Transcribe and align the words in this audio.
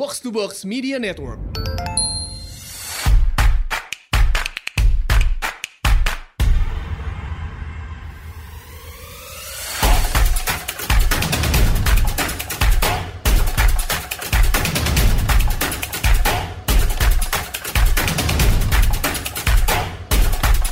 Box 0.00 0.18
to 0.20 0.32
Box 0.32 0.64
Media 0.64 0.96
Network. 0.96 1.36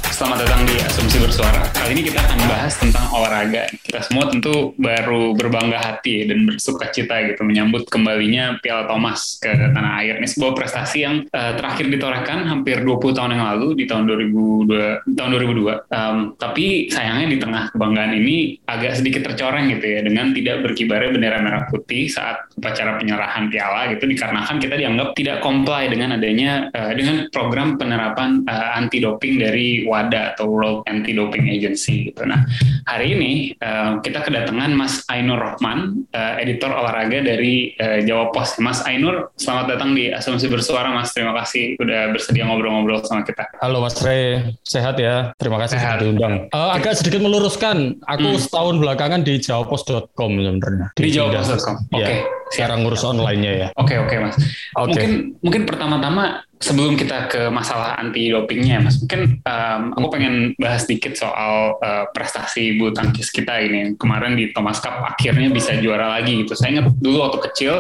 Selamat 0.08 0.40
datang 0.40 0.64
di 0.64 0.80
Asumsi 0.80 1.20
Bersuara. 1.20 1.68
Kali 1.76 2.00
ini 2.00 2.08
kita 2.08 2.24
akan 2.24 2.47
bahas 2.69 2.85
tentang 2.85 3.09
olahraga. 3.16 3.64
Kita 3.80 4.05
semua 4.05 4.29
tentu 4.29 4.77
baru 4.77 5.32
berbangga 5.32 5.80
hati 5.80 6.29
dan 6.29 6.45
bersuka 6.45 6.93
cita 6.93 7.17
gitu 7.25 7.41
menyambut 7.41 7.89
kembalinya 7.89 8.61
Piala 8.61 8.85
Thomas 8.85 9.41
ke 9.41 9.48
tanah 9.48 10.05
air. 10.05 10.21
Ini 10.21 10.29
sebuah 10.29 10.53
prestasi 10.53 11.00
yang 11.00 11.25
uh, 11.32 11.57
terakhir 11.57 11.89
ditorehkan 11.89 12.45
hampir 12.45 12.85
20 12.85 13.17
tahun 13.17 13.40
yang 13.40 13.45
lalu 13.57 13.73
di 13.73 13.89
tahun 13.89 14.04
2002. 14.04 15.17
Tahun 15.17 15.31
2002. 15.32 15.89
Um, 15.89 16.17
tapi 16.36 16.93
sayangnya 16.93 17.32
di 17.32 17.39
tengah 17.40 17.73
kebanggaan 17.73 18.12
ini 18.21 18.61
agak 18.68 19.00
sedikit 19.00 19.25
tercoreng 19.32 19.73
gitu 19.73 19.89
ya 19.89 20.04
dengan 20.04 20.37
tidak 20.37 20.68
berkibarnya 20.68 21.09
bendera 21.17 21.40
merah 21.40 21.64
putih 21.73 22.12
saat 22.12 22.53
upacara 22.53 23.00
penyerahan 23.00 23.48
piala 23.48 23.96
gitu 23.96 24.04
dikarenakan 24.04 24.61
kita 24.61 24.76
dianggap 24.76 25.17
tidak 25.17 25.40
comply 25.40 25.89
dengan 25.89 26.21
adanya 26.21 26.68
uh, 26.76 26.93
dengan 26.93 27.32
program 27.32 27.81
penerapan 27.81 28.45
uh, 28.45 28.76
anti 28.76 29.00
doping 29.00 29.40
dari 29.40 29.89
WADA 29.89 30.37
atau 30.37 30.53
World 30.53 30.85
Anti 30.85 31.17
Doping 31.17 31.48
Agency 31.48 32.12
gitu. 32.12 32.28
Nah, 32.28 32.45
hari 32.89 33.12
ini 33.12 33.33
uh, 33.61 34.00
kita 34.00 34.25
kedatangan 34.25 34.72
Mas 34.72 35.05
Ainur 35.12 35.36
Rohman, 35.36 36.08
uh, 36.17 36.34
editor 36.41 36.72
olahraga 36.72 37.20
dari 37.20 37.77
uh, 37.77 38.00
Jawa 38.00 38.33
Pos. 38.33 38.56
Mas 38.58 38.81
Ainur, 38.89 39.31
selamat 39.36 39.77
datang 39.77 39.92
di 39.92 40.08
Asumsi 40.08 40.48
Bersuara, 40.48 40.89
Mas. 40.89 41.12
Terima 41.12 41.36
kasih 41.36 41.77
udah 41.77 42.17
bersedia 42.17 42.48
ngobrol-ngobrol 42.48 43.05
sama 43.05 43.23
kita. 43.29 43.45
Halo 43.61 43.84
Mas 43.84 44.01
Re, 44.01 44.55
sehat 44.64 44.97
ya. 44.97 45.36
Terima 45.36 45.61
kasih 45.61 45.77
sudah 45.77 46.01
diundang. 46.01 46.34
Uh, 46.51 46.73
agak 46.73 46.97
sedikit 46.97 47.20
meluruskan, 47.20 48.01
aku 48.09 48.36
hmm. 48.36 48.41
setahun 48.41 48.75
belakangan 48.81 49.20
di 49.20 49.36
jawapos.com 49.36 50.31
sebenarnya. 50.33 50.86
Di, 50.97 51.03
di 51.05 51.11
jawapos.com. 51.12 51.77
Oke. 51.92 52.01
Okay. 52.01 52.19
Ya, 52.25 52.38
sekarang 52.53 52.85
ngurus 52.85 53.05
online-nya 53.05 53.53
ya. 53.53 53.69
Oke, 53.77 53.95
okay, 53.95 53.97
oke, 54.01 54.09
okay, 54.09 54.19
Mas. 54.21 54.37
Okay. 54.39 54.85
Mungkin 54.89 55.13
mungkin 55.45 55.63
pertama-tama 55.69 56.49
sebelum 56.59 56.99
kita 56.99 57.31
ke 57.31 57.43
masalah 57.55 57.95
anti 57.97 58.35
dopingnya, 58.35 58.83
Mas, 58.83 58.99
mungkin 58.99 59.39
um, 59.47 59.83
aku 59.95 60.07
pengen 60.11 60.35
bahas 60.59 60.85
sedikit 60.85 61.15
soal 61.15 61.79
uh, 61.79 62.05
prestasi 62.11 62.75
bulu 62.77 62.91
tangkis 62.91 63.31
kita 63.31 63.63
ini. 63.63 63.95
Kemarin 63.95 64.35
di 64.35 64.51
Thomas 64.51 64.83
Cup 64.83 64.99
akhirnya 65.07 65.49
bisa 65.55 65.79
juara 65.79 66.19
lagi 66.19 66.43
gitu. 66.43 66.59
Saya 66.59 66.79
ingat 66.79 66.99
dulu 66.99 67.23
waktu 67.23 67.39
kecil, 67.51 67.75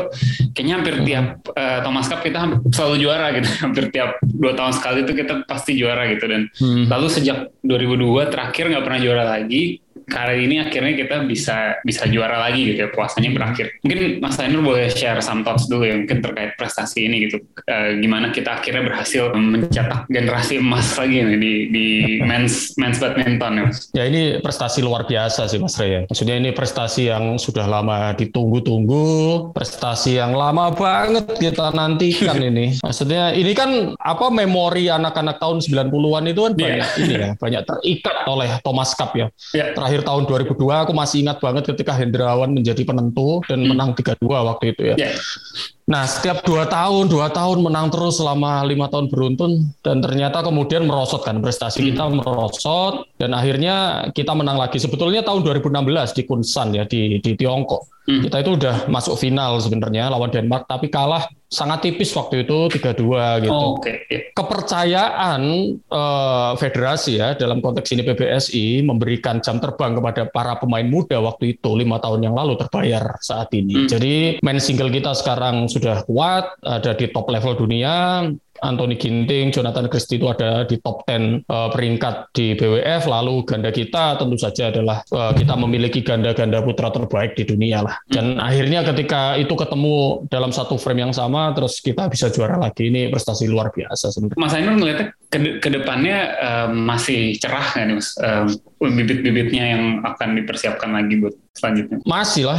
kayaknya 0.54 0.74
hampir 0.78 0.94
tiap 1.02 1.26
uh, 1.52 1.78
Thomas 1.82 2.06
Cup 2.06 2.22
kita 2.22 2.38
selalu 2.70 2.96
juara 3.02 3.26
gitu. 3.34 3.48
hampir 3.66 3.84
tiap 3.90 4.16
dua 4.22 4.54
tahun 4.54 4.72
sekali 4.76 5.02
itu 5.02 5.12
kita 5.12 5.34
pasti 5.44 5.74
juara 5.74 6.06
gitu. 6.06 6.24
Dan 6.30 6.46
hmm. 6.46 6.86
lalu 6.86 7.06
sejak 7.10 7.50
2002 7.66 8.32
terakhir 8.32 8.64
nggak 8.70 8.84
pernah 8.86 9.00
juara 9.02 9.24
lagi 9.26 9.82
kali 10.08 10.48
ini 10.48 10.64
akhirnya 10.64 10.96
kita 10.96 11.16
bisa 11.28 11.78
bisa 11.84 12.08
juara 12.08 12.40
lagi 12.40 12.74
gitu 12.74 12.84
ya 12.84 12.90
puasanya 12.90 13.30
berakhir. 13.30 13.76
Mungkin 13.84 14.18
Mas 14.24 14.40
Ainur 14.40 14.64
boleh 14.64 14.88
share 14.90 15.20
some 15.20 15.44
thoughts 15.44 15.68
dulu 15.68 15.84
ya 15.84 15.94
mungkin 16.00 16.24
terkait 16.24 16.56
prestasi 16.56 17.06
ini 17.06 17.28
gitu. 17.28 17.44
E, 17.68 18.00
gimana 18.00 18.32
kita 18.32 18.58
akhirnya 18.58 18.88
berhasil 18.88 19.30
mencetak 19.36 20.08
generasi 20.08 20.58
emas 20.58 20.96
lagi 20.96 21.22
nih 21.22 21.38
di 21.38 21.54
di 21.70 21.86
men's 22.24 22.74
men's 22.80 22.98
badminton 22.98 23.52
ya 23.54 23.62
Mas. 23.68 23.78
Ya 23.92 24.04
ini 24.08 24.40
prestasi 24.40 24.80
luar 24.80 25.04
biasa 25.04 25.46
sih 25.46 25.60
Mas 25.60 25.76
Ray. 25.76 26.08
Maksudnya 26.08 26.36
ini 26.40 26.50
prestasi 26.56 27.12
yang 27.12 27.36
sudah 27.36 27.68
lama 27.68 28.16
ditunggu-tunggu, 28.16 29.06
prestasi 29.52 30.16
yang 30.18 30.32
lama 30.32 30.72
banget 30.72 31.28
kita 31.36 31.70
nantikan 31.76 32.40
ini. 32.40 32.74
Maksudnya 32.86 33.36
ini 33.36 33.52
kan 33.52 33.94
apa 34.00 34.26
memori 34.32 34.88
anak-anak 34.88 35.36
tahun 35.38 35.60
90-an 35.60 36.24
itu 36.30 36.40
kan 36.40 36.52
banyak 36.56 36.88
yeah. 36.88 37.02
ini 37.02 37.14
ya, 37.14 37.28
banyak 37.36 37.62
terikat 37.68 38.16
oleh 38.26 38.50
Thomas 38.64 38.90
Cup 38.96 39.12
ya. 39.14 39.28
Yeah. 39.52 39.76
Terakhir 39.76 39.97
akhir 39.98 40.06
tahun 40.06 40.22
2002 40.30 40.54
aku 40.86 40.92
masih 40.94 41.26
ingat 41.26 41.42
banget 41.42 41.74
ketika 41.74 41.90
Hendrawan 41.90 42.54
menjadi 42.54 42.86
penentu 42.86 43.42
dan 43.50 43.66
hmm. 43.66 43.74
menang 43.74 43.90
3-2 43.98 44.22
waktu 44.30 44.64
itu 44.70 44.82
ya. 44.94 44.96
Yeah. 45.10 45.18
Nah, 45.88 46.04
setiap 46.04 46.44
dua 46.44 46.68
tahun, 46.68 47.08
dua 47.08 47.32
tahun 47.32 47.64
menang 47.64 47.88
terus 47.88 48.20
selama 48.20 48.60
lima 48.68 48.92
tahun 48.92 49.08
beruntun 49.08 49.72
dan 49.80 50.04
ternyata 50.04 50.44
kemudian 50.44 50.84
merosot 50.84 51.24
kan 51.24 51.40
prestasi 51.40 51.80
kita 51.80 52.04
hmm. 52.04 52.20
merosot 52.20 53.08
dan 53.16 53.32
akhirnya 53.32 54.06
kita 54.12 54.36
menang 54.36 54.60
lagi. 54.60 54.76
Sebetulnya 54.76 55.24
tahun 55.24 55.40
2016 55.40 56.12
di 56.12 56.22
Kunsan 56.28 56.76
ya 56.76 56.84
di 56.84 57.16
di 57.24 57.32
Tiongkok. 57.32 57.88
Hmm. 58.08 58.24
Kita 58.24 58.40
itu 58.40 58.56
udah 58.56 58.88
masuk 58.88 59.20
final 59.20 59.60
sebenarnya 59.60 60.08
lawan 60.08 60.32
Denmark 60.32 60.64
tapi 60.64 60.88
kalah 60.88 61.28
sangat 61.48 61.88
tipis 61.88 62.12
waktu 62.12 62.44
itu 62.44 62.68
3-2 62.72 63.44
gitu. 63.44 63.52
Oh, 63.52 63.80
okay. 63.80 64.32
Kepercayaan 64.36 65.40
uh, 65.88 66.52
federasi 66.60 67.20
ya 67.20 67.36
dalam 67.36 67.64
konteks 67.64 67.88
ini 67.96 68.04
PBSI 68.04 68.84
memberikan 68.84 69.40
jam 69.40 69.56
terbang 69.56 69.96
kepada 69.96 70.28
para 70.28 70.60
pemain 70.60 70.84
muda 70.84 71.20
waktu 71.20 71.56
itu 71.56 71.72
lima 71.72 72.00
tahun 72.00 72.28
yang 72.28 72.36
lalu 72.36 72.56
terbayar 72.60 73.16
saat 73.20 73.48
ini. 73.56 73.84
Hmm. 73.84 73.88
Jadi 73.88 74.40
main 74.44 74.60
single 74.60 74.92
kita 74.92 75.16
sekarang 75.16 75.68
sudah 75.78 76.02
kuat, 76.04 76.58
ada 76.66 76.92
di 76.98 77.06
top 77.08 77.30
level 77.30 77.54
dunia, 77.54 78.26
Anthony 78.62 78.98
Ginting, 78.98 79.54
Jonathan 79.54 79.86
Christie 79.86 80.18
itu 80.18 80.26
ada 80.26 80.66
di 80.66 80.78
top 80.82 81.06
10 81.06 81.46
uh, 81.46 81.70
peringkat 81.70 82.34
di 82.34 82.58
BWF. 82.58 83.06
Lalu 83.06 83.46
ganda 83.46 83.70
kita 83.70 84.18
tentu 84.18 84.36
saja 84.38 84.70
adalah 84.70 85.02
uh, 85.14 85.32
kita 85.34 85.54
memiliki 85.54 86.02
ganda-ganda 86.02 86.62
putra 86.62 86.90
terbaik 86.90 87.38
di 87.38 87.46
dunia 87.46 87.86
lah. 87.86 87.96
Dan 88.10 88.38
hmm. 88.38 88.42
akhirnya 88.42 88.80
ketika 88.82 89.38
itu 89.38 89.54
ketemu 89.54 90.26
dalam 90.30 90.50
satu 90.50 90.74
frame 90.76 91.08
yang 91.08 91.14
sama, 91.14 91.54
terus 91.54 91.78
kita 91.78 92.10
bisa 92.10 92.30
juara 92.32 92.58
lagi. 92.58 92.90
Ini 92.90 93.12
prestasi 93.12 93.46
luar 93.46 93.70
biasa 93.70 94.10
sebenarnya. 94.10 94.38
Mas 94.38 94.54
Ainul 94.54 94.76
melihatnya 94.80 95.06
ke, 95.28 95.38
ke 95.62 95.68
depannya 95.70 96.18
um, 96.40 96.88
masih 96.88 97.36
cerah 97.38 97.78
nih 97.78 97.96
Mas? 97.98 98.16
Um, 98.18 98.46
bibit-bibitnya 98.78 99.74
yang 99.74 99.82
akan 100.06 100.38
dipersiapkan 100.38 100.90
lagi 100.94 101.18
buat 101.18 101.34
selanjutnya? 101.54 101.98
Masih 102.06 102.46
lah 102.46 102.58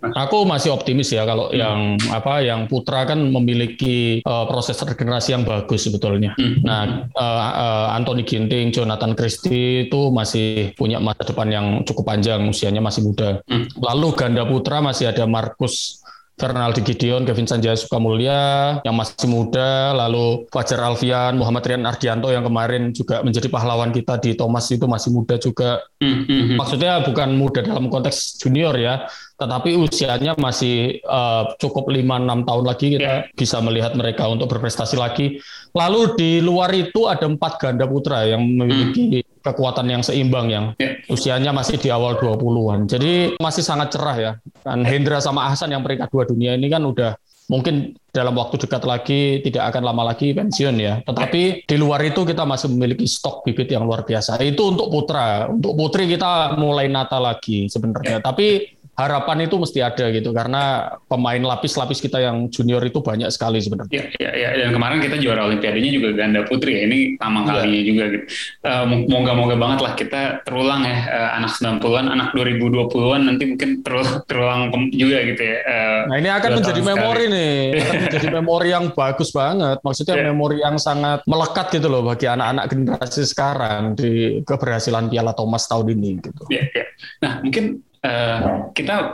Aku 0.00 0.44
masih 0.48 0.72
optimis 0.74 1.12
ya 1.12 1.22
kalau 1.28 1.50
hmm. 1.50 1.58
yang 1.58 1.78
apa 2.10 2.40
yang 2.42 2.60
Putra 2.66 3.04
kan 3.04 3.18
memiliki 3.18 4.20
uh, 4.24 4.44
proses 4.48 4.78
regenerasi 4.78 5.34
yang 5.34 5.44
bagus 5.44 5.86
sebetulnya. 5.86 6.34
Hmm. 6.38 6.60
Nah, 6.64 6.82
uh, 7.12 7.50
uh, 7.54 7.86
Anthony 7.96 8.24
Ginting, 8.24 8.70
Jonathan 8.74 9.12
Christie 9.14 9.86
itu 9.86 10.10
masih 10.10 10.72
punya 10.74 10.98
masa 10.98 11.22
depan 11.26 11.48
yang 11.48 11.66
cukup 11.84 12.08
panjang, 12.08 12.46
usianya 12.48 12.82
masih 12.82 13.06
muda. 13.06 13.40
Hmm. 13.46 13.66
Lalu 13.78 14.08
ganda 14.16 14.42
putra 14.46 14.80
masih 14.80 15.10
ada 15.10 15.24
Markus 15.28 16.02
Fernaldi 16.38 16.86
Gideon, 16.86 17.26
Kevin 17.26 17.50
Sanjaya 17.50 17.74
Sukamulya 17.74 18.40
yang 18.86 18.94
masih 18.94 19.26
muda, 19.26 19.90
lalu 19.92 20.46
Fajar 20.54 20.78
Alfian, 20.86 21.34
Muhammad 21.34 21.66
Rian 21.66 21.82
Ardianto 21.82 22.30
yang 22.30 22.46
kemarin 22.46 22.94
juga 22.94 23.26
menjadi 23.26 23.50
pahlawan 23.50 23.90
kita 23.90 24.22
di 24.22 24.38
Thomas 24.38 24.70
itu 24.70 24.86
masih 24.86 25.10
muda 25.10 25.34
juga. 25.36 25.82
Mm 25.98 26.14
-hmm. 26.24 26.56
Maksudnya 26.56 27.02
bukan 27.02 27.34
muda 27.34 27.60
dalam 27.66 27.90
konteks 27.90 28.38
junior 28.38 28.78
ya, 28.78 29.10
tetapi 29.38 29.78
usianya 29.78 30.34
masih 30.34 30.98
uh, 31.06 31.54
cukup 31.62 31.90
5-6 31.94 32.42
tahun 32.42 32.64
lagi 32.66 32.86
kita 32.98 33.06
yeah. 33.06 33.22
bisa 33.38 33.62
melihat 33.62 33.94
mereka 33.94 34.26
untuk 34.26 34.50
berprestasi 34.50 34.98
lagi. 34.98 35.38
Lalu 35.74 36.18
di 36.18 36.30
luar 36.42 36.74
itu 36.74 37.06
ada 37.06 37.26
empat 37.30 37.62
ganda 37.62 37.86
putra 37.86 38.26
yang 38.26 38.42
memiliki 38.42 39.22
hmm. 39.22 39.27
Kekuatan 39.52 39.86
yang 39.88 40.02
seimbang 40.04 40.46
yang 40.52 40.64
yeah. 40.76 41.00
usianya 41.08 41.50
masih 41.50 41.80
di 41.80 41.88
awal 41.88 42.20
20-an. 42.20 42.84
Jadi 42.84 43.40
masih 43.40 43.64
sangat 43.64 43.96
cerah 43.96 44.16
ya. 44.16 44.32
Dan 44.64 44.84
Hendra 44.84 45.18
sama 45.18 45.48
Ahsan 45.48 45.72
yang 45.72 45.80
peringkat 45.80 46.12
dua 46.12 46.28
dunia 46.28 46.54
ini 46.54 46.68
kan 46.68 46.84
udah 46.84 47.16
mungkin 47.48 47.96
dalam 48.12 48.36
waktu 48.36 48.60
dekat 48.60 48.84
lagi 48.84 49.40
tidak 49.40 49.72
akan 49.72 49.82
lama 49.88 50.12
lagi 50.12 50.36
pensiun 50.36 50.76
ya. 50.76 51.00
Tetapi 51.02 51.64
di 51.64 51.76
luar 51.80 52.04
itu 52.04 52.22
kita 52.28 52.44
masih 52.44 52.68
memiliki 52.70 53.08
stok 53.08 53.42
bibit 53.48 53.72
yang 53.72 53.88
luar 53.88 54.04
biasa. 54.04 54.36
Itu 54.44 54.76
untuk 54.76 54.92
putra. 54.92 55.48
Untuk 55.48 55.72
putri 55.74 56.04
kita 56.06 56.54
mulai 56.60 56.92
nata 56.92 57.16
lagi 57.16 57.66
sebenarnya. 57.72 58.20
Tapi 58.20 58.77
harapan 58.98 59.46
itu 59.46 59.54
mesti 59.54 59.78
ada 59.78 60.10
gitu 60.10 60.34
karena 60.34 60.90
pemain 61.06 61.38
lapis-lapis 61.38 62.02
kita 62.02 62.18
yang 62.18 62.50
junior 62.50 62.82
itu 62.82 62.98
banyak 62.98 63.30
sekali 63.30 63.62
sebenarnya. 63.62 63.94
Ya, 63.94 64.10
ya, 64.18 64.30
ya. 64.34 64.48
dan 64.66 64.74
kemarin 64.74 64.98
kita 64.98 65.22
juara 65.22 65.46
olimpiadenya 65.46 65.90
juga 65.94 66.08
ganda 66.18 66.42
putri 66.42 66.74
ya. 66.74 66.82
Ini 66.90 66.98
pertama 67.14 67.46
ya. 67.46 67.62
kalinya 67.62 67.82
juga 67.86 68.04
gitu. 68.10 68.24
Uh, 68.66 68.84
moga-moga 69.06 69.54
banget 69.54 69.78
lah 69.86 69.92
kita 69.94 70.22
terulang 70.42 70.82
ya 70.82 70.98
uh, 71.06 71.30
anak 71.38 71.54
90-an, 71.54 72.06
anak 72.10 72.28
2020-an 72.34 73.20
nanti 73.22 73.44
mungkin 73.46 73.70
terulang, 73.86 74.14
terulang 74.26 74.60
juga 74.90 75.18
gitu 75.30 75.42
ya. 75.46 75.58
Uh, 75.62 76.00
nah, 76.10 76.16
ini 76.18 76.30
akan 76.34 76.50
menjadi 76.58 76.80
memori 76.82 77.24
sekali. 77.30 77.38
nih. 77.38 77.58
Akan 77.78 78.00
menjadi 78.10 78.28
memori 78.34 78.68
yang 78.74 78.84
bagus 78.90 79.30
banget. 79.30 79.78
Maksudnya 79.86 80.14
yeah. 80.18 80.26
memori 80.34 80.58
yang 80.58 80.74
sangat 80.74 81.22
melekat 81.22 81.70
gitu 81.70 81.86
loh 81.86 82.02
bagi 82.02 82.26
anak-anak 82.26 82.66
generasi 82.66 83.22
sekarang 83.22 83.94
di 83.94 84.42
keberhasilan 84.42 85.06
Piala 85.06 85.38
Thomas 85.38 85.70
tahun 85.70 85.94
ini 85.94 86.18
gitu. 86.18 86.50
Ya, 86.50 86.66
ya. 86.74 86.84
Nah, 87.22 87.46
mungkin 87.46 87.86
uh, 88.04 88.70
kita 88.74 89.12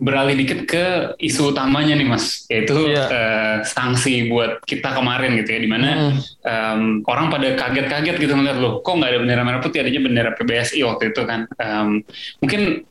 beralih 0.00 0.32
dikit 0.32 0.64
ke 0.64 0.84
isu 1.20 1.52
utamanya 1.52 1.92
nih 1.92 2.08
mas, 2.08 2.48
yaitu 2.48 2.88
yeah. 2.88 3.04
Iya. 3.04 3.04
uh, 3.04 3.56
sanksi 3.68 4.32
buat 4.32 4.64
kita 4.64 4.96
kemarin 4.96 5.36
gitu 5.44 5.52
ya, 5.52 5.60
di 5.60 5.68
mana 5.68 5.88
mm. 5.92 6.18
um, 6.40 6.82
orang 7.04 7.28
pada 7.28 7.52
kaget-kaget 7.52 8.16
gitu 8.16 8.32
ngeliat 8.32 8.56
loh, 8.56 8.80
kok 8.80 8.96
nggak 8.96 9.12
ada 9.12 9.18
bendera 9.20 9.42
merah 9.44 9.60
putih, 9.60 9.84
adanya 9.84 10.00
bendera 10.00 10.30
PBSI 10.32 10.80
waktu 10.88 11.12
itu 11.12 11.22
kan. 11.28 11.44
Um, 11.60 12.00
mungkin 12.40 12.88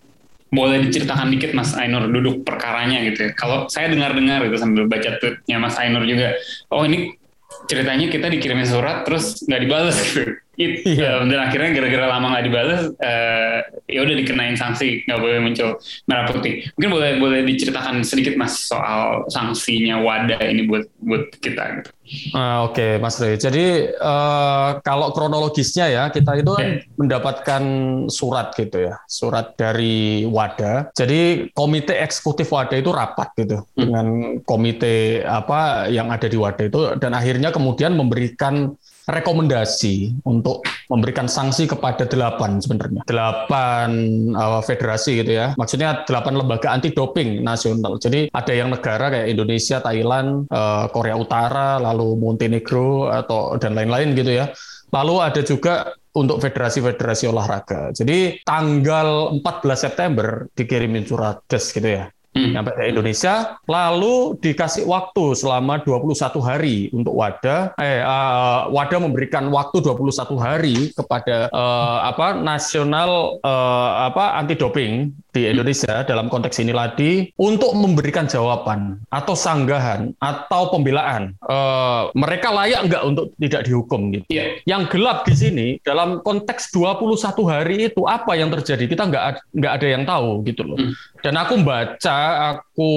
boleh 0.49 0.81
diceritakan 0.85 1.29
dikit 1.33 1.53
Mas 1.53 1.77
Ainur 1.77 2.09
duduk 2.09 2.41
perkaranya 2.45 3.01
gitu 3.05 3.29
ya. 3.29 3.31
Kalau 3.33 3.69
saya 3.69 3.89
dengar-dengar 3.89 4.45
gitu 4.45 4.57
sambil 4.61 4.85
baca 4.85 5.17
tweetnya 5.17 5.57
Mas 5.57 5.77
Ainur 5.81 6.05
juga, 6.05 6.37
oh 6.69 6.85
ini 6.85 7.17
ceritanya 7.65 8.05
kita 8.09 8.29
dikirimin 8.29 8.69
surat 8.69 9.01
terus 9.01 9.41
nggak 9.49 9.61
dibalas 9.65 9.97
gitu. 9.97 10.29
It, 10.59 10.83
iya. 10.99 11.23
dan 11.23 11.39
akhirnya 11.39 11.71
gara-gara 11.71 12.05
lama 12.11 12.35
nggak 12.35 12.45
dibalas, 12.51 12.81
uh, 12.99 13.57
ya 13.87 13.99
udah 14.03 14.15
dikenain 14.19 14.59
sanksi, 14.59 15.07
nggak 15.07 15.19
boleh 15.23 15.39
muncul 15.39 15.79
merah 16.03 16.27
putih. 16.27 16.67
Mungkin 16.75 16.91
boleh 16.91 17.11
boleh 17.15 17.39
diceritakan 17.47 18.03
sedikit 18.03 18.35
mas 18.35 18.67
soal 18.67 19.23
sanksinya 19.31 20.03
wadah 20.03 20.43
ini 20.43 20.67
buat 20.67 20.91
buat 20.99 21.31
kita 21.39 21.63
gitu. 21.79 21.89
Uh, 22.33 22.65
Oke, 22.65 22.73
okay, 22.73 22.91
Mas 22.97 23.21
Rey. 23.21 23.37
Jadi 23.37 23.93
uh, 24.01 24.81
kalau 24.81 25.13
kronologisnya 25.13 25.85
ya 25.93 26.03
kita 26.09 26.41
itu 26.41 26.57
kan 26.57 26.81
mendapatkan 26.97 27.63
surat 28.09 28.49
gitu 28.57 28.89
ya, 28.89 28.97
surat 29.05 29.53
dari 29.53 30.25
Wadah. 30.25 30.89
Jadi 30.97 31.53
komite 31.53 31.93
eksekutif 31.93 32.49
Wadah 32.49 32.81
itu 32.81 32.89
rapat 32.89 33.29
gitu 33.37 33.61
hmm. 33.61 33.77
dengan 33.77 34.07
komite 34.41 35.21
apa 35.21 35.85
yang 35.87 36.09
ada 36.09 36.25
di 36.25 36.35
Wadah 36.35 36.65
itu 36.65 36.81
dan 36.97 37.13
akhirnya 37.13 37.53
kemudian 37.53 37.93
memberikan 37.93 38.73
rekomendasi 39.09 40.21
untuk 40.23 40.63
memberikan 40.89 41.25
sanksi 41.25 41.65
kepada 41.65 42.05
delapan 42.05 42.61
sebenarnya 42.61 43.01
delapan 43.09 43.89
uh, 44.37 44.61
federasi 44.61 45.25
gitu 45.25 45.37
ya 45.37 45.57
maksudnya 45.57 46.05
delapan 46.05 46.37
lembaga 46.37 46.69
anti 46.69 46.93
doping 46.93 47.41
nasional 47.41 47.97
jadi 47.97 48.29
ada 48.31 48.53
yang 48.53 48.69
negara 48.69 49.09
kayak 49.09 49.27
Indonesia 49.33 49.81
Thailand 49.81 50.45
uh, 50.53 50.85
Korea 50.93 51.17
Utara 51.17 51.81
lalu 51.81 52.15
Montenegro 52.17 53.09
atau 53.09 53.57
dan 53.57 53.73
lain-lain 53.73 54.13
gitu 54.13 54.31
ya 54.33 54.53
lalu 54.93 55.21
ada 55.21 55.41
juga 55.45 55.93
untuk 56.09 56.41
federasi-federasi 56.41 57.29
olahraga. 57.29 57.93
Jadi 57.93 58.41
tanggal 58.41 59.37
14 59.37 59.45
September 59.77 60.49
dikirimin 60.57 61.05
surat 61.05 61.39
des 61.45 61.63
gitu 61.69 61.85
ya. 61.85 62.09
Nyampe 62.37 62.71
ke 62.77 62.93
Indonesia, 62.93 63.57
lalu 63.65 64.37
dikasih 64.37 64.85
waktu 64.85 65.33
selama 65.33 65.81
21 65.81 66.39
hari 66.45 66.77
untuk 66.93 67.17
Wadah. 67.17 67.73
Eh, 67.81 68.01
uh, 68.05 68.69
Wadah 68.69 68.99
memberikan 69.01 69.49
waktu 69.49 69.81
21 69.81 70.37
hari 70.37 70.77
kepada 70.93 71.49
uh, 71.49 72.05
apa 72.05 72.37
nasional 72.37 73.41
uh, 73.41 74.07
apa 74.09 74.37
anti 74.37 74.53
doping 74.53 75.09
di 75.29 75.45
Indonesia 75.45 76.01
dalam 76.05 76.25
konteks 76.25 76.57
ini 76.57 76.73
lagi 76.73 77.29
untuk 77.37 77.77
memberikan 77.77 78.25
jawaban 78.25 78.97
atau 79.13 79.37
sanggahan 79.37 80.09
atau 80.17 80.73
pembelaan 80.73 81.37
uh, 81.45 82.09
mereka 82.17 82.49
layak 82.49 82.89
enggak 82.89 83.03
untuk 83.05 83.25
tidak 83.37 83.61
dihukum 83.69 84.09
gitu. 84.13 84.25
Yeah. 84.29 84.57
Yang 84.65 84.97
gelap 84.97 85.25
di 85.29 85.35
sini 85.37 85.67
dalam 85.85 86.25
konteks 86.25 86.73
21 86.73 87.13
hari 87.45 87.93
itu 87.93 88.01
apa 88.09 88.33
yang 88.33 88.49
terjadi 88.49 88.89
kita 88.89 89.03
enggak 89.05 89.45
enggak 89.53 89.73
ada 89.81 89.87
yang 89.87 90.03
tahu 90.05 90.41
gitu 90.45 90.65
loh. 90.65 90.77
Hmm. 90.77 90.93
Dan 91.19 91.35
aku 91.35 91.59
baca, 91.61 92.17
aku 92.55 92.91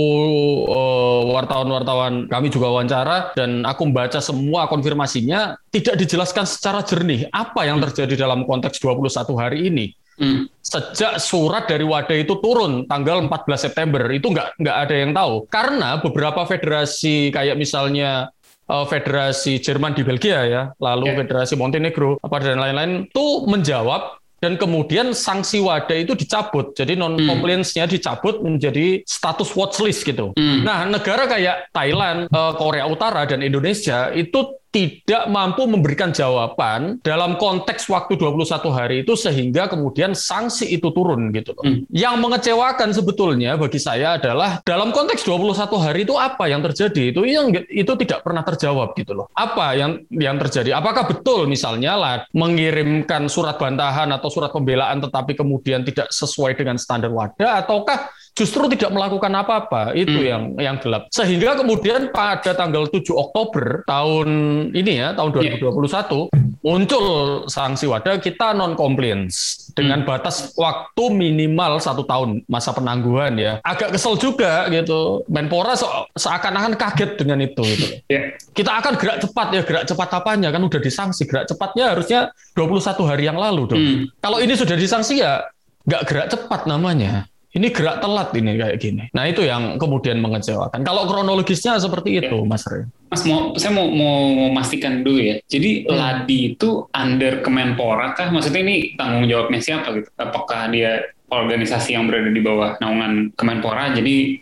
uh, 0.71 1.23
wartawan-wartawan 1.35 2.31
kami 2.31 2.49
juga 2.55 2.71
wawancara 2.71 3.35
dan 3.35 3.67
aku 3.67 3.91
membaca 3.91 4.23
semua 4.23 4.71
konfirmasinya 4.71 5.59
tidak 5.75 5.99
dijelaskan 5.99 6.47
secara 6.47 6.87
jernih 6.87 7.27
apa 7.35 7.67
yang 7.67 7.83
terjadi 7.83 8.27
dalam 8.27 8.47
konteks 8.47 8.79
21 8.79 9.11
hari 9.35 9.59
ini. 9.67 9.87
Hmm. 10.21 10.47
Sejak 10.61 11.19
surat 11.19 11.67
dari 11.67 11.83
Wadah 11.83 12.15
itu 12.15 12.39
turun 12.39 12.85
tanggal 12.87 13.27
14 13.27 13.67
September 13.69 14.05
itu 14.13 14.29
nggak 14.31 14.61
nggak 14.61 14.77
ada 14.87 14.95
yang 14.95 15.11
tahu 15.17 15.35
karena 15.49 15.99
beberapa 15.99 16.45
federasi 16.45 17.33
kayak 17.33 17.57
misalnya 17.57 18.29
uh, 18.69 18.85
Federasi 18.87 19.59
Jerman 19.59 19.97
di 19.97 20.03
Belgia 20.07 20.45
ya, 20.47 20.63
lalu 20.79 21.11
yeah. 21.13 21.17
Federasi 21.25 21.55
Montenegro 21.59 22.21
apa 22.23 22.37
dan 22.41 22.61
lain-lain 22.61 23.09
itu 23.09 23.27
menjawab 23.49 24.22
dan 24.43 24.59
kemudian 24.59 25.15
sanksi 25.15 25.63
wadah 25.63 25.95
itu 25.95 26.19
dicabut. 26.19 26.75
Jadi 26.75 26.99
non 26.99 27.15
compliance-nya 27.15 27.87
dicabut 27.87 28.43
menjadi 28.43 29.07
status 29.07 29.55
watchlist 29.55 30.03
gitu. 30.03 30.35
Hmm. 30.35 30.67
Nah, 30.67 30.83
negara 30.83 31.31
kayak 31.31 31.71
Thailand, 31.71 32.27
eh, 32.27 32.53
Korea 32.59 32.91
Utara 32.91 33.23
dan 33.23 33.47
Indonesia 33.47 34.11
itu 34.11 34.59
tidak 34.73 35.29
mampu 35.29 35.69
memberikan 35.69 36.11
jawaban 36.17 36.97
dalam 37.05 37.37
konteks 37.37 37.93
waktu 37.93 38.17
21 38.17 38.73
hari 38.73 38.97
itu 39.05 39.13
sehingga 39.13 39.69
kemudian 39.69 40.17
sanksi 40.17 40.65
itu 40.73 40.89
turun 40.97 41.29
gitu 41.37 41.53
loh. 41.53 41.63
Hmm. 41.63 41.85
Yang 41.93 42.17
mengecewakan 42.25 42.89
sebetulnya 42.97 43.61
bagi 43.61 43.77
saya 43.77 44.17
adalah 44.17 44.65
dalam 44.65 44.89
konteks 44.91 45.29
21 45.29 45.69
hari 45.77 46.09
itu 46.09 46.17
apa 46.17 46.49
yang 46.49 46.65
terjadi? 46.65 47.13
Itu 47.13 47.29
yang 47.29 47.53
itu 47.53 47.93
tidak 48.01 48.25
pernah 48.25 48.41
terjawab 48.41 48.97
gitu 48.97 49.13
loh. 49.13 49.29
Apa 49.37 49.77
yang 49.77 50.01
yang 50.09 50.41
terjadi? 50.41 50.73
Apakah 50.73 51.05
betul 51.05 51.45
misalnya 51.45 51.93
lah 51.95 52.17
mengirimkan 52.33 53.29
surat 53.29 53.61
bantahan 53.61 54.09
atau 54.09 54.33
surat 54.33 54.49
pembelaan 54.49 55.05
tetapi 55.05 55.37
kemudian 55.37 55.85
tidak 55.85 56.09
sesuai 56.09 56.57
dengan 56.57 56.81
standar 56.81 57.13
wadah 57.13 57.61
ataukah 57.61 58.09
justru 58.33 58.65
tidak 58.73 58.97
melakukan 58.97 59.29
apa-apa 59.29 59.93
itu 59.93 60.17
hmm. 60.17 60.29
yang 60.29 60.43
yang 60.57 60.77
gelap 60.81 61.13
sehingga 61.13 61.53
kemudian 61.53 62.09
pada 62.17 62.57
tanggal 62.57 62.89
7 62.89 63.05
Oktober 63.13 63.85
tahun 63.85 64.29
ini 64.73 64.93
ya 65.05 65.09
tahun 65.13 65.37
2021 65.61 65.69
yeah. 65.69 66.27
muncul 66.65 67.07
sanksi 67.45 67.85
wadah 67.93 68.17
kita 68.25 68.57
non 68.57 68.73
compliance 68.73 69.69
dengan 69.77 70.01
hmm. 70.05 70.09
batas 70.09 70.57
waktu 70.57 71.05
minimal 71.13 71.77
satu 71.77 72.09
tahun 72.09 72.41
masa 72.49 72.73
penangguhan 72.73 73.37
ya 73.37 73.61
agak 73.61 73.93
kesel 73.97 74.17
juga 74.17 74.65
gitu 74.73 75.25
Menpora 75.29 75.77
se 75.77 75.85
seakan-akan 76.17 76.77
kaget 76.77 77.21
dengan 77.21 77.41
itu 77.45 77.61
gitu. 77.61 77.87
Yeah. 78.09 78.33
kita 78.57 78.81
akan 78.81 78.97
gerak 78.97 79.21
cepat 79.21 79.49
ya 79.53 79.63
gerak 79.65 79.85
cepat 79.85 80.09
apanya 80.09 80.49
kan 80.49 80.65
udah 80.65 80.81
disanksi 80.81 81.29
gerak 81.29 81.53
cepatnya 81.53 81.93
harusnya 81.93 82.21
21 82.57 82.81
hari 83.05 83.29
yang 83.29 83.37
lalu 83.37 83.63
dong 83.69 83.81
hmm. 83.81 84.03
kalau 84.25 84.41
ini 84.41 84.57
sudah 84.57 84.77
disanksi 84.77 85.21
ya 85.21 85.45
nggak 85.85 86.03
gerak 86.09 86.27
cepat 86.33 86.65
namanya 86.65 87.27
ini 87.53 87.69
gerak 87.69 88.01
telat 88.01 88.33
ini 88.33 88.57
kayak 88.57 88.77
gini. 88.81 89.05
Nah 89.13 89.29
itu 89.29 89.45
yang 89.45 89.77
kemudian 89.77 90.17
mengecewakan. 90.25 90.81
Kalau 90.81 91.05
kronologisnya 91.05 91.77
seperti 91.77 92.25
itu, 92.25 92.37
ya. 92.41 92.49
Mas 92.49 92.65
Rey. 92.65 92.89
Mas 93.13 93.23
mau 93.29 93.53
saya 93.61 93.77
mau 93.77 93.93
mau 93.93 94.49
memastikan 94.49 95.05
dulu 95.05 95.21
ya. 95.21 95.37
Jadi 95.45 95.85
hmm. 95.85 95.93
Ladi 95.93 96.39
itu 96.57 96.89
under 96.97 97.45
Kemenpora 97.45 98.17
kah? 98.17 98.33
Maksudnya 98.33 98.65
ini 98.65 98.97
tanggung 98.97 99.29
jawabnya 99.29 99.61
siapa 99.61 99.93
gitu? 100.01 100.09
Apakah 100.17 100.73
dia 100.73 101.13
organisasi 101.29 101.93
yang 101.93 102.09
berada 102.09 102.33
di 102.33 102.41
bawah 102.41 102.81
naungan 102.81 103.37
Kemenpora? 103.37 103.93
Jadi 103.93 104.41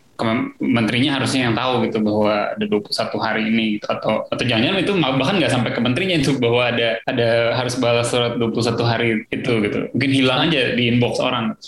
menterinya 0.61 1.21
harusnya 1.21 1.51
yang 1.51 1.55
tahu 1.57 1.87
gitu 1.89 1.99
bahwa 2.03 2.55
ada 2.57 2.65
21 2.65 3.27
hari 3.27 3.43
ini 3.49 3.65
gitu. 3.79 3.87
Atau 3.91 4.13
atau 4.29 4.45
jangan-jangan 4.45 4.81
itu 4.81 4.93
bahkan 4.99 5.35
nggak 5.41 5.53
sampai 5.53 5.71
ke 5.75 5.81
menterinya 5.81 6.17
itu 6.21 6.37
bahwa 6.37 6.63
ada 6.71 6.89
ada 7.07 7.29
harus 7.57 7.75
balas 7.79 8.09
surat 8.11 8.37
21 8.37 8.81
hari 8.85 9.09
itu 9.33 9.53
gitu. 9.65 9.79
Mungkin 9.93 10.11
hilang 10.11 10.51
aja 10.51 10.75
di 10.75 10.83
inbox 10.91 11.19
orang. 11.21 11.45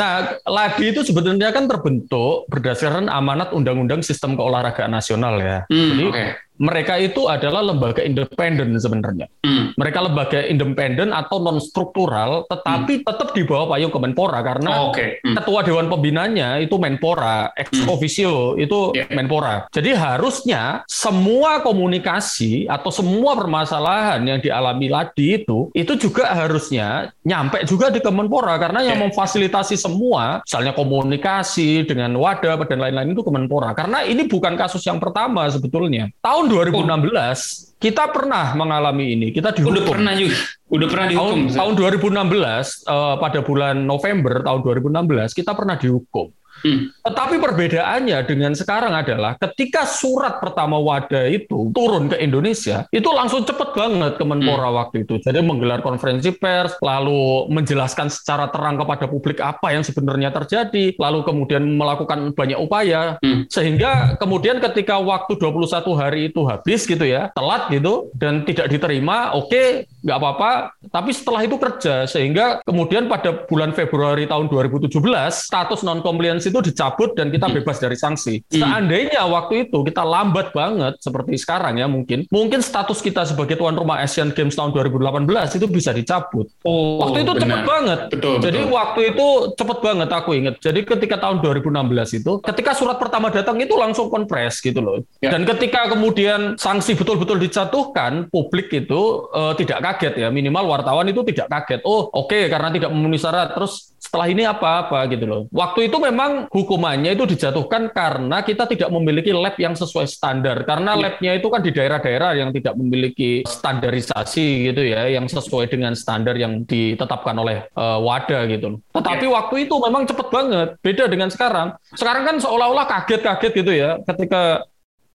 Nah 0.00 0.40
lagi 0.48 0.90
itu 0.90 1.04
sebetulnya 1.04 1.52
kan 1.52 1.68
terbentuk 1.68 2.48
berdasarkan 2.48 3.06
amanat 3.06 3.52
undang-undang 3.52 4.00
sistem 4.00 4.34
keolahragaan 4.34 4.90
nasional 4.90 5.38
ya. 5.38 5.68
Hmm, 5.68 5.88
jadi 5.92 6.04
okay 6.08 6.28
mereka 6.60 7.00
itu 7.00 7.24
adalah 7.24 7.64
lembaga 7.64 8.04
independen 8.04 8.76
sebenarnya. 8.76 9.32
Hmm. 9.40 9.72
Mereka 9.80 9.98
lembaga 10.04 10.44
independen 10.44 11.16
atau 11.16 11.40
non 11.40 11.56
struktural, 11.56 12.44
tetapi 12.52 13.00
hmm. 13.00 13.04
tetap 13.08 13.32
di 13.32 13.42
bawah 13.48 13.72
payung 13.72 13.88
Kemenpora 13.88 14.44
karena 14.44 14.68
oh, 14.76 14.92
okay. 14.92 15.24
hmm. 15.24 15.40
ketua 15.40 15.64
dewan 15.64 15.88
pembinanya 15.88 16.60
itu 16.60 16.76
Menpora, 16.76 17.56
ex 17.56 17.72
hmm. 17.72 17.88
officio 17.88 18.60
itu 18.60 18.92
yeah. 18.92 19.08
Menpora. 19.08 19.64
Jadi 19.72 19.96
harusnya 19.96 20.84
semua 20.84 21.64
komunikasi 21.64 22.68
atau 22.68 22.92
semua 22.92 23.40
permasalahan 23.40 24.20
yang 24.20 24.38
dialami 24.44 24.92
Ladi 24.92 25.40
itu 25.40 25.72
itu 25.72 25.96
juga 25.96 26.28
harusnya 26.28 27.08
nyampe 27.24 27.64
juga 27.64 27.88
di 27.88 28.04
Kemenpora 28.04 28.60
karena 28.60 28.84
yang 28.84 29.00
yeah. 29.00 29.04
memfasilitasi 29.08 29.80
semua, 29.80 30.44
misalnya 30.44 30.76
komunikasi 30.76 31.88
dengan 31.88 32.12
wadah 32.20 32.60
dan 32.68 32.84
lain-lain 32.84 33.16
itu 33.16 33.24
Kemenpora. 33.24 33.72
Karena 33.72 34.04
ini 34.04 34.28
bukan 34.28 34.60
kasus 34.60 34.84
yang 34.84 35.00
pertama 35.00 35.48
sebetulnya. 35.48 36.12
Tahun 36.20 36.49
2016 36.50 37.78
kita 37.80 38.12
pernah 38.12 38.52
mengalami 38.52 39.16
ini. 39.16 39.26
Kita 39.32 39.54
dihukum. 39.56 39.72
Udah 39.72 39.84
pernah 39.86 40.12
juga. 40.18 40.36
Udah 40.68 40.86
pernah 40.90 41.06
dihukum. 41.08 41.38
Tahun, 41.48 41.74
tahun 41.78 42.28
2016 42.28 42.90
uh, 42.90 43.14
pada 43.16 43.38
bulan 43.40 43.76
November 43.86 44.34
tahun 44.44 44.60
2016 44.60 45.38
kita 45.38 45.52
pernah 45.56 45.76
dihukum. 45.78 46.28
Hmm. 46.60 46.92
Tetapi 47.04 47.36
perbedaannya 47.40 48.18
dengan 48.28 48.52
sekarang 48.52 48.92
adalah 48.92 49.36
ketika 49.40 49.88
surat 49.88 50.38
pertama 50.38 50.76
Wadah 50.76 51.26
itu 51.28 51.72
turun 51.72 52.12
ke 52.12 52.16
Indonesia, 52.20 52.84
itu 52.92 53.08
langsung 53.08 53.44
cepet 53.44 53.72
banget 53.72 54.12
ke 54.20 54.24
Menpora 54.24 54.68
hmm. 54.68 54.78
waktu 54.78 54.96
itu. 55.08 55.16
Jadi 55.20 55.40
menggelar 55.40 55.80
konferensi 55.80 56.30
pers, 56.34 56.76
lalu 56.84 57.48
menjelaskan 57.48 58.12
secara 58.12 58.52
terang 58.52 58.76
kepada 58.76 59.08
publik 59.08 59.40
apa 59.40 59.72
yang 59.72 59.82
sebenarnya 59.84 60.30
terjadi, 60.30 60.94
lalu 61.00 61.24
kemudian 61.24 61.64
melakukan 61.64 62.32
banyak 62.36 62.58
upaya, 62.60 63.16
hmm. 63.24 63.48
sehingga 63.48 64.16
kemudian 64.20 64.60
ketika 64.60 65.00
waktu 65.00 65.36
21 65.40 65.96
hari 65.96 66.20
itu 66.28 66.44
habis 66.44 66.84
gitu 66.84 67.02
ya, 67.02 67.32
telat 67.32 67.72
gitu, 67.72 68.12
dan 68.16 68.44
tidak 68.44 68.68
diterima, 68.68 69.32
oke, 69.32 69.48
okay, 69.48 69.66
nggak 70.04 70.18
apa-apa, 70.18 70.50
tapi 70.92 71.10
setelah 71.12 71.40
itu 71.44 71.56
kerja, 71.56 72.04
sehingga 72.04 72.60
kemudian 72.64 73.08
pada 73.08 73.44
bulan 73.48 73.72
Februari 73.72 74.28
tahun 74.28 74.48
2017, 74.48 74.90
status 75.30 75.80
non-compliance 75.86 76.49
itu 76.50 76.58
dicabut 76.60 77.14
dan 77.14 77.30
kita 77.30 77.46
bebas 77.48 77.78
dari 77.78 77.96
sanksi. 77.96 78.42
Seandainya 78.50 79.22
waktu 79.30 79.70
itu 79.70 79.86
kita 79.86 80.02
lambat 80.02 80.50
banget 80.50 80.98
seperti 80.98 81.38
sekarang 81.38 81.78
ya 81.78 81.86
mungkin, 81.86 82.26
mungkin 82.28 82.60
status 82.60 82.98
kita 83.00 83.24
sebagai 83.24 83.56
tuan 83.56 83.78
rumah 83.78 84.02
Asian 84.02 84.34
Games 84.34 84.58
tahun 84.58 84.74
2018 84.74 85.30
itu 85.56 85.66
bisa 85.70 85.94
dicabut. 85.94 86.50
Oh, 86.66 87.00
waktu 87.06 87.22
itu 87.22 87.32
cepet 87.38 87.62
banget. 87.62 88.00
Betul. 88.10 88.36
Jadi 88.42 88.60
betul. 88.66 88.74
waktu 88.74 89.00
itu 89.14 89.26
cepet 89.54 89.78
banget 89.80 90.08
aku 90.10 90.30
ingat. 90.34 90.54
Jadi 90.58 90.80
ketika 90.82 91.16
tahun 91.22 91.38
2016 91.40 92.18
itu, 92.20 92.32
ketika 92.42 92.72
surat 92.74 92.98
pertama 92.98 93.30
datang 93.30 93.56
itu 93.62 93.74
langsung 93.78 94.10
konpres 94.10 94.58
gitu 94.58 94.82
loh. 94.82 94.98
Ya. 95.22 95.30
Dan 95.30 95.46
ketika 95.46 95.86
kemudian 95.92 96.58
sanksi 96.58 96.98
betul-betul 96.98 97.38
dijatuhkan, 97.38 98.28
publik 98.28 98.72
itu 98.74 99.30
uh, 99.30 99.54
tidak 99.54 99.80
kaget 99.80 100.26
ya. 100.26 100.28
Minimal 100.28 100.66
wartawan 100.66 101.06
itu 101.08 101.22
tidak 101.30 101.48
kaget. 101.48 101.80
Oh 101.86 102.10
oke 102.10 102.30
okay, 102.32 102.50
karena 102.50 102.72
tidak 102.74 102.90
memenuhi 102.90 103.20
syarat. 103.20 103.54
Terus 103.54 103.94
setelah 104.00 104.26
ini 104.32 104.48
apa-apa 104.48 105.04
gitu 105.12 105.28
loh. 105.28 105.42
Waktu 105.52 105.92
itu 105.92 106.00
memang 106.00 106.48
hukumannya 106.48 107.12
itu 107.12 107.28
dijatuhkan 107.28 107.92
karena 107.92 108.40
kita 108.40 108.64
tidak 108.64 108.88
memiliki 108.88 109.30
lab 109.36 109.60
yang 109.60 109.76
sesuai 109.76 110.08
standar. 110.08 110.64
Karena 110.64 110.96
ya. 110.96 111.00
labnya 111.04 111.32
itu 111.36 111.46
kan 111.52 111.60
di 111.60 111.70
daerah-daerah 111.70 112.32
yang 112.40 112.50
tidak 112.56 112.74
memiliki 112.80 113.44
standarisasi 113.44 114.72
gitu 114.72 114.82
ya, 114.82 115.04
yang 115.12 115.28
sesuai 115.28 115.68
dengan 115.68 115.92
standar 115.92 116.32
yang 116.40 116.64
ditetapkan 116.64 117.36
oleh 117.36 117.68
uh, 117.76 118.00
WADA 118.00 118.48
gitu 118.48 118.66
loh. 118.74 118.78
Tetapi 118.96 119.26
ya. 119.28 119.32
waktu 119.36 119.54
itu 119.68 119.74
memang 119.76 120.02
cepet 120.08 120.26
banget, 120.32 120.68
beda 120.80 121.04
dengan 121.06 121.28
sekarang. 121.28 121.76
Sekarang 121.92 122.24
kan 122.24 122.36
seolah-olah 122.40 122.88
kaget-kaget 122.88 123.52
gitu 123.52 123.72
ya 123.76 124.00
ketika 124.08 124.64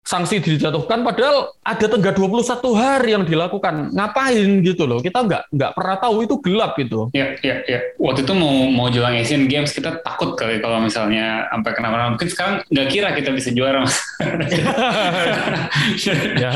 sanksi 0.05 0.37
dijatuhkan 0.37 1.01
padahal 1.01 1.49
ada 1.65 1.85
tenggat 1.89 2.13
21 2.13 2.45
hari 2.77 3.17
yang 3.17 3.25
dilakukan. 3.25 3.89
Ngapain 3.89 4.61
gitu 4.61 4.85
loh? 4.85 5.01
Kita 5.01 5.25
nggak 5.25 5.49
nggak 5.49 5.71
pernah 5.73 5.97
tahu 5.97 6.15
itu 6.21 6.37
gelap 6.45 6.77
gitu. 6.77 7.09
Ya 7.17 7.33
ya 7.41 7.65
ya 7.65 7.81
waktu 7.97 8.21
itu 8.21 8.33
mau 8.37 8.69
mau 8.69 8.87
jelang 8.93 9.17
Asian 9.17 9.49
Games 9.49 9.73
kita 9.73 10.05
takut 10.05 10.37
kali 10.37 10.61
kalau 10.61 10.77
misalnya 10.77 11.49
sampai 11.49 11.71
kenapa 11.73 12.13
mungkin 12.13 12.29
sekarang 12.29 12.55
nggak 12.69 12.87
kira 12.93 13.09
kita 13.17 13.33
bisa 13.33 13.49
juara 13.49 13.81
ya 16.37 16.51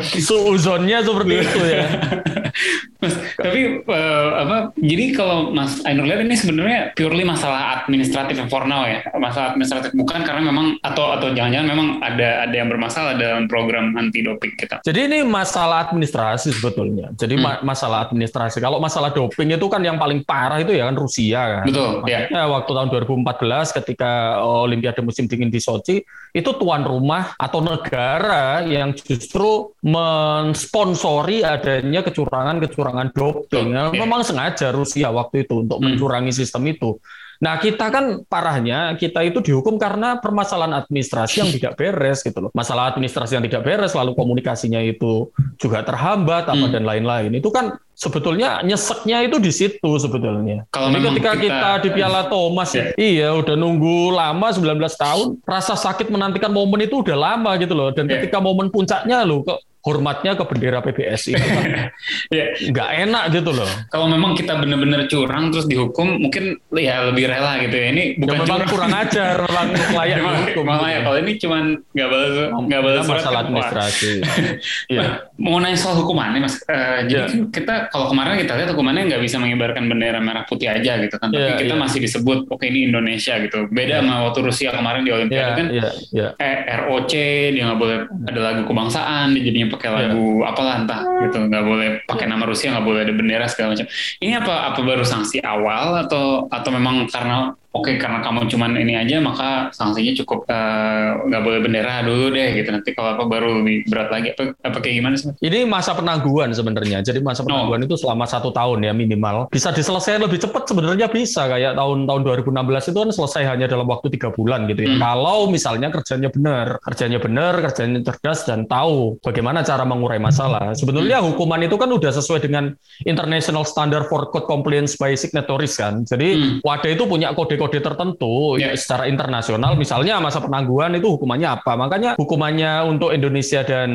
seuzonnya 0.00 1.02
seperti 1.02 1.34
itu 1.42 1.60
ya. 1.66 1.82
Mas, 3.02 3.20
tapi 3.36 3.84
uh, 3.84 4.28
apa 4.38 4.56
jadi 4.80 5.12
kalau 5.12 5.50
Mas 5.50 5.82
Ainur 5.84 6.08
lihat 6.08 6.24
ini 6.24 6.38
sebenarnya 6.38 6.94
purely 6.96 7.26
masalah 7.26 7.82
administratif 7.82 8.38
for 8.48 8.64
now 8.64 8.86
ya. 8.86 9.02
Masalah 9.18 9.52
administratif 9.52 9.92
bukan 9.92 10.22
karena 10.22 10.40
memang 10.48 10.78
atau 10.80 11.12
atau 11.18 11.34
jangan-jangan 11.34 11.68
memang 11.68 11.88
ada 12.00 12.48
ada 12.48 12.54
yang 12.54 12.70
bermasalah 12.70 12.83
masalah 12.84 13.16
dalam 13.16 13.48
program 13.48 13.96
anti 13.96 14.20
doping 14.20 14.52
kita. 14.60 14.84
Jadi 14.84 15.00
ini 15.08 15.18
masalah 15.24 15.88
administrasi 15.88 16.52
sebetulnya. 16.52 17.08
Jadi 17.16 17.40
hmm. 17.40 17.44
ma 17.44 17.52
masalah 17.64 18.04
administrasi. 18.04 18.60
Kalau 18.60 18.76
masalah 18.76 19.10
doping 19.10 19.56
itu 19.56 19.66
kan 19.72 19.80
yang 19.80 19.96
paling 19.96 20.20
parah 20.22 20.60
itu 20.60 20.76
ya 20.76 20.84
kan 20.84 20.96
Rusia 20.96 21.40
kan. 21.40 21.64
Betul. 21.64 22.04
Ya. 22.04 22.28
Ya, 22.28 22.44
waktu 22.44 22.70
tahun 22.70 22.88
2014 22.92 23.78
ketika 23.80 24.44
Olimpiade 24.44 25.00
musim 25.00 25.24
dingin 25.24 25.48
di 25.48 25.58
Sochi 25.58 26.04
itu 26.36 26.50
tuan 26.60 26.84
rumah 26.84 27.32
atau 27.40 27.64
negara 27.64 28.60
yang 28.66 28.92
justru 28.92 29.72
mensponsori 29.80 31.40
adanya 31.40 32.04
kecurangan-kecurangan 32.04 33.08
doping. 33.16 33.72
Betul. 33.72 33.96
Ya. 33.96 34.04
Memang 34.04 34.20
sengaja 34.20 34.68
Rusia 34.74 35.08
waktu 35.08 35.48
itu 35.48 35.64
untuk 35.64 35.80
hmm. 35.80 35.96
mencurangi 35.96 36.32
sistem 36.34 36.68
itu. 36.68 37.00
Nah, 37.42 37.58
kita 37.58 37.90
kan 37.90 38.22
parahnya 38.26 38.94
kita 38.94 39.22
itu 39.26 39.42
dihukum 39.42 39.78
karena 39.80 40.18
permasalahan 40.18 40.82
administrasi 40.84 41.42
yang 41.42 41.50
tidak 41.50 41.74
beres 41.74 42.22
gitu 42.22 42.38
loh. 42.38 42.50
Masalah 42.54 42.94
administrasi 42.94 43.38
yang 43.38 43.44
tidak 43.44 43.66
beres 43.66 43.94
lalu 43.94 44.14
komunikasinya 44.14 44.78
itu 44.82 45.30
juga 45.58 45.82
terhambat 45.82 46.46
apa 46.50 46.66
hmm. 46.66 46.74
dan 46.74 46.82
lain-lain. 46.86 47.30
Itu 47.34 47.50
kan 47.50 47.74
sebetulnya 47.94 48.62
nyeseknya 48.62 49.26
itu 49.26 49.36
di 49.38 49.52
situ 49.54 49.90
sebetulnya. 49.98 50.66
Kalau 50.74 50.90
Jadi 50.90 51.00
ketika 51.14 51.32
kita, 51.38 51.42
kita 51.42 51.70
di 51.82 51.88
Piala 51.94 52.22
Thomas 52.26 52.70
ya. 52.74 52.90
iya 52.98 53.28
udah 53.34 53.54
nunggu 53.54 54.14
lama 54.14 54.46
19 54.50 54.78
tahun, 54.94 55.26
rasa 55.46 55.74
sakit 55.78 56.10
menantikan 56.10 56.50
momen 56.50 56.86
itu 56.86 57.00
udah 57.00 57.16
lama 57.16 57.54
gitu 57.58 57.74
loh. 57.74 57.90
Dan 57.94 58.10
ya. 58.10 58.18
ketika 58.18 58.42
momen 58.42 58.68
puncaknya 58.70 59.22
loh 59.22 59.46
kok 59.46 59.62
hormatnya 59.84 60.32
ke 60.32 60.44
bendera 60.48 60.80
PBSI 60.80 61.36
itu 61.36 61.44
kan 61.44 61.64
ya. 62.32 62.46
nggak 62.56 62.90
enak 63.04 63.24
gitu 63.36 63.52
loh. 63.52 63.68
Kalau 63.92 64.08
memang 64.08 64.32
kita 64.32 64.56
benar-benar 64.56 65.04
curang 65.12 65.52
terus 65.52 65.68
dihukum, 65.68 66.24
mungkin 66.24 66.56
ya 66.72 67.12
lebih 67.12 67.28
rela 67.28 67.60
gitu 67.60 67.76
ya. 67.76 67.86
Ini 67.92 68.04
ya, 68.16 68.20
bukan 68.24 68.34
ya, 68.34 68.40
memang 68.48 68.58
kurang 68.72 68.92
ajar, 68.96 69.36
memang 69.44 69.92
layak 69.92 70.16
dihukum. 70.24 70.64
Memang 70.64 70.88
ya. 70.88 71.00
Kalau 71.04 71.18
ini 71.20 71.32
cuma 71.36 71.56
nggak 71.76 72.08
balas 72.08 72.32
nggak 72.64 72.80
balas 72.80 73.02
surat 73.04 73.20
masalah 73.20 73.36
kan, 73.36 73.44
administrasi. 73.44 74.12
ya. 74.96 75.02
Mau 75.36 75.60
nanya 75.60 75.76
soal 75.76 76.00
hukumannya 76.00 76.40
mas, 76.40 76.56
uh, 76.64 77.04
jadi 77.04 77.28
ya. 77.28 77.52
kita 77.52 77.74
kalau 77.92 78.08
kemarin 78.08 78.40
kita 78.40 78.52
lihat 78.56 78.68
hukumannya 78.72 79.04
nggak 79.12 79.20
bisa 79.20 79.36
mengibarkan 79.36 79.84
bendera 79.84 80.16
merah 80.24 80.48
putih 80.48 80.72
aja 80.72 80.96
gitu 80.96 81.20
kan, 81.20 81.28
tapi 81.28 81.44
ya, 81.44 81.60
kita 81.60 81.76
ya. 81.76 81.80
masih 81.84 82.00
disebut 82.00 82.48
oke 82.48 82.56
okay, 82.56 82.72
ini 82.72 82.88
Indonesia 82.88 83.36
gitu. 83.36 83.68
Beda 83.68 84.00
ya. 84.00 84.00
sama 84.00 84.24
waktu 84.24 84.40
Rusia 84.48 84.72
kemarin 84.72 85.04
di 85.04 85.12
Olimpiade 85.12 85.44
ya, 85.44 85.52
kan, 85.52 85.66
ya, 85.68 85.88
ya. 86.08 86.28
Eh, 86.40 86.56
ROC 86.88 87.12
dia 87.52 87.62
nggak 87.68 87.80
boleh 87.84 87.98
ada 88.32 88.40
lagu 88.40 88.62
kebangsaan, 88.64 89.36
dia 89.36 89.44
jadinya 89.44 89.73
pakai 89.74 89.88
iya. 89.90 89.96
lagu 90.06 90.40
yeah. 90.40 90.50
apalah 90.50 90.74
entah 90.80 91.02
gitu 91.26 91.38
nggak 91.50 91.64
boleh 91.66 91.88
pakai 92.06 92.26
nama 92.30 92.44
Rusia 92.46 92.72
nggak 92.72 92.86
boleh 92.86 93.00
ada 93.02 93.14
bendera 93.14 93.46
segala 93.50 93.74
macam 93.74 93.86
ini 94.22 94.32
apa 94.38 94.54
apa 94.72 94.80
baru 94.80 95.04
sanksi 95.04 95.42
awal 95.42 95.98
atau 96.06 96.46
atau 96.48 96.70
memang 96.70 97.10
karena 97.10 97.52
oke 97.74 97.90
okay, 97.90 97.94
karena 97.98 98.22
kamu 98.22 98.46
cuman 98.46 98.70
ini 98.78 98.94
aja 98.94 99.18
maka 99.18 99.74
sanksinya 99.74 100.14
cukup 100.22 100.46
eh, 100.46 101.08
nggak 101.26 101.42
uh, 101.42 101.44
boleh 101.44 101.58
bendera 101.58 102.06
dulu 102.06 102.30
deh 102.30 102.54
gitu 102.54 102.70
nanti 102.70 102.94
kalau 102.94 103.18
apa 103.18 103.24
baru 103.26 103.60
lebih 103.60 103.90
berat 103.90 104.08
lagi 104.14 104.28
apa, 104.30 104.54
apa 104.62 104.78
kayak 104.78 104.94
gimana 105.02 105.14
sih? 105.18 105.34
Ini 105.42 105.66
masa 105.66 105.98
penangguhan 105.98 106.54
sebenarnya. 106.54 107.02
Jadi 107.02 107.18
masa 107.18 107.42
oh. 107.42 107.50
penangguhan 107.50 107.82
oh. 107.82 107.86
itu 107.90 107.96
selama 107.98 108.24
satu 108.30 108.54
tahun 108.54 108.86
ya 108.86 108.92
minimal. 108.94 109.50
Bisa 109.50 109.74
diselesaikan 109.74 110.22
lebih 110.22 110.38
cepat 110.38 110.70
sebenarnya 110.70 111.10
bisa 111.10 111.50
kayak 111.50 111.74
tahun 111.74 112.06
tahun 112.06 112.20
2016 112.46 112.90
itu 112.94 112.98
kan 113.02 113.10
selesai 113.10 113.42
hanya 113.50 113.66
dalam 113.66 113.86
waktu 113.90 114.06
tiga 114.14 114.30
bulan 114.30 114.70
gitu 114.70 114.86
ya. 114.86 114.94
Hmm. 114.94 115.02
Kalau 115.02 115.50
misalnya 115.50 115.90
kerjanya 115.90 116.30
benar, 116.30 116.78
kerjanya 116.86 117.18
benar, 117.18 117.52
kerjanya 117.70 118.00
cerdas 118.06 118.46
dan 118.46 118.70
tahu 118.70 119.18
bagaimana 119.20 119.66
cara 119.66 119.82
mengurai 119.82 120.22
masalah. 120.22 120.70
Sebetulnya 120.78 121.18
hmm. 121.18 121.34
hukuman 121.34 121.60
itu 121.66 121.74
kan 121.74 121.90
udah 121.90 122.14
sesuai 122.14 122.46
dengan 122.46 122.70
International 123.02 123.66
Standard 123.66 124.06
for 124.06 124.30
Code 124.30 124.46
Compliance 124.46 124.94
by 124.94 125.18
Signatories 125.18 125.74
kan. 125.74 126.06
Jadi 126.06 126.28
hmm. 126.38 126.54
wadah 126.62 126.90
itu 126.94 127.04
punya 127.10 127.34
kode 127.34 127.58
kode 127.64 127.80
tertentu 127.80 128.60
yeah. 128.60 128.76
secara 128.76 129.08
internasional 129.08 129.72
misalnya 129.72 130.20
masa 130.20 130.44
penangguhan 130.44 130.92
itu 131.00 131.16
hukumannya 131.16 131.48
apa 131.48 131.72
makanya 131.80 132.10
hukumannya 132.20 132.84
untuk 132.84 133.16
Indonesia 133.16 133.64
dan 133.64 133.88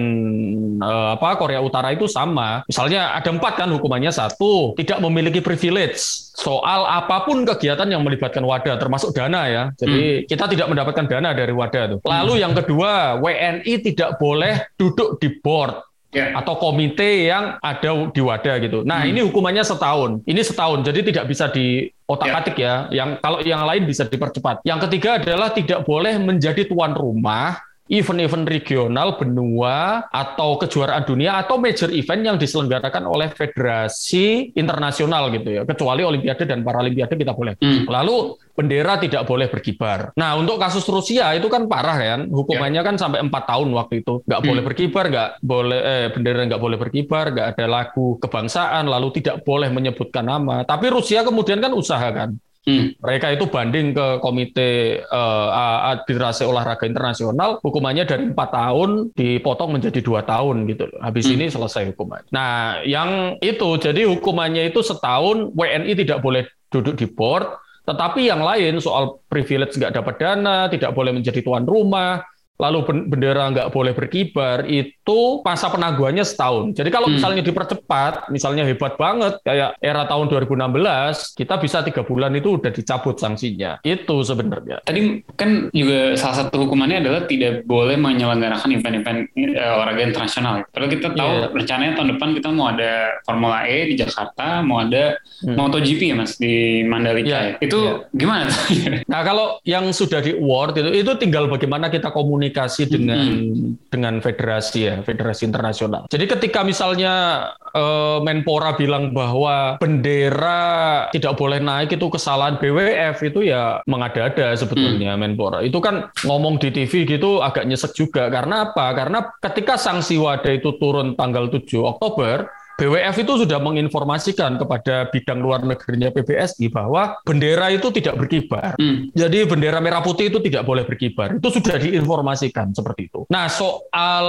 uh, 0.81 1.13
apa 1.13 1.37
Korea 1.37 1.61
Utara 1.61 1.93
itu 1.93 2.09
sama 2.09 2.65
misalnya 2.65 3.13
ada 3.13 3.29
empat 3.29 3.61
kan 3.61 3.69
hukumannya 3.69 4.09
satu 4.09 4.73
tidak 4.73 4.97
memiliki 5.05 5.45
privilege 5.45 6.01
soal 6.33 6.89
apa 6.89 7.29
pun 7.29 7.45
kegiatan 7.45 7.85
yang 7.85 8.01
melibatkan 8.01 8.41
wadah 8.41 8.81
termasuk 8.81 9.13
dana 9.13 9.45
ya 9.45 9.63
jadi 9.77 10.01
hmm. 10.01 10.25
kita 10.25 10.49
tidak 10.49 10.67
mendapatkan 10.73 11.05
dana 11.05 11.29
dari 11.37 11.53
wadah 11.53 11.83
itu 11.93 11.97
lalu 12.01 12.33
hmm. 12.33 12.41
yang 12.41 12.53
kedua 12.57 13.21
WNI 13.21 13.73
tidak 13.85 14.17
boleh 14.17 14.65
duduk 14.81 15.21
di 15.21 15.29
board 15.37 15.77
yeah. 16.13 16.33
atau 16.37 16.57
komite 16.57 17.29
yang 17.29 17.57
ada 17.61 18.09
di 18.09 18.21
wadah 18.21 18.55
gitu. 18.61 18.81
Nah 18.85 19.05
hmm. 19.05 19.09
ini 19.13 19.19
hukumannya 19.25 19.63
setahun. 19.65 20.25
Ini 20.25 20.41
setahun, 20.41 20.81
jadi 20.85 20.99
tidak 21.05 21.25
bisa 21.29 21.49
di 21.49 21.89
otak-atik 22.09 22.57
ya. 22.57 22.89
ya. 22.89 23.05
Yang 23.05 23.09
kalau 23.21 23.37
yang 23.45 23.61
lain 23.63 23.85
bisa 23.85 24.09
dipercepat. 24.09 24.65
Yang 24.65 24.89
ketiga 24.89 25.21
adalah 25.21 25.53
tidak 25.53 25.85
boleh 25.85 26.17
menjadi 26.17 26.65
tuan 26.65 26.97
rumah 26.97 27.68
event-event 27.89 28.45
regional, 28.45 29.17
benua, 29.17 30.05
atau 30.13 30.61
kejuaraan 30.61 31.03
dunia, 31.09 31.41
atau 31.41 31.57
major 31.57 31.89
event 31.89 32.21
yang 32.21 32.37
diselenggarakan 32.37 33.09
oleh 33.09 33.33
federasi 33.33 34.53
internasional 34.53 35.33
gitu 35.33 35.49
ya. 35.49 35.61
Kecuali 35.65 36.05
Olimpiade 36.05 36.45
dan 36.45 36.61
Paralimpiade 36.61 37.17
kita 37.17 37.33
boleh. 37.33 37.57
Hmm. 37.57 37.89
Lalu 37.89 38.37
bendera 38.53 39.01
tidak 39.01 39.25
boleh 39.25 39.49
berkibar. 39.49 40.11
Nah 40.19 40.35
untuk 40.35 40.59
kasus 40.59 40.83
Rusia 40.85 41.31
itu 41.33 41.47
kan 41.49 41.65
parah 41.65 41.97
kan, 41.97 42.21
hukumannya 42.29 42.83
ya. 42.83 42.87
kan 42.87 42.95
sampai 42.99 43.23
empat 43.25 43.49
tahun 43.49 43.73
waktu 43.73 44.05
itu. 44.05 44.21
Nggak 44.27 44.39
hmm. 44.43 44.49
boleh 44.53 44.63
berkibar, 44.63 45.03
nggak 45.09 45.29
boleh 45.41 45.79
eh, 45.79 46.07
bendera 46.13 46.41
nggak 46.45 46.61
boleh 46.61 46.77
berkibar, 46.77 47.25
nggak 47.33 47.47
ada 47.57 47.65
lagu 47.65 48.21
kebangsaan, 48.21 48.85
lalu 48.85 49.15
tidak 49.17 49.41
boleh 49.41 49.71
menyebutkan 49.73 50.27
nama. 50.27 50.61
Tapi 50.61 50.91
Rusia 50.93 51.25
kemudian 51.25 51.57
kan 51.57 51.73
usaha 51.73 52.07
kan. 52.13 52.37
Hmm. 52.69 52.87
Mereka 53.01 53.27
itu 53.33 53.45
banding 53.49 53.97
ke 53.97 54.07
Komite 54.21 55.01
uh, 55.09 55.89
Arbitrase 55.95 56.45
Olahraga 56.45 56.85
Internasional, 56.85 57.57
hukumannya 57.65 58.05
dari 58.05 58.29
empat 58.29 58.49
tahun 58.53 59.09
dipotong 59.17 59.79
menjadi 59.79 59.99
dua 60.05 60.21
tahun 60.21 60.69
gitu. 60.69 60.85
Habis 61.01 61.25
hmm. 61.25 61.35
ini 61.35 61.45
selesai 61.49 61.83
hukuman. 61.93 62.21
Nah, 62.29 62.85
yang 62.85 63.41
itu 63.41 63.69
jadi 63.81 64.05
hukumannya 64.05 64.69
itu 64.69 64.85
setahun 64.85 65.51
WNI 65.57 65.93
tidak 65.97 66.21
boleh 66.21 66.45
duduk 66.69 66.95
di 67.01 67.09
board, 67.09 67.49
tetapi 67.89 68.29
yang 68.29 68.45
lain 68.45 68.77
soal 68.77 69.25
privilege 69.25 69.73
nggak 69.73 69.97
dapat 69.97 70.15
dana, 70.21 70.69
tidak 70.69 70.93
boleh 70.93 71.09
menjadi 71.09 71.41
tuan 71.41 71.65
rumah, 71.65 72.21
lalu 72.59 73.07
bendera 73.07 73.47
nggak 73.55 73.71
boleh 73.71 73.95
berkibar, 73.95 74.67
itu 74.67 75.39
masa 75.47 75.71
penangguhannya 75.71 76.27
setahun. 76.27 76.75
Jadi 76.75 76.91
kalau 76.91 77.07
hmm. 77.07 77.15
misalnya 77.15 77.41
dipercepat, 77.41 78.27
misalnya 78.27 78.67
hebat 78.67 78.99
banget 78.99 79.39
kayak 79.47 79.79
era 79.79 80.03
tahun 80.03 80.27
2016, 80.27 81.39
kita 81.39 81.55
bisa 81.55 81.77
tiga 81.87 82.03
bulan 82.03 82.35
itu 82.35 82.59
udah 82.59 82.67
dicabut 82.67 83.15
sanksinya. 83.15 83.79
Itu 83.79 84.27
sebenarnya. 84.27 84.83
Tadi 84.83 85.23
kan 85.39 85.71
juga 85.71 86.19
salah 86.19 86.43
satu 86.43 86.67
hukumannya 86.67 86.99
adalah 86.99 87.23
tidak 87.31 87.63
boleh 87.63 87.95
menyelenggarakan 87.95 88.75
event-event 88.75 89.31
uh, 89.55 89.79
olahraga 89.79 90.03
internasional. 90.03 90.67
Kalau 90.75 90.87
kita 90.91 91.15
tahu 91.15 91.31
yeah. 91.31 91.49
rencananya 91.55 91.93
tahun 91.95 92.09
depan 92.19 92.29
kita 92.35 92.47
mau 92.51 92.75
ada 92.75 93.23
Formula 93.23 93.63
E 93.71 93.87
di 93.87 93.95
Jakarta, 93.95 94.59
mau 94.67 94.83
ada 94.83 95.15
hmm. 95.47 95.55
MotoGP 95.55 96.11
ya 96.11 96.15
mas 96.19 96.35
di 96.35 96.83
Mandalika. 96.83 97.23
Yeah. 97.23 97.43
Ya. 97.55 97.63
Itu 97.63 97.79
yeah. 97.79 97.95
gimana? 98.11 98.51
nah 99.11 99.23
kalau 99.23 99.63
yang 99.63 99.87
sudah 99.95 100.19
di 100.19 100.35
award 100.35 100.75
itu 100.75 100.91
itu 100.91 101.11
tinggal 101.15 101.47
bagaimana 101.47 101.87
kita 101.87 102.11
komunikasi 102.11 102.48
dengan 102.89 103.19
hmm. 103.19 103.91
dengan 103.93 104.13
federasi 104.19 104.79
ya, 104.89 104.95
federasi 105.01 105.45
internasional. 105.47 106.05
Jadi 106.09 106.25
ketika 106.25 106.61
misalnya 106.65 107.47
uh, 107.73 108.19
Menpora 108.21 108.75
bilang 108.75 109.11
bahwa 109.13 109.77
bendera 109.79 111.07
tidak 111.13 111.37
boleh 111.37 111.61
naik 111.61 111.95
itu 111.95 112.07
kesalahan 112.09 112.57
BWF 112.57 113.17
itu 113.25 113.49
ya 113.49 113.81
mengada-ada 113.85 114.53
sebetulnya 114.57 115.15
hmm. 115.15 115.21
Menpora. 115.21 115.59
Itu 115.65 115.79
kan 115.79 116.09
ngomong 116.25 116.59
di 116.61 116.69
TV 116.73 117.05
gitu 117.05 117.41
agak 117.41 117.65
nyesek 117.65 117.95
juga 117.95 118.27
karena 118.27 118.71
apa? 118.71 118.93
Karena 118.93 119.19
ketika 119.41 119.79
sanksi 119.79 120.19
wadah 120.19 120.53
itu 120.53 120.75
turun 120.77 121.15
tanggal 121.15 121.47
7 121.47 121.63
Oktober, 121.81 122.58
BWF 122.79 123.15
itu 123.19 123.33
sudah 123.43 123.59
menginformasikan 123.59 124.55
kepada 124.55 125.11
bidang 125.11 125.39
luar 125.43 125.61
negerinya 125.67 126.09
PBSI 126.15 126.71
bahwa 126.71 127.19
bendera 127.27 127.67
itu 127.69 127.91
tidak 127.91 128.15
berkibar. 128.15 128.79
Hmm. 128.79 129.11
Jadi 129.11 129.43
bendera 129.43 129.83
merah 129.83 129.99
putih 129.99 130.31
itu 130.31 130.39
tidak 130.39 130.63
boleh 130.63 130.87
berkibar. 130.87 131.35
Itu 131.35 131.51
sudah 131.51 131.75
diinformasikan 131.75 132.71
seperti 132.71 133.11
itu. 133.11 133.27
Nah, 133.27 133.51
soal 133.51 134.27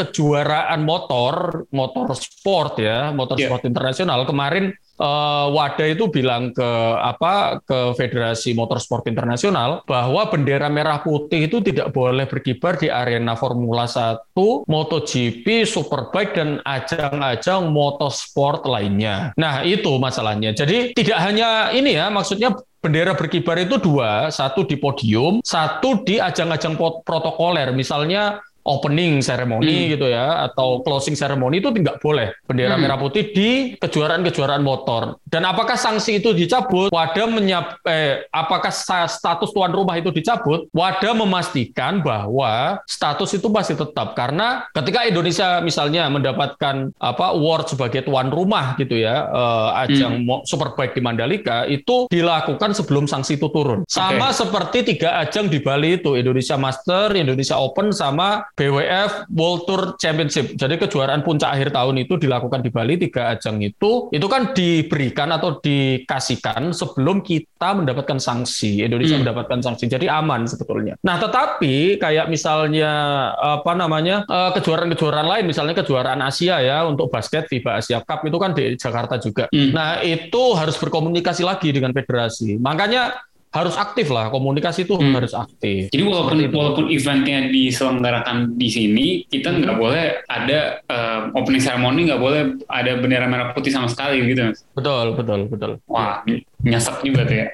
kejuaraan 0.00 0.80
motor, 0.80 1.68
motor 1.70 2.16
sport 2.16 2.80
ya, 2.80 3.12
motor 3.12 3.36
yeah. 3.36 3.52
sport 3.52 3.68
internasional 3.68 4.24
kemarin 4.24 4.72
uh, 5.00 5.46
WADA 5.50 5.96
itu 5.96 6.06
bilang 6.12 6.52
ke 6.52 6.70
apa 7.00 7.58
ke 7.64 7.96
Federasi 7.96 8.52
Motorsport 8.52 9.08
Internasional 9.08 9.82
bahwa 9.88 10.28
bendera 10.28 10.68
merah 10.68 11.00
putih 11.00 11.48
itu 11.48 11.64
tidak 11.64 11.90
boleh 11.90 12.28
berkibar 12.28 12.76
di 12.76 12.92
arena 12.92 13.34
Formula 13.34 13.88
1, 13.88 14.36
MotoGP, 14.68 15.64
Superbike 15.64 16.36
dan 16.36 16.60
ajang-ajang 16.62 17.72
motorsport 17.72 18.68
lainnya. 18.68 19.32
Nah, 19.40 19.64
itu 19.64 19.96
masalahnya. 19.96 20.52
Jadi 20.52 20.92
tidak 20.92 21.18
hanya 21.18 21.72
ini 21.72 21.96
ya, 21.96 22.12
maksudnya 22.12 22.52
bendera 22.80 23.12
berkibar 23.12 23.60
itu 23.60 23.76
dua, 23.76 24.32
satu 24.32 24.64
di 24.64 24.76
podium, 24.80 25.44
satu 25.44 26.00
di 26.04 26.16
ajang-ajang 26.16 26.76
protokoler. 27.04 27.72
Misalnya 27.76 28.40
opening 28.64 29.24
ceremony 29.24 29.88
hmm. 29.88 29.90
gitu 29.96 30.06
ya 30.10 30.44
atau 30.50 30.84
closing 30.84 31.16
ceremony 31.16 31.58
itu 31.64 31.72
tidak 31.72 31.98
boleh 32.02 32.36
bendera 32.44 32.76
hmm. 32.76 32.82
merah 32.82 32.98
putih 33.00 33.32
di 33.32 33.50
kejuaraan-kejuaraan 33.80 34.62
motor. 34.64 35.16
Dan 35.24 35.48
apakah 35.48 35.78
sanksi 35.80 36.20
itu 36.20 36.36
dicabut? 36.36 36.92
Wadah 36.92 37.26
menyap 37.30 37.80
eh 37.88 38.28
apakah 38.30 38.70
status 39.08 39.50
tuan 39.54 39.72
rumah 39.72 39.96
itu 39.96 40.12
dicabut? 40.12 40.68
Wadah 40.74 41.16
memastikan 41.16 42.04
bahwa 42.04 42.82
status 42.84 43.36
itu 43.36 43.48
masih 43.48 43.78
tetap 43.78 44.12
karena 44.14 44.68
ketika 44.76 45.06
Indonesia 45.08 45.62
misalnya 45.64 46.06
mendapatkan 46.12 46.92
apa 47.00 47.26
award 47.32 47.72
sebagai 47.72 48.04
tuan 48.04 48.28
rumah 48.28 48.76
gitu 48.76 48.98
ya 48.98 49.28
eh, 49.30 49.82
ajang 49.88 50.26
hmm. 50.26 50.44
Superbike 50.44 50.96
di 50.96 51.02
Mandalika 51.02 51.64
itu 51.66 52.10
dilakukan 52.10 52.76
sebelum 52.76 53.06
sanksi 53.08 53.40
itu 53.40 53.48
turun. 53.48 53.86
Sama 53.86 54.30
okay. 54.30 54.36
seperti 54.36 54.78
tiga 54.94 55.22
ajang 55.22 55.48
di 55.48 55.62
Bali 55.62 56.00
itu 56.00 56.18
Indonesia 56.18 56.56
Master, 56.58 57.14
Indonesia 57.14 57.56
Open 57.56 57.94
sama 57.94 58.44
BWF 58.60 59.32
World 59.32 59.64
Tour 59.64 59.82
Championship. 59.96 60.52
Jadi 60.52 60.76
kejuaraan 60.76 61.24
puncak 61.24 61.56
akhir 61.56 61.72
tahun 61.72 62.04
itu 62.04 62.20
dilakukan 62.20 62.60
di 62.60 62.68
Bali 62.68 63.00
tiga 63.00 63.32
ajang 63.32 63.64
itu 63.64 64.12
itu 64.12 64.26
kan 64.28 64.52
diberikan 64.52 65.32
atau 65.32 65.56
dikasihkan 65.64 66.76
sebelum 66.76 67.24
kita 67.24 67.72
mendapatkan 67.72 68.20
sanksi. 68.20 68.84
Indonesia 68.84 69.16
hmm. 69.16 69.24
mendapatkan 69.24 69.64
sanksi. 69.64 69.88
Jadi 69.88 70.12
aman 70.12 70.44
sebetulnya. 70.44 71.00
Nah, 71.00 71.16
tetapi 71.16 71.96
kayak 71.96 72.28
misalnya 72.28 72.92
apa 73.32 73.72
namanya 73.72 74.28
eh, 74.28 74.50
kejuaraan-kejuaraan 74.60 75.28
lain 75.28 75.44
misalnya 75.48 75.72
kejuaraan 75.80 76.20
Asia 76.20 76.60
ya 76.60 76.84
untuk 76.84 77.08
basket 77.08 77.48
FIBA 77.48 77.80
Asia 77.80 78.04
Cup 78.04 78.28
itu 78.28 78.36
kan 78.36 78.52
di 78.52 78.76
Jakarta 78.76 79.16
juga. 79.16 79.48
Hmm. 79.48 79.72
Nah, 79.72 80.04
itu 80.04 80.52
harus 80.52 80.76
berkomunikasi 80.76 81.48
lagi 81.48 81.72
dengan 81.72 81.96
federasi. 81.96 82.60
Makanya 82.60 83.29
harus 83.50 83.74
aktif 83.74 84.14
lah 84.14 84.30
komunikasi 84.30 84.86
itu 84.86 84.94
hmm. 84.94 85.14
harus 85.14 85.34
aktif. 85.34 85.90
Jadi 85.90 86.02
walaupun 86.06 86.38
walaupun 86.54 86.86
eventnya 86.86 87.50
diselenggarakan 87.50 88.54
di 88.54 88.68
sini, 88.70 89.06
kita 89.26 89.50
nggak 89.50 89.74
hmm. 89.74 89.82
boleh 89.82 90.04
ada 90.30 90.78
uh, 90.86 91.20
opening 91.34 91.62
ceremony, 91.62 92.06
nggak 92.06 92.22
boleh 92.22 92.42
ada 92.70 92.92
bendera 93.02 93.26
merah 93.26 93.50
putih 93.50 93.74
sama 93.74 93.90
sekali 93.90 94.22
gitu. 94.22 94.54
Betul 94.78 95.18
betul 95.18 95.40
betul. 95.50 95.72
Wah 95.90 96.22
nyesek 96.66 97.02
juga 97.04 97.26
tuh 97.26 97.36
ya. 97.36 97.46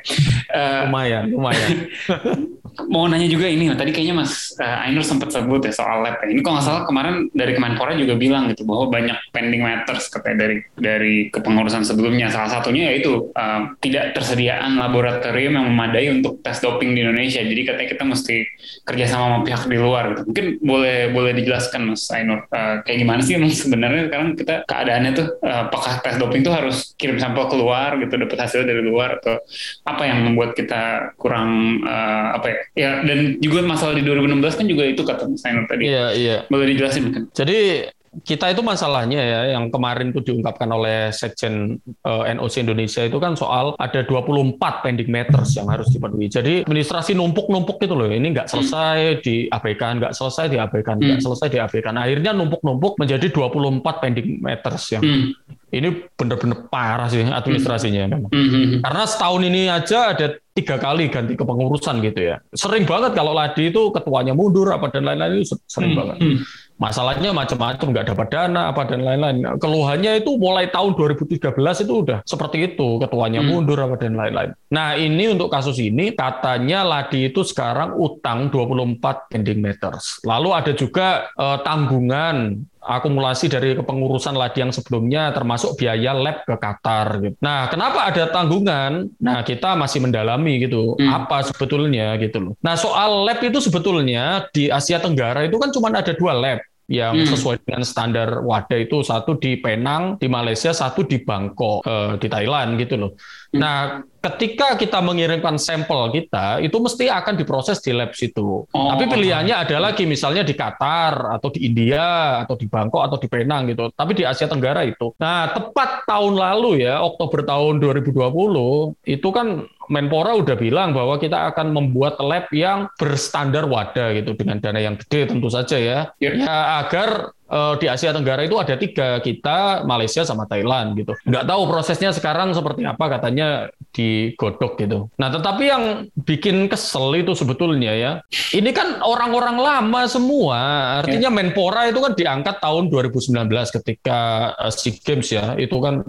Uh, 0.51 0.83
lumayan 0.91 1.25
lumayan. 1.31 1.71
mau 2.93 3.09
nanya 3.09 3.25
juga 3.25 3.49
ini, 3.49 3.73
tadi 3.73 3.91
kayaknya 3.91 4.21
Mas 4.21 4.53
uh, 4.61 4.85
Ainur 4.85 5.01
sempat 5.01 5.33
sebut 5.33 5.65
ya 5.65 5.73
soal 5.73 6.05
lab. 6.05 6.21
Ya. 6.21 6.37
Ini 6.37 6.41
kok 6.45 6.53
nggak 6.53 6.67
salah 6.67 6.83
kemarin 6.85 7.33
dari 7.33 7.57
Kemenpora 7.57 7.97
juga 7.97 8.15
bilang 8.21 8.53
gitu 8.53 8.69
bahwa 8.69 8.93
banyak 8.93 9.17
pending 9.33 9.63
matters 9.65 10.13
katanya 10.13 10.47
dari 10.47 10.57
dari 10.77 11.15
kepengurusan 11.33 11.83
sebelumnya. 11.89 12.29
Salah 12.29 12.61
satunya 12.61 12.93
yaitu 12.93 13.33
uh, 13.33 13.73
tidak 13.81 14.13
tersediaan 14.13 14.77
laboratorium 14.77 15.57
yang 15.57 15.67
memadai 15.73 16.13
untuk 16.13 16.45
tes 16.45 16.61
doping 16.61 16.93
di 16.93 17.01
Indonesia. 17.01 17.41
Jadi 17.41 17.63
katanya 17.65 17.89
kita 17.97 18.05
mesti 18.05 18.37
kerjasama 18.85 19.25
sama 19.27 19.39
pihak 19.43 19.63
di 19.67 19.79
luar. 19.81 20.05
Gitu. 20.13 20.23
Mungkin 20.29 20.47
boleh 20.61 20.99
boleh 21.17 21.33
dijelaskan 21.33 21.81
Mas 21.93 22.05
Ainur 22.13 22.45
uh, 22.53 22.85
kayak 22.85 22.99
gimana 23.01 23.21
sih 23.25 23.35
sebenarnya 23.37 24.13
sekarang 24.13 24.37
kita 24.37 24.55
keadaannya 24.69 25.11
tuh 25.17 25.27
uh, 25.41 25.71
apakah 25.71 26.05
tes 26.05 26.21
doping 26.21 26.45
tuh 26.45 26.53
harus 26.53 26.93
kirim 27.01 27.17
sampel 27.17 27.49
keluar 27.49 27.97
gitu 27.99 28.15
dapat 28.21 28.39
hasil 28.39 28.69
dari 28.69 28.85
luar 28.85 28.96
atau 29.01 29.37
apa 29.85 30.03
yang 30.07 30.25
membuat 30.25 30.57
kita 30.57 31.13
kurang 31.21 31.83
uh, 31.85 32.37
apa 32.37 32.47
ya 32.49 32.59
ya 32.77 32.91
dan 33.05 33.41
juga 33.43 33.65
masalah 33.65 33.97
di 33.97 34.03
2016 34.05 34.59
kan 34.59 34.67
juga 34.67 34.85
itu 34.87 35.03
kata 35.03 35.23
Mas 35.29 35.45
Ainur 35.45 35.65
tadi. 35.69 35.85
Iya, 35.89 36.07
iya. 36.15 36.37
Boleh 36.49 36.67
dijelasin 36.73 37.03
mungkin. 37.11 37.23
Jadi 37.33 37.91
kita 38.25 38.49
itu 38.55 38.63
masalahnya 38.65 39.21
ya 39.21 39.41
yang 39.59 39.69
kemarin 39.69 40.15
itu 40.15 40.23
diungkapkan 40.25 40.71
oleh 40.71 41.13
Sekjen 41.13 41.77
uh, 42.07 42.25
eh, 42.25 42.33
NOC 42.33 42.65
Indonesia 42.65 43.03
itu 43.05 43.19
kan 43.21 43.37
soal 43.37 43.77
ada 43.77 44.01
24 44.07 44.57
pending 44.57 45.11
matters 45.13 45.53
yang 45.59 45.69
harus 45.69 45.91
dipenuhi. 45.93 46.31
Jadi 46.33 46.65
administrasi 46.65 47.13
numpuk-numpuk 47.13 47.77
gitu 47.83 47.93
loh. 47.99 48.09
Ini 48.09 48.25
nggak 48.33 48.49
selesai 48.49 49.21
diabaikan, 49.21 50.01
nggak 50.01 50.15
selesai 50.17 50.49
diabaikan, 50.49 50.97
nggak 50.97 51.19
hmm. 51.21 51.27
selesai 51.27 51.49
diabaikan. 51.53 51.95
Akhirnya 52.01 52.33
numpuk-numpuk 52.33 52.97
menjadi 52.97 53.27
24 53.29 54.03
pending 54.03 54.29
matters 54.41 54.85
yang 54.95 55.03
hmm. 55.05 55.37
ini 55.75 55.89
benar-benar 56.17 56.71
parah 56.73 57.09
sih 57.11 57.21
administrasinya 57.21 58.07
hmm. 58.07 58.13
memang. 58.17 58.31
Hmm. 58.33 58.81
Karena 58.81 59.05
setahun 59.05 59.43
ini 59.45 59.69
aja 59.69 60.17
ada 60.17 60.27
tiga 60.57 60.81
kali 60.81 61.13
ganti 61.13 61.37
kepengurusan 61.37 62.01
gitu 62.01 62.33
ya. 62.33 62.41
Sering 62.57 62.89
banget 62.89 63.13
kalau 63.13 63.37
Ladi 63.37 63.69
itu 63.69 63.93
ketuanya 63.93 64.33
mundur 64.33 64.73
apa 64.73 64.89
dan 64.89 65.05
lain-lain 65.05 65.45
itu 65.45 65.53
sering 65.69 65.93
hmm. 65.93 66.01
banget. 66.01 66.17
Hmm. 66.25 66.39
Masalahnya 66.77 67.33
macam-macam, 67.33 67.87
nggak 67.89 68.07
dapat 68.13 68.27
dana 68.29 68.69
apa 68.69 68.85
dan 68.85 69.01
lain-lain. 69.01 69.57
Keluhannya 69.57 70.21
itu 70.21 70.37
mulai 70.37 70.69
tahun 70.69 70.93
2013 70.93 71.57
itu 71.57 71.93
udah 72.05 72.21
seperti 72.29 72.73
itu, 72.73 73.01
ketuanya 73.01 73.41
hmm. 73.41 73.49
mundur 73.49 73.81
apa 73.81 73.97
dan 73.97 74.13
lain-lain. 74.13 74.53
Nah 74.69 74.93
ini 74.93 75.33
untuk 75.33 75.49
kasus 75.49 75.81
ini 75.81 76.13
katanya 76.13 76.85
Ladi 76.85 77.33
itu 77.33 77.41
sekarang 77.41 77.97
utang 77.97 78.53
24 78.53 79.33
pending 79.33 79.65
matters. 79.65 80.21
Lalu 80.29 80.51
ada 80.53 80.73
juga 80.77 81.33
eh, 81.33 81.59
tanggungan 81.65 82.61
akumulasi 82.87 83.51
dari 83.51 83.75
kepengurusan 83.75 84.39
ladi 84.39 84.63
yang 84.63 84.71
sebelumnya 84.71 85.35
termasuk 85.35 85.75
biaya 85.75 86.15
lab 86.15 86.47
ke 86.47 86.55
Qatar 86.55 87.07
gitu. 87.21 87.37
Nah, 87.43 87.67
kenapa 87.67 88.07
ada 88.07 88.31
tanggungan? 88.31 89.11
Nah, 89.19 89.43
kita 89.43 89.75
masih 89.75 90.01
mendalami 90.07 90.63
gitu. 90.63 90.95
Hmm. 90.97 91.27
Apa 91.27 91.43
sebetulnya 91.45 92.15
gitu 92.23 92.39
loh. 92.39 92.53
Nah, 92.63 92.79
soal 92.79 93.27
lab 93.27 93.43
itu 93.43 93.59
sebetulnya 93.59 94.47
di 94.55 94.71
Asia 94.71 95.03
Tenggara 95.03 95.45
itu 95.45 95.59
kan 95.59 95.75
cuma 95.75 95.91
ada 95.91 96.15
dua 96.15 96.33
lab 96.33 96.59
yang 96.87 97.19
hmm. 97.19 97.31
sesuai 97.35 97.67
dengan 97.67 97.83
standar 97.83 98.47
WADA 98.47 98.87
itu 98.87 99.03
satu 99.03 99.35
di 99.43 99.59
Penang 99.59 100.23
di 100.23 100.31
Malaysia 100.31 100.71
satu 100.71 101.03
di 101.03 101.19
Bangkok 101.19 101.83
eh, 101.83 102.15
di 102.23 102.31
Thailand 102.31 102.79
gitu 102.79 102.95
loh. 102.95 103.11
Hmm. 103.57 103.63
Nah 103.65 103.79
ketika 104.27 104.75
kita 104.75 104.99
mengirimkan 104.99 105.55
sampel 105.55 106.11
kita 106.11 106.59
itu 106.59 106.75
mesti 106.83 107.07
akan 107.07 107.39
diproses 107.39 107.79
di 107.79 107.95
lab 107.95 108.11
situ. 108.11 108.67
Oh. 108.67 108.89
Tapi 108.91 109.07
pilihannya 109.07 109.55
ada 109.55 109.79
lagi 109.79 110.03
misalnya 110.03 110.43
di 110.43 110.55
Qatar 110.59 111.39
atau 111.39 111.49
di 111.55 111.63
India 111.63 112.43
atau 112.43 112.59
di 112.59 112.67
Bangkok 112.67 113.07
atau 113.07 113.17
di 113.23 113.31
Penang 113.31 113.71
gitu. 113.71 113.91
Tapi 113.95 114.13
di 114.19 114.27
Asia 114.27 114.51
Tenggara 114.51 114.83
itu. 114.83 115.15
Nah, 115.23 115.55
tepat 115.55 116.03
tahun 116.11 116.35
lalu 116.35 116.83
ya, 116.83 116.99
Oktober 117.07 117.47
tahun 117.47 117.79
2020 117.79 119.07
itu 119.07 119.29
kan 119.31 119.67
Menpora 119.87 120.35
udah 120.35 120.59
bilang 120.59 120.91
bahwa 120.91 121.15
kita 121.15 121.47
akan 121.55 121.71
membuat 121.71 122.19
lab 122.19 122.51
yang 122.51 122.91
berstandar 122.99 123.71
WADA 123.71 124.19
gitu 124.19 124.35
dengan 124.35 124.59
dana 124.59 124.83
yang 124.83 124.99
gede 124.99 125.31
tentu 125.31 125.47
saja 125.47 125.79
ya. 125.79 126.11
Yeah. 126.19 126.43
Ya 126.43 126.83
agar 126.83 127.31
uh, 127.51 127.75
di 127.79 127.87
Asia 127.87 128.11
Tenggara 128.15 128.43
itu 128.47 128.57
ada 128.59 128.75
tiga 128.79 129.19
kita 129.23 129.83
Malaysia 129.87 130.23
sama 130.23 130.47
Thailand 130.47 130.99
gitu 130.99 131.13
nggak 131.27 131.45
tahu 131.47 131.63
prosesnya 131.71 132.11
sekarang 132.11 132.53
seperti 132.53 132.87
apa 132.87 133.05
katanya 133.19 133.71
digodok 133.95 134.79
gitu 134.79 135.09
nah 135.19 135.31
tetapi 135.31 135.65
yang 135.67 135.85
bikin 136.27 136.67
kesel 136.67 137.15
itu 137.17 137.33
sebetulnya 137.35 137.93
ya 137.95 138.13
ini 138.55 138.71
kan 138.71 139.03
orang-orang 139.03 139.57
lama 139.59 140.03
semua 140.11 140.61
artinya 141.03 141.31
ya. 141.31 141.35
Menpora 141.35 141.89
itu 141.91 141.99
kan 142.03 142.13
diangkat 142.15 142.57
tahun 142.63 142.91
2019 142.91 143.51
ketika 143.83 144.53
uh, 144.59 144.73
SEA 144.73 144.99
Games 145.03 145.29
ya 145.31 145.55
itu 145.59 145.77
kan 145.79 146.03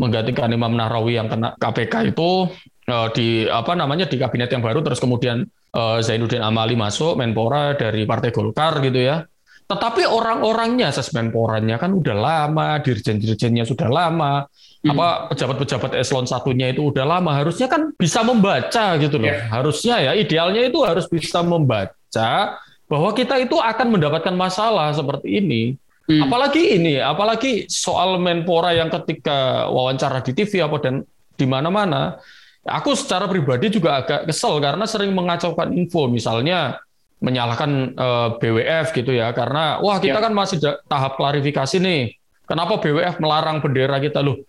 menggantikan 0.00 0.48
Imam 0.48 0.72
Nahrawi 0.72 1.20
yang 1.20 1.28
kena 1.28 1.52
KPK 1.60 2.16
itu 2.16 2.48
uh, 2.88 3.08
di 3.12 3.44
apa 3.46 3.76
namanya 3.76 4.08
di 4.08 4.16
kabinet 4.16 4.48
yang 4.48 4.64
baru 4.64 4.80
terus 4.80 4.98
kemudian 4.98 5.44
uh, 5.76 5.98
Zainuddin 6.00 6.40
Amali 6.40 6.74
masuk 6.74 7.16
Menpora 7.18 7.76
dari 7.76 8.08
Partai 8.08 8.32
Golkar 8.32 8.80
gitu 8.80 9.00
ya. 9.00 9.24
Tetapi 9.72 10.04
orang-orangnya 10.04 10.92
Menporanya 11.16 11.80
kan 11.80 11.96
udah 11.96 12.16
lama, 12.16 12.76
dirjen-dirjennya 12.84 13.64
sudah 13.64 13.88
lama, 13.88 14.44
hmm. 14.84 14.92
apa 14.92 15.08
pejabat-pejabat 15.32 15.96
eselon 15.96 16.28
satunya 16.28 16.68
itu 16.68 16.92
udah 16.92 17.04
lama, 17.08 17.32
harusnya 17.32 17.66
kan 17.72 17.96
bisa 17.96 18.20
membaca 18.20 19.00
gitu 19.00 19.16
loh. 19.16 19.32
Yeah. 19.32 19.48
Harusnya 19.48 19.96
ya 20.04 20.12
idealnya 20.12 20.68
itu 20.68 20.84
harus 20.84 21.08
bisa 21.08 21.40
membaca 21.40 22.60
bahwa 22.86 23.10
kita 23.16 23.40
itu 23.40 23.56
akan 23.56 23.88
mendapatkan 23.96 24.36
masalah 24.36 24.92
seperti 24.92 25.40
ini. 25.40 25.62
Hmm. 26.04 26.28
Apalagi 26.28 26.76
ini, 26.76 27.00
apalagi 27.00 27.64
soal 27.70 28.20
Menpora 28.20 28.76
yang 28.76 28.92
ketika 28.92 29.70
wawancara 29.72 30.20
di 30.20 30.36
TV 30.36 30.60
apa 30.60 30.76
dan 30.82 31.06
di 31.38 31.46
mana-mana, 31.48 32.20
aku 32.66 32.92
secara 32.92 33.24
pribadi 33.30 33.72
juga 33.72 34.02
agak 34.02 34.28
kesel 34.28 34.60
karena 34.60 34.84
sering 34.84 35.14
mengacaukan 35.14 35.72
info, 35.72 36.10
misalnya 36.10 36.82
menyalahkan 37.22 37.94
uh, 37.94 38.04
eh, 38.04 38.28
BWF 38.42 38.86
gitu 38.92 39.14
ya, 39.14 39.30
karena 39.32 39.78
wah 39.78 40.02
kita 40.02 40.18
ya. 40.18 40.24
kan 40.28 40.32
masih 40.34 40.58
tahap 40.90 41.16
klarifikasi 41.16 41.78
nih, 41.78 42.18
kenapa 42.44 42.82
BWF 42.82 43.22
melarang 43.22 43.62
bendera 43.62 44.02
kita 44.02 44.20
loh? 44.20 44.42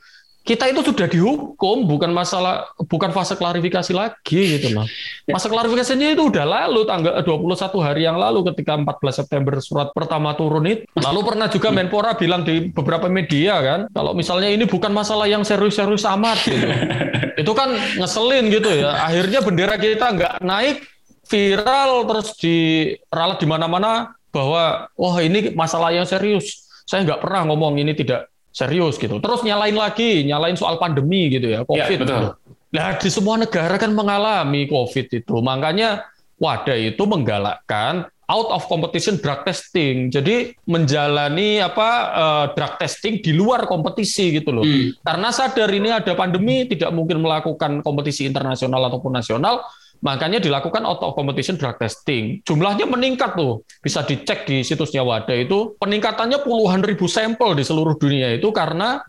kita 0.44 0.68
itu 0.68 0.84
sudah 0.84 1.08
dihukum 1.08 1.88
bukan 1.88 2.12
masalah 2.12 2.68
bukan 2.92 3.16
fase 3.16 3.40
klarifikasi 3.40 3.96
lagi 3.96 4.60
gitu 4.60 4.76
loh. 4.76 4.84
Masa 5.24 5.48
klarifikasinya 5.48 6.12
itu 6.12 6.28
udah 6.28 6.44
lalu 6.44 6.84
tanggal 6.84 7.24
21 7.24 7.80
hari 7.80 8.04
yang 8.04 8.20
lalu 8.20 8.44
ketika 8.52 8.76
14 8.76 9.24
September 9.24 9.56
surat 9.64 9.96
pertama 9.96 10.36
turun 10.36 10.68
itu. 10.68 10.84
Lalu 11.00 11.20
pernah 11.24 11.48
juga 11.48 11.72
Menpora 11.72 12.20
bilang 12.20 12.44
di 12.44 12.68
beberapa 12.76 13.08
media 13.08 13.64
kan 13.64 13.80
kalau 13.96 14.12
misalnya 14.12 14.52
ini 14.52 14.68
bukan 14.68 14.92
masalah 14.92 15.32
yang 15.32 15.48
serius-serius 15.48 16.04
amat 16.12 16.38
gitu. 16.44 16.68
itu 17.42 17.52
kan 17.56 17.72
ngeselin 18.04 18.52
gitu 18.52 18.68
ya. 18.84 19.00
Akhirnya 19.00 19.40
bendera 19.40 19.80
kita 19.80 20.12
nggak 20.12 20.34
naik 20.44 20.84
viral 21.34 22.06
terus 22.06 22.38
diralat 22.38 23.42
di 23.42 23.48
mana-mana 23.50 24.14
bahwa 24.30 24.86
wah 24.94 25.18
ini 25.18 25.50
masalah 25.58 25.90
yang 25.90 26.06
serius. 26.06 26.70
Saya 26.86 27.02
nggak 27.02 27.26
pernah 27.26 27.50
ngomong 27.50 27.82
ini 27.82 27.98
tidak 27.98 28.30
serius 28.54 29.02
gitu. 29.02 29.18
Terus 29.18 29.42
nyalain 29.42 29.74
lagi, 29.74 30.22
nyalain 30.30 30.54
soal 30.54 30.78
pandemi 30.78 31.34
gitu 31.34 31.50
ya, 31.50 31.66
COVID. 31.66 31.98
Ya, 31.98 32.02
betul. 32.06 32.24
Nah, 32.74 32.90
di 32.98 33.10
semua 33.10 33.36
negara 33.42 33.82
kan 33.82 33.90
mengalami 33.94 34.70
COVID 34.70 35.08
itu. 35.10 35.36
Makanya 35.42 36.06
Wadah 36.42 36.76
itu 36.76 37.04
menggalakkan 37.08 38.10
out 38.28 38.50
of 38.52 38.66
competition 38.68 39.16
drug 39.22 39.46
testing. 39.46 40.10
Jadi 40.10 40.58
menjalani 40.68 41.62
apa 41.62 41.90
uh, 42.12 42.46
drug 42.52 42.82
testing 42.82 43.22
di 43.22 43.32
luar 43.32 43.70
kompetisi 43.70 44.42
gitu 44.42 44.52
loh. 44.52 44.66
Hmm. 44.66 44.92
Karena 45.06 45.30
sadar 45.30 45.70
ini 45.72 45.94
ada 45.94 46.12
pandemi, 46.18 46.66
tidak 46.68 46.92
mungkin 46.92 47.22
melakukan 47.22 47.80
kompetisi 47.86 48.28
internasional 48.28 48.90
ataupun 48.92 49.14
nasional, 49.14 49.64
Makanya 50.04 50.44
dilakukan 50.44 50.84
auto 50.84 51.16
competition 51.16 51.56
drug 51.56 51.80
testing. 51.80 52.44
Jumlahnya 52.44 52.84
meningkat 52.84 53.40
tuh. 53.40 53.64
Bisa 53.80 54.04
dicek 54.04 54.44
di 54.44 54.60
situsnya 54.60 55.00
Wadah 55.00 55.40
itu. 55.40 55.80
Peningkatannya 55.80 56.44
puluhan 56.44 56.84
ribu 56.84 57.08
sampel 57.08 57.56
di 57.56 57.64
seluruh 57.64 57.96
dunia 57.96 58.36
itu 58.36 58.52
karena 58.52 59.00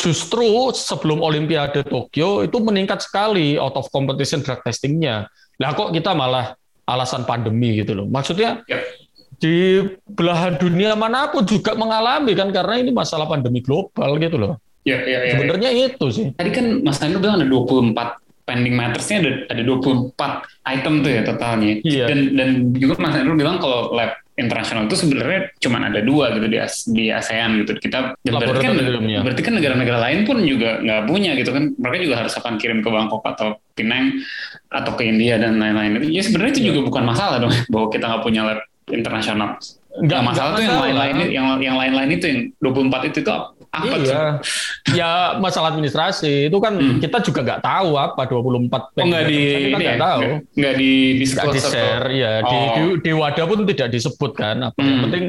justru 0.00 0.72
sebelum 0.72 1.20
Olimpiade 1.20 1.84
Tokyo 1.84 2.46
itu 2.48 2.56
meningkat 2.64 3.04
sekali 3.04 3.60
out 3.60 3.76
of 3.76 3.92
competition 3.92 4.40
drug 4.40 4.64
testingnya. 4.64 5.28
Lah 5.60 5.76
kok 5.76 5.92
kita 5.92 6.16
malah 6.16 6.56
alasan 6.88 7.28
pandemi 7.28 7.84
gitu 7.84 7.92
loh. 7.92 8.06
Maksudnya 8.08 8.64
yep. 8.64 8.80
di 9.36 9.84
belahan 10.08 10.56
dunia 10.56 10.96
mana 10.96 11.28
pun 11.28 11.44
juga 11.44 11.76
mengalami 11.76 12.32
kan 12.32 12.48
karena 12.48 12.80
ini 12.80 12.88
masalah 12.88 13.28
pandemi 13.28 13.60
global 13.60 14.16
gitu 14.16 14.40
loh. 14.40 14.56
Ya, 14.88 15.04
ya, 15.04 15.28
ya, 15.28 15.32
Sebenarnya 15.36 15.70
ya. 15.76 15.92
itu 15.92 16.06
sih. 16.08 16.26
Tadi 16.32 16.50
kan 16.56 16.80
Mas 16.80 16.96
Anu 17.04 17.20
bilang 17.20 17.36
ada 17.36 17.44
24 17.44 18.27
pending 18.48 18.72
mattersnya 18.72 19.20
ada 19.20 19.32
ada 19.52 19.62
24 19.62 20.16
item 20.72 20.94
tuh 21.04 21.10
ya 21.12 21.22
totalnya. 21.28 21.72
Iya. 21.84 22.04
Dan 22.08 22.18
dan 22.32 22.48
juga 22.72 22.96
Mas 22.96 23.12
Andrew 23.20 23.36
bilang 23.36 23.60
kalau 23.60 23.92
lab 23.92 24.16
internasional 24.38 24.86
itu 24.86 24.96
sebenarnya 24.96 25.50
cuma 25.58 25.82
ada 25.82 25.98
dua 26.00 26.30
gitu 26.38 26.46
di, 26.46 26.56
di 26.94 27.04
ASEAN 27.10 27.66
gitu. 27.66 27.76
Kita 27.76 28.14
berarti 28.22 28.64
kan, 28.64 28.72
berarti 29.26 29.42
kan 29.42 29.54
negara-negara 29.58 29.98
lain 29.98 30.24
pun 30.24 30.38
juga 30.46 30.78
nggak 30.80 31.02
punya 31.10 31.36
gitu 31.36 31.50
kan. 31.52 31.74
Mereka 31.76 32.08
juga 32.08 32.16
harus 32.24 32.32
akan 32.38 32.54
kirim 32.56 32.80
ke 32.80 32.88
Bangkok 32.88 33.20
atau 33.26 33.60
Penang 33.76 34.22
atau 34.72 34.92
ke 34.94 35.06
India 35.06 35.36
dan 35.36 35.58
lain-lain. 35.58 36.08
Ya 36.08 36.22
sebenarnya 36.22 36.58
itu 36.58 36.72
juga 36.72 36.86
bukan 36.88 37.02
masalah 37.04 37.42
dong 37.42 37.52
bahwa 37.68 37.86
kita 37.92 38.04
nggak 38.08 38.22
punya 38.24 38.42
lab 38.46 38.60
internasional. 38.88 39.58
Nggak 39.98 40.20
masalah 40.24 40.50
tuh 40.54 40.64
yang 40.64 40.80
lain-lain 40.80 41.14
yang 41.30 41.46
yang 41.58 41.76
lain-lain 41.76 42.10
itu 42.14 42.24
yang 42.26 42.40
24 42.62 43.10
itu 43.10 43.18
itu 43.26 43.30
apa 43.68 43.94
iya. 44.00 44.24
ya 44.96 45.10
masalah 45.36 45.76
administrasi 45.76 46.48
itu 46.48 46.56
kan 46.56 46.72
hmm. 46.72 47.04
kita 47.04 47.20
juga 47.20 47.44
nggak 47.44 47.60
tahu 47.60 48.00
apa 48.00 48.24
24 48.24 48.40
oh, 48.40 49.04
nggak 49.04 49.24
di 49.28 49.40
kita 49.68 49.76
nggak 49.76 49.98
ya? 50.00 50.00
tahu 50.00 50.22
nggak 50.56 50.74
di 50.80 50.92
di, 51.20 51.24
di 51.28 51.60
share 51.60 52.08
ya 52.08 52.32
oh. 52.40 52.48
di, 52.48 52.58
di 52.64 52.82
di 53.04 53.10
wadah 53.12 53.44
pun 53.44 53.68
tidak 53.68 53.88
disebutkan 53.92 54.72
apa 54.72 54.80
hmm. 54.80 54.88
yang 54.88 55.00
penting 55.04 55.24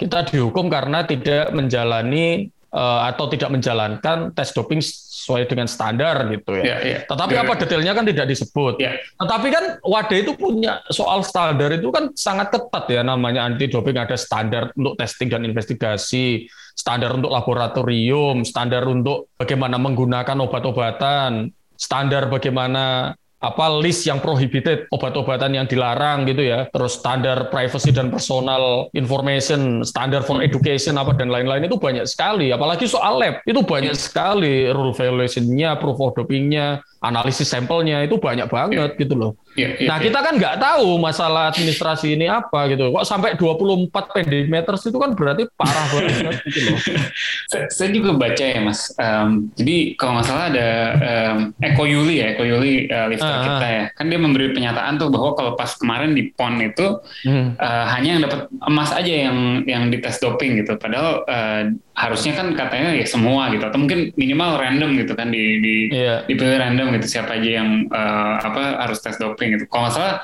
kita 0.00 0.18
dihukum 0.32 0.66
karena 0.72 1.04
tidak 1.04 1.52
menjalani 1.52 2.48
uh, 2.72 3.06
atau 3.12 3.28
tidak 3.28 3.52
menjalankan 3.52 4.32
tes 4.32 4.50
doping 4.56 4.80
sesuai 5.22 5.46
dengan 5.46 5.70
standar 5.70 6.26
gitu 6.34 6.58
ya. 6.58 6.64
Yeah, 6.66 6.80
yeah. 6.82 7.00
Tetapi 7.06 7.34
yeah. 7.38 7.46
apa 7.46 7.52
detailnya 7.62 7.92
kan 7.94 8.04
tidak 8.10 8.26
disebut. 8.26 8.74
Yeah. 8.82 8.98
Tetapi 9.22 9.48
kan 9.54 9.64
wadah 9.86 10.18
itu 10.18 10.34
punya 10.34 10.82
soal 10.90 11.22
standar 11.22 11.70
itu 11.70 11.94
kan 11.94 12.10
sangat 12.18 12.50
ketat 12.50 12.90
ya 12.90 13.06
namanya 13.06 13.46
anti 13.46 13.70
doping 13.70 13.94
ada 13.94 14.18
standar 14.18 14.74
untuk 14.74 14.98
testing 14.98 15.30
dan 15.30 15.46
investigasi, 15.46 16.50
standar 16.74 17.14
untuk 17.14 17.30
laboratorium, 17.30 18.42
standar 18.42 18.82
untuk 18.90 19.30
bagaimana 19.38 19.78
menggunakan 19.78 20.34
obat-obatan, 20.42 21.54
standar 21.78 22.26
bagaimana 22.26 23.14
apa 23.42 23.66
list 23.82 24.06
yang 24.06 24.22
prohibited 24.22 24.86
obat-obatan 24.94 25.58
yang 25.58 25.66
dilarang 25.66 26.22
gitu 26.30 26.46
ya. 26.46 26.70
Terus 26.70 27.02
standar 27.02 27.50
privacy 27.50 27.90
dan 27.90 28.08
personal 28.14 28.86
information 28.94 29.82
standar 29.82 30.22
for 30.22 30.38
education 30.40 30.94
apa 30.94 31.12
dan 31.18 31.26
lain-lain 31.28 31.66
itu 31.66 31.76
banyak 31.76 32.06
sekali. 32.06 32.54
Apalagi 32.54 32.86
soal 32.86 33.18
lab 33.18 33.42
itu 33.42 33.60
banyak 33.66 33.98
sekali. 33.98 34.70
Rule 34.70 34.94
violationnya 34.94 35.74
proof 35.82 35.98
of 35.98 36.14
dopingnya 36.14 36.86
analisis 37.02 37.50
sampelnya 37.50 38.00
itu 38.06 38.16
banyak 38.16 38.46
banget 38.48 38.90
gitu 38.96 39.14
loh 39.18 39.32
Ya, 39.52 39.76
ya, 39.76 39.84
nah 39.84 40.00
ya. 40.00 40.08
kita 40.08 40.18
kan 40.24 40.34
nggak 40.40 40.56
tahu 40.56 40.96
masalah 40.96 41.52
administrasi 41.52 42.16
ini 42.16 42.24
apa 42.24 42.72
gitu. 42.72 42.88
Kok 42.88 43.04
sampai 43.04 43.36
24 43.36 43.92
pedimeters 43.92 44.88
itu 44.88 44.96
kan 44.96 45.12
berarti 45.12 45.44
parah 45.52 45.86
banget 45.92 46.40
gitu 46.48 46.72
loh. 46.72 46.78
Saya 47.76 47.92
juga 47.92 48.16
baca 48.16 48.40
ya 48.40 48.60
mas. 48.64 48.88
Um, 48.96 49.52
jadi 49.52 49.92
kalau 50.00 50.16
nggak 50.16 50.26
salah 50.26 50.48
ada 50.48 50.68
um, 50.96 51.36
Eko 51.60 51.84
Yuli 51.84 52.24
ya, 52.24 52.32
Eko 52.32 52.48
Yuli 52.48 52.88
uh, 52.88 53.12
lifter 53.12 53.28
uh, 53.28 53.44
kita 53.44 53.68
ya. 53.68 53.84
Kan 53.92 54.08
dia 54.08 54.16
memberi 54.16 54.56
pernyataan 54.56 54.96
tuh 54.96 55.12
bahwa 55.12 55.36
kalau 55.36 55.52
pas 55.52 55.70
kemarin 55.76 56.16
di 56.16 56.32
PON 56.32 56.56
itu 56.64 56.86
hmm. 57.28 57.60
uh, 57.60 57.86
hanya 57.92 58.08
yang 58.16 58.22
dapat 58.24 58.48
emas 58.64 58.90
aja 58.96 59.12
yang 59.28 59.68
yang 59.68 59.92
dites 59.92 60.16
doping 60.16 60.64
gitu. 60.64 60.80
Padahal 60.80 61.28
uh, 61.28 61.62
harusnya 61.92 62.32
kan 62.32 62.56
katanya 62.56 62.96
ya 62.96 63.04
semua 63.04 63.52
gitu 63.52 63.68
atau 63.68 63.76
mungkin 63.76 64.16
minimal 64.16 64.56
random 64.56 64.96
gitu 64.96 65.12
kan 65.12 65.28
di 65.28 65.60
di 65.60 65.74
yeah. 65.92 66.24
dipilih 66.24 66.56
random 66.56 66.91
gitu 66.98 67.18
siapa 67.18 67.38
aja 67.40 67.50
yang 67.62 67.88
uh, 67.90 68.36
apa 68.40 68.84
harus 68.86 69.02
tes 69.02 69.16
doping 69.18 69.56
gitu. 69.58 69.64
Kalau 69.66 69.88
nggak 69.88 69.94
salah 69.94 70.14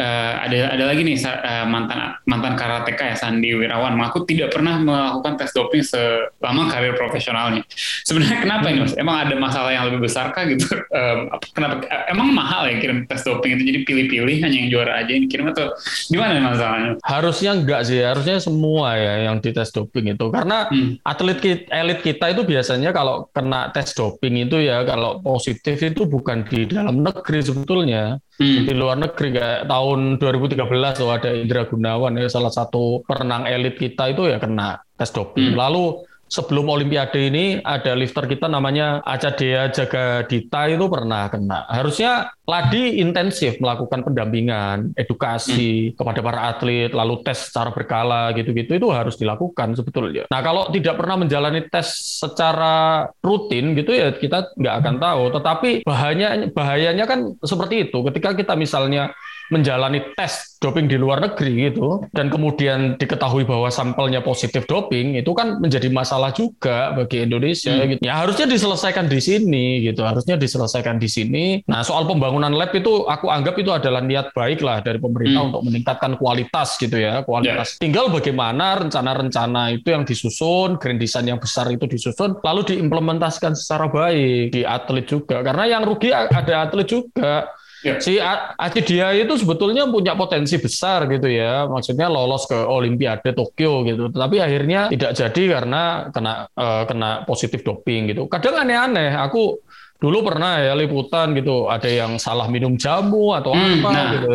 uh, 0.00 0.32
ada 0.44 0.58
ada 0.74 0.84
lagi 0.88 1.02
nih 1.06 1.16
uh, 1.22 1.66
mantan 1.68 2.18
mantan 2.26 2.54
karateka 2.58 3.14
ya 3.14 3.16
Sandi 3.16 3.54
Wirawan 3.54 3.94
mengaku 3.94 4.26
tidak 4.26 4.54
pernah 4.54 4.80
melakukan 4.80 5.38
tes 5.38 5.50
doping 5.54 5.82
selama 5.84 6.72
karir 6.72 6.94
profesionalnya. 6.98 7.62
Sebenarnya 8.04 8.38
kenapa 8.42 8.66
ini 8.72 8.78
mas? 8.82 8.94
Emang 8.98 9.16
ada 9.22 9.34
masalah 9.38 9.70
yang 9.70 9.88
lebih 9.88 10.08
besar 10.08 10.32
kah 10.34 10.46
gitu? 10.48 10.66
Um, 10.94 11.26
kenapa? 11.50 11.90
Emang 12.06 12.30
mahal 12.30 12.70
ya 12.70 12.78
kirim 12.78 13.02
tes 13.10 13.26
doping 13.26 13.58
itu 13.58 13.66
jadi 13.66 13.80
pilih-pilih 13.82 14.46
hanya 14.46 14.56
yang 14.62 14.70
juara 14.70 15.02
aja 15.02 15.10
yang 15.10 15.26
kirim 15.26 15.50
atau 15.50 15.74
gimana 16.06 16.38
masalahnya? 16.38 17.02
Harusnya 17.02 17.50
enggak 17.50 17.82
sih, 17.82 17.98
harusnya 17.98 18.38
semua 18.38 18.94
ya 18.94 19.26
yang 19.26 19.42
dites 19.42 19.74
doping 19.74 20.14
itu 20.14 20.30
karena 20.30 20.70
hmm 20.70 20.94
atlet 21.04 21.38
kita, 21.40 21.64
elit 21.70 22.00
kita 22.00 22.32
itu 22.32 22.42
biasanya 22.46 22.90
kalau 22.90 23.28
kena 23.30 23.68
tes 23.74 23.92
doping 23.92 24.46
itu 24.48 24.60
ya 24.62 24.82
kalau 24.86 25.20
positif 25.20 25.80
itu 25.80 26.06
bukan 26.14 26.46
di 26.46 26.70
dalam 26.70 27.02
negeri 27.02 27.42
sebetulnya 27.42 28.22
hmm. 28.38 28.70
di 28.70 28.72
luar 28.78 29.02
negeri 29.02 29.34
kayak 29.34 29.66
tahun 29.66 30.22
2013 30.22 31.02
tuh 31.02 31.10
ada 31.10 31.30
Indra 31.34 31.66
Gunawan 31.66 32.14
ya 32.14 32.30
salah 32.30 32.54
satu 32.54 33.02
perenang 33.02 33.50
elit 33.50 33.74
kita 33.74 34.14
itu 34.14 34.30
ya 34.30 34.38
kena 34.38 34.78
tes 34.94 35.10
doping 35.10 35.58
hmm. 35.58 35.58
lalu 35.58 36.06
sebelum 36.28 36.66
Olimpiade 36.66 37.30
ini 37.30 37.60
ada 37.62 37.94
lifter 37.94 38.26
kita 38.26 38.50
namanya 38.50 39.00
Aca 39.04 39.30
Dea 39.32 39.70
Jaga 39.70 40.24
Dita 40.26 40.66
itu 40.66 40.86
pernah 40.90 41.28
kena. 41.30 41.68
Harusnya 41.70 42.34
Ladi 42.44 43.00
intensif 43.00 43.56
melakukan 43.56 44.04
pendampingan, 44.04 44.92
edukasi 45.00 45.88
hmm. 45.88 45.96
kepada 45.96 46.20
para 46.20 46.40
atlet, 46.52 46.92
lalu 46.92 47.24
tes 47.24 47.48
secara 47.48 47.72
berkala 47.72 48.36
gitu-gitu 48.36 48.76
itu 48.76 48.92
harus 48.92 49.16
dilakukan 49.16 49.72
sebetulnya. 49.72 50.28
Nah 50.28 50.44
kalau 50.44 50.68
tidak 50.68 51.00
pernah 51.00 51.24
menjalani 51.24 51.64
tes 51.72 51.88
secara 52.20 53.08
rutin 53.24 53.72
gitu 53.72 53.96
ya 53.96 54.12
kita 54.12 54.52
nggak 54.60 54.74
akan 54.76 54.94
tahu. 55.00 55.22
Tetapi 55.40 55.70
bahayanya 55.88 56.52
bahayanya 56.52 57.04
kan 57.08 57.32
seperti 57.40 57.88
itu. 57.88 58.04
Ketika 58.12 58.36
kita 58.36 58.52
misalnya 58.60 59.16
menjalani 59.52 60.00
tes 60.16 60.56
doping 60.64 60.88
di 60.88 60.96
luar 60.96 61.20
negeri 61.20 61.68
gitu 61.68 62.00
dan 62.16 62.32
kemudian 62.32 62.96
diketahui 62.96 63.44
bahwa 63.44 63.68
sampelnya 63.68 64.24
positif 64.24 64.64
doping 64.64 65.20
itu 65.20 65.36
kan 65.36 65.60
menjadi 65.60 65.92
masalah 65.92 66.32
juga 66.32 66.96
bagi 66.96 67.28
Indonesia 67.28 67.76
hmm. 67.76 67.88
gitu. 67.96 68.00
Ya 68.00 68.24
harusnya 68.24 68.48
diselesaikan 68.48 69.06
di 69.12 69.20
sini 69.20 69.84
gitu. 69.84 70.00
Harusnya 70.00 70.40
diselesaikan 70.40 70.96
di 70.96 71.08
sini. 71.10 71.44
Nah, 71.68 71.84
soal 71.84 72.08
pembangunan 72.08 72.48
lab 72.56 72.72
itu 72.72 73.04
aku 73.04 73.28
anggap 73.28 73.60
itu 73.60 73.68
adalah 73.68 74.00
niat 74.00 74.32
baik 74.32 74.64
lah 74.64 74.80
dari 74.80 74.96
pemerintah 74.96 75.44
hmm. 75.44 75.48
untuk 75.52 75.62
meningkatkan 75.68 76.12
kualitas 76.16 76.80
gitu 76.80 76.96
ya, 76.96 77.20
kualitas. 77.22 77.76
Yeah. 77.76 77.82
Tinggal 77.84 78.08
bagaimana 78.08 78.80
rencana-rencana 78.80 79.76
itu 79.76 79.92
yang 79.92 80.08
disusun, 80.08 80.80
grand 80.80 80.96
design 80.96 81.28
yang 81.28 81.40
besar 81.40 81.68
itu 81.68 81.84
disusun 81.84 82.40
lalu 82.40 82.64
diimplementasikan 82.64 83.52
secara 83.52 83.92
baik 83.92 84.56
di 84.56 84.64
atlet 84.64 85.04
juga. 85.04 85.44
Karena 85.44 85.68
yang 85.68 85.82
rugi 85.84 86.08
ada 86.10 86.64
atlet 86.64 86.88
juga 86.88 87.52
Ya. 87.84 88.00
Si 88.00 88.16
Aci 88.16 88.80
dia 88.80 89.12
itu 89.12 89.36
sebetulnya 89.36 89.84
punya 89.84 90.16
potensi 90.16 90.56
besar 90.56 91.04
gitu 91.12 91.28
ya, 91.28 91.68
maksudnya 91.68 92.08
lolos 92.08 92.48
ke 92.48 92.56
Olimpiade 92.56 93.36
Tokyo 93.36 93.84
gitu, 93.84 94.08
tapi 94.08 94.40
akhirnya 94.40 94.88
tidak 94.88 95.12
jadi 95.12 95.42
karena 95.60 96.08
kena 96.08 96.48
uh, 96.56 96.88
kena 96.88 97.28
positif 97.28 97.60
doping 97.60 98.08
gitu. 98.08 98.24
Kadang 98.24 98.64
aneh-aneh, 98.64 99.12
aku 99.12 99.60
dulu 100.00 100.24
pernah 100.24 100.64
ya 100.64 100.72
liputan 100.72 101.36
gitu, 101.36 101.68
ada 101.68 101.84
yang 101.84 102.16
salah 102.16 102.48
minum 102.48 102.76
jamu 102.80 103.36
atau 103.36 103.52
hmm, 103.52 103.84
apa 103.84 103.88
nah. 103.92 104.10
gitu. 104.16 104.28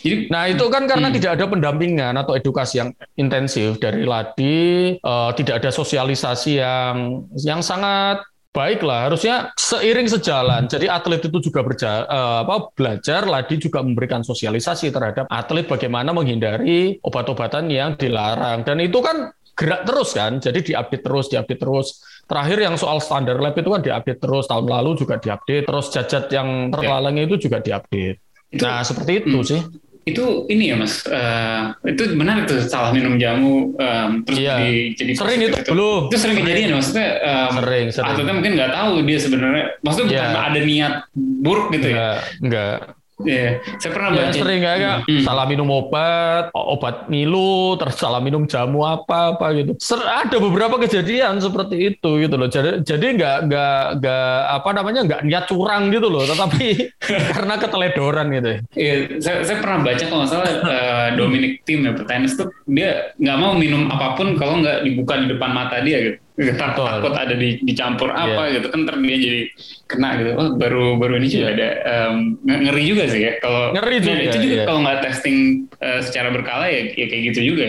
Jadi, 0.00 0.16
nah 0.32 0.42
itu 0.48 0.64
kan 0.72 0.88
karena 0.88 1.08
hmm. 1.12 1.16
tidak 1.20 1.30
ada 1.36 1.44
pendampingan 1.52 2.14
atau 2.16 2.32
edukasi 2.32 2.80
yang 2.80 2.90
intensif 3.20 3.76
dari 3.76 4.08
Ladi, 4.08 4.96
uh, 5.04 5.36
tidak 5.36 5.60
ada 5.60 5.68
sosialisasi 5.68 6.64
yang 6.64 7.28
yang 7.44 7.60
sangat 7.60 8.24
baiklah 8.56 9.12
harusnya 9.12 9.52
seiring 9.60 10.08
sejalan. 10.08 10.64
Jadi 10.64 10.88
atlet 10.88 11.20
itu 11.20 11.38
juga 11.44 11.60
berja, 11.60 12.08
uh, 12.08 12.48
apa, 12.48 12.72
belajar 12.72 13.28
Ladi 13.28 13.60
juga 13.60 13.84
memberikan 13.84 14.24
sosialisasi 14.24 14.88
terhadap 14.88 15.28
atlet 15.28 15.68
bagaimana 15.68 16.16
menghindari 16.16 16.96
obat-obatan 17.04 17.68
yang 17.68 18.00
dilarang. 18.00 18.64
Dan 18.64 18.80
itu 18.80 19.04
kan 19.04 19.36
gerak 19.56 19.88
terus 19.88 20.12
kan 20.12 20.36
jadi 20.36 20.60
diupdate 20.60 21.04
terus 21.04 21.28
diupdate 21.28 21.60
terus. 21.60 21.88
Terakhir 22.26 22.58
yang 22.58 22.74
soal 22.80 22.98
standar 22.98 23.38
lab 23.38 23.54
itu 23.54 23.68
kan 23.68 23.84
diupdate 23.84 24.20
terus 24.24 24.48
tahun 24.48 24.66
lalu 24.66 24.96
juga 24.96 25.20
diupdate 25.20 25.68
terus 25.68 25.86
jajat 25.92 26.24
yang 26.32 26.72
terlalang 26.72 27.20
itu 27.20 27.36
juga 27.36 27.60
diupdate. 27.60 28.24
Nah 28.56 28.80
seperti 28.80 29.12
itu 29.20 29.38
hmm. 29.42 29.46
sih 29.46 29.60
itu 30.06 30.46
ini 30.46 30.70
ya 30.70 30.76
mas 30.78 31.02
uh, 31.10 31.74
itu 31.82 32.14
benar 32.14 32.46
itu 32.46 32.62
salah 32.70 32.94
minum 32.94 33.18
jamu 33.18 33.74
um, 33.74 34.10
terus 34.22 34.38
iya. 34.38 34.54
di, 34.62 34.94
jadi 34.94 35.12
sering 35.18 35.40
itu, 35.42 35.58
itu 35.58 35.70
belum 35.74 36.02
itu 36.06 36.16
sering 36.22 36.36
kejadian 36.38 36.66
ya 36.70 36.74
maksudnya 36.78 37.08
um, 37.26 37.52
sering 37.58 37.86
sering. 37.90 38.08
atletnya 38.14 38.34
mungkin 38.38 38.52
nggak 38.54 38.70
tahu 38.70 38.92
dia 39.02 39.18
sebenarnya 39.18 39.64
maksudnya 39.82 40.06
yeah. 40.14 40.22
bukan 40.30 40.44
ada 40.46 40.60
niat 40.62 40.94
buruk 41.42 41.66
gitu 41.74 41.86
enggak, 41.90 42.18
ya 42.22 42.38
enggak 42.38 42.76
Iya, 43.24 43.64
yeah. 43.64 43.80
saya 43.80 43.90
pernah 43.96 44.10
ya, 44.12 44.28
baca. 44.28 44.36
sering 44.36 44.60
kayak 44.60 44.96
hmm. 45.08 45.24
salah 45.24 45.44
minum 45.48 45.68
obat, 45.72 46.52
obat 46.52 47.08
milu, 47.08 47.72
terus 47.80 47.96
salah 47.96 48.20
minum 48.20 48.44
jamu 48.44 48.84
apa 48.84 49.32
apa 49.32 49.56
gitu. 49.56 49.72
Ser 49.80 50.04
ada 50.04 50.36
beberapa 50.36 50.76
kejadian 50.76 51.40
seperti 51.40 51.96
itu 51.96 52.10
gitu 52.20 52.34
loh. 52.36 52.52
Jadi 52.52 52.84
jadi 52.84 53.06
nggak 53.16 53.36
nggak 53.48 53.80
nggak 54.04 54.36
apa 54.60 54.68
namanya 54.76 55.00
nggak 55.08 55.20
niat 55.24 55.44
curang 55.48 55.88
gitu 55.88 56.12
loh, 56.12 56.28
tetapi 56.28 56.92
karena 57.32 57.54
keteledoran 57.56 58.26
gitu. 58.36 58.48
Iya, 58.76 58.94
saya, 59.24 59.36
saya 59.48 59.56
pernah 59.64 59.78
baca 59.80 60.04
kalau 60.04 60.20
nggak 60.20 60.32
salah 60.36 60.48
uh, 60.68 61.08
Dominic 61.16 61.64
Thiem 61.64 61.88
ya 61.88 61.92
petenis 61.96 62.36
tuh 62.36 62.52
dia 62.68 63.16
nggak 63.16 63.36
mau 63.40 63.56
minum 63.56 63.88
apa 63.88 64.12
pun 64.12 64.36
kalau 64.36 64.60
nggak 64.60 64.84
dibuka 64.84 65.16
di 65.16 65.32
depan 65.32 65.56
mata 65.56 65.80
dia 65.80 66.04
gitu. 66.04 66.25
Takut, 66.36 66.84
takut 66.84 67.16
ada 67.16 67.32
di, 67.32 67.56
dicampur 67.64 68.12
apa 68.12 68.52
yeah. 68.52 68.60
gitu 68.60 68.68
kan 68.68 68.84
dia 68.84 69.16
jadi 69.16 69.40
kena 69.88 70.08
gitu. 70.20 70.30
Oh, 70.36 70.52
baru 70.60 71.00
baru 71.00 71.16
ini 71.16 71.32
juga 71.32 71.48
yeah. 71.48 71.56
ada 71.56 71.68
um, 72.12 72.16
ngeri 72.44 72.82
juga 72.84 73.04
sih 73.08 73.20
ya 73.24 73.32
kalau 73.40 73.72
ngeri 73.72 73.96
juga. 74.04 74.20
itu 74.20 74.38
juga 74.44 74.56
yeah. 74.60 74.66
kalau 74.68 74.80
nggak 74.84 74.98
testing 75.00 75.38
uh, 75.80 76.00
secara 76.04 76.28
berkala 76.28 76.68
ya, 76.68 76.92
ya 76.92 77.06
kayak 77.08 77.22
gitu 77.32 77.40
juga. 77.56 77.66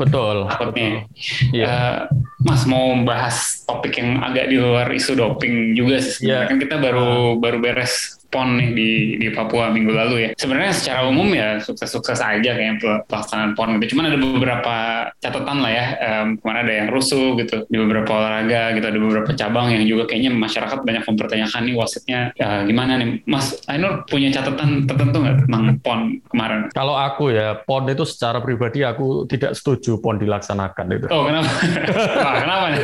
Betul. 0.00 0.48
Takutnya. 0.48 1.04
Betul. 1.04 1.52
Yeah. 1.52 1.68
Uh, 1.68 1.98
Mas 2.40 2.64
mau 2.64 2.96
bahas 3.04 3.68
topik 3.68 4.00
yang 4.00 4.24
agak 4.24 4.48
di 4.48 4.56
luar 4.56 4.88
isu 4.88 5.12
doping 5.20 5.76
juga 5.76 6.00
sih. 6.00 6.24
Yeah. 6.24 6.48
Kan 6.48 6.56
kita 6.56 6.80
baru 6.80 7.36
uh. 7.36 7.40
baru 7.40 7.60
beres 7.60 8.19
PON 8.30 8.56
nih 8.56 8.68
di 8.72 8.90
di 9.18 9.28
Papua 9.34 9.68
minggu 9.74 9.92
lalu 9.92 10.14
ya. 10.24 10.28
Sebenarnya 10.38 10.72
secara 10.72 11.10
umum 11.10 11.28
ya 11.34 11.58
sukses-sukses 11.60 12.22
aja 12.22 12.50
kayak 12.54 12.80
pelaksanaan 13.10 13.52
PON 13.58 13.76
gitu. 13.82 13.94
Cuman 13.94 14.08
ada 14.08 14.18
beberapa 14.18 14.76
catatan 15.18 15.58
lah 15.60 15.72
ya. 15.74 15.86
Um, 16.00 16.38
kemarin 16.40 16.60
ada 16.64 16.74
yang 16.74 16.88
rusuh 16.94 17.36
gitu 17.36 17.66
di 17.66 17.76
beberapa 17.76 18.10
olahraga 18.16 18.72
gitu. 18.78 18.86
Ada 18.86 18.98
beberapa 18.98 19.30
cabang 19.34 19.74
yang 19.74 19.84
juga 19.84 20.08
kayaknya 20.08 20.30
masyarakat 20.32 20.78
banyak 20.86 21.04
mempertanyakan 21.04 21.62
nih 21.66 21.74
wasitnya 21.74 22.20
ya, 22.38 22.62
gimana 22.64 22.96
nih. 22.96 23.20
Mas 23.26 23.58
Ainur 23.66 24.06
punya 24.06 24.30
catatan 24.30 24.86
tertentu 24.86 25.16
nggak 25.20 25.36
tentang 25.44 25.62
PON 25.82 26.00
kemarin? 26.30 26.60
Kalau 26.72 26.94
aku 26.94 27.34
ya 27.34 27.58
PON 27.66 27.90
itu 27.90 28.06
secara 28.06 28.38
pribadi 28.38 28.86
aku 28.86 29.26
tidak 29.26 29.58
setuju 29.58 29.98
PON 29.98 30.22
dilaksanakan 30.22 30.86
itu. 30.94 31.06
Oh 31.10 31.26
kenapa? 31.26 31.50
Wah, 32.24 32.34
kenapa 32.38 32.66
nih? 32.72 32.82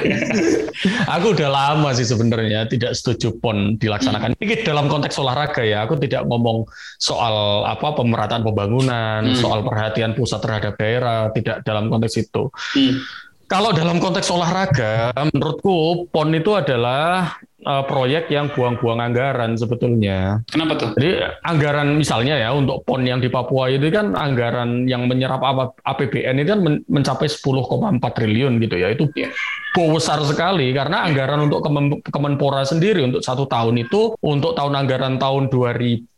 aku 1.14 1.26
udah 1.32 1.48
lama 1.48 1.88
sih 1.94 2.04
sebenarnya 2.04 2.66
tidak 2.66 2.98
setuju 2.98 3.38
PON 3.38 3.78
dilaksanakan. 3.78 4.34
Ini 4.42 4.66
dalam 4.66 4.90
konteks 4.90 5.14
olahraga 5.22 5.35
olahraga 5.36 5.62
ya. 5.68 5.84
Aku 5.84 6.00
tidak 6.00 6.24
ngomong 6.24 6.64
soal 6.96 7.68
apa 7.68 7.92
pemerataan 7.92 8.40
pembangunan, 8.40 9.20
hmm. 9.28 9.36
soal 9.36 9.60
perhatian 9.60 10.16
pusat 10.16 10.40
terhadap 10.40 10.80
daerah, 10.80 11.28
tidak 11.36 11.60
dalam 11.60 11.92
konteks 11.92 12.16
itu. 12.16 12.48
Hmm. 12.48 13.04
Kalau 13.46 13.70
dalam 13.70 14.02
konteks 14.02 14.26
olahraga, 14.34 15.14
menurutku 15.30 16.10
PON 16.10 16.34
itu 16.34 16.58
adalah 16.58 17.38
uh, 17.62 17.86
proyek 17.86 18.26
yang 18.26 18.50
buang-buang 18.50 18.98
anggaran 18.98 19.54
sebetulnya. 19.54 20.42
Kenapa 20.50 20.74
tuh? 20.74 20.90
Jadi 20.98 21.22
anggaran 21.46 21.94
misalnya 21.94 22.42
ya 22.42 22.50
untuk 22.50 22.82
PON 22.82 23.06
yang 23.06 23.22
di 23.22 23.30
Papua 23.30 23.70
itu 23.70 23.86
kan 23.94 24.18
anggaran 24.18 24.90
yang 24.90 25.06
menyerap 25.06 25.46
APBN 25.78 26.42
itu 26.42 26.48
kan 26.58 26.60
mencapai 26.90 27.30
10,4 27.30 28.02
triliun 28.02 28.58
gitu 28.58 28.76
ya. 28.82 28.90
Itu 28.90 29.14
yeah. 29.14 29.30
besar 29.76 30.18
sekali 30.26 30.74
karena 30.74 31.06
anggaran 31.06 31.46
untuk 31.46 31.62
Kemenpora 32.02 32.66
sendiri 32.66 33.06
untuk 33.06 33.22
satu 33.22 33.46
tahun 33.46 33.78
itu 33.78 34.18
untuk 34.26 34.58
tahun 34.58 34.74
anggaran 34.74 35.22
tahun 35.22 35.52
2021 35.52 36.10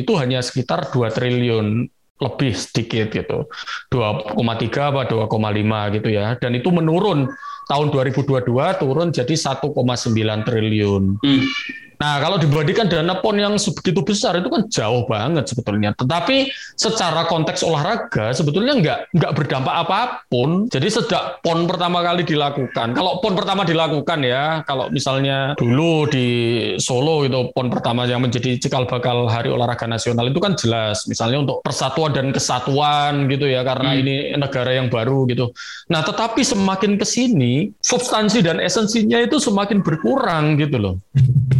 itu 0.00 0.12
hanya 0.18 0.40
sekitar 0.42 0.90
2 0.90 1.12
triliun 1.14 1.86
lebih 2.22 2.54
sedikit 2.54 3.10
gitu. 3.10 3.50
2,3 3.90 4.38
apa 4.94 5.10
2,5 5.10 5.96
gitu 5.98 6.08
ya. 6.08 6.38
Dan 6.38 6.54
itu 6.54 6.70
menurun 6.70 7.26
tahun 7.68 7.94
2022 7.94 8.48
turun 8.80 9.08
jadi 9.14 9.34
1,9 9.34 10.46
triliun. 10.46 11.02
Hmm. 11.22 11.42
Nah, 12.02 12.18
kalau 12.18 12.34
dibandingkan 12.34 12.90
dana 12.90 13.22
PON 13.22 13.38
yang 13.38 13.54
sebegitu 13.62 14.02
besar 14.02 14.34
itu 14.42 14.50
kan 14.50 14.66
jauh 14.66 15.06
banget 15.06 15.46
sebetulnya. 15.46 15.94
Tetapi 15.94 16.50
secara 16.74 17.30
konteks 17.30 17.62
olahraga 17.62 18.34
sebetulnya 18.34 18.74
nggak 18.74 18.98
nggak 19.14 19.32
berdampak 19.38 19.74
apa 19.86 20.00
pun. 20.26 20.66
Jadi 20.66 20.90
sejak 20.90 21.38
PON 21.46 21.70
pertama 21.70 22.02
kali 22.02 22.26
dilakukan, 22.26 22.98
kalau 22.98 23.22
PON 23.22 23.38
pertama 23.38 23.62
dilakukan 23.62 24.18
ya, 24.26 24.66
kalau 24.66 24.90
misalnya 24.90 25.54
dulu 25.54 26.10
di 26.10 26.26
Solo 26.82 27.22
itu 27.22 27.54
PON 27.54 27.70
pertama 27.70 28.02
yang 28.10 28.18
menjadi 28.18 28.58
cikal 28.58 28.90
bakal 28.90 29.30
Hari 29.30 29.54
Olahraga 29.54 29.86
Nasional 29.86 30.26
itu 30.26 30.42
kan 30.42 30.58
jelas, 30.58 31.06
misalnya 31.06 31.46
untuk 31.46 31.62
persatuan 31.62 32.10
dan 32.10 32.34
kesatuan 32.34 33.30
gitu 33.30 33.46
ya, 33.46 33.62
karena 33.62 33.94
hmm. 33.94 34.00
ini 34.02 34.14
negara 34.34 34.74
yang 34.74 34.90
baru 34.90 35.22
gitu. 35.30 35.54
Nah, 35.86 36.02
tetapi 36.02 36.42
semakin 36.42 36.98
ke 36.98 37.06
sini 37.06 37.51
substansi 37.80 38.44
dan 38.44 38.58
esensinya 38.60 39.18
itu 39.20 39.36
semakin 39.40 39.80
berkurang 39.80 40.56
gitu 40.60 40.76
loh. 40.78 40.94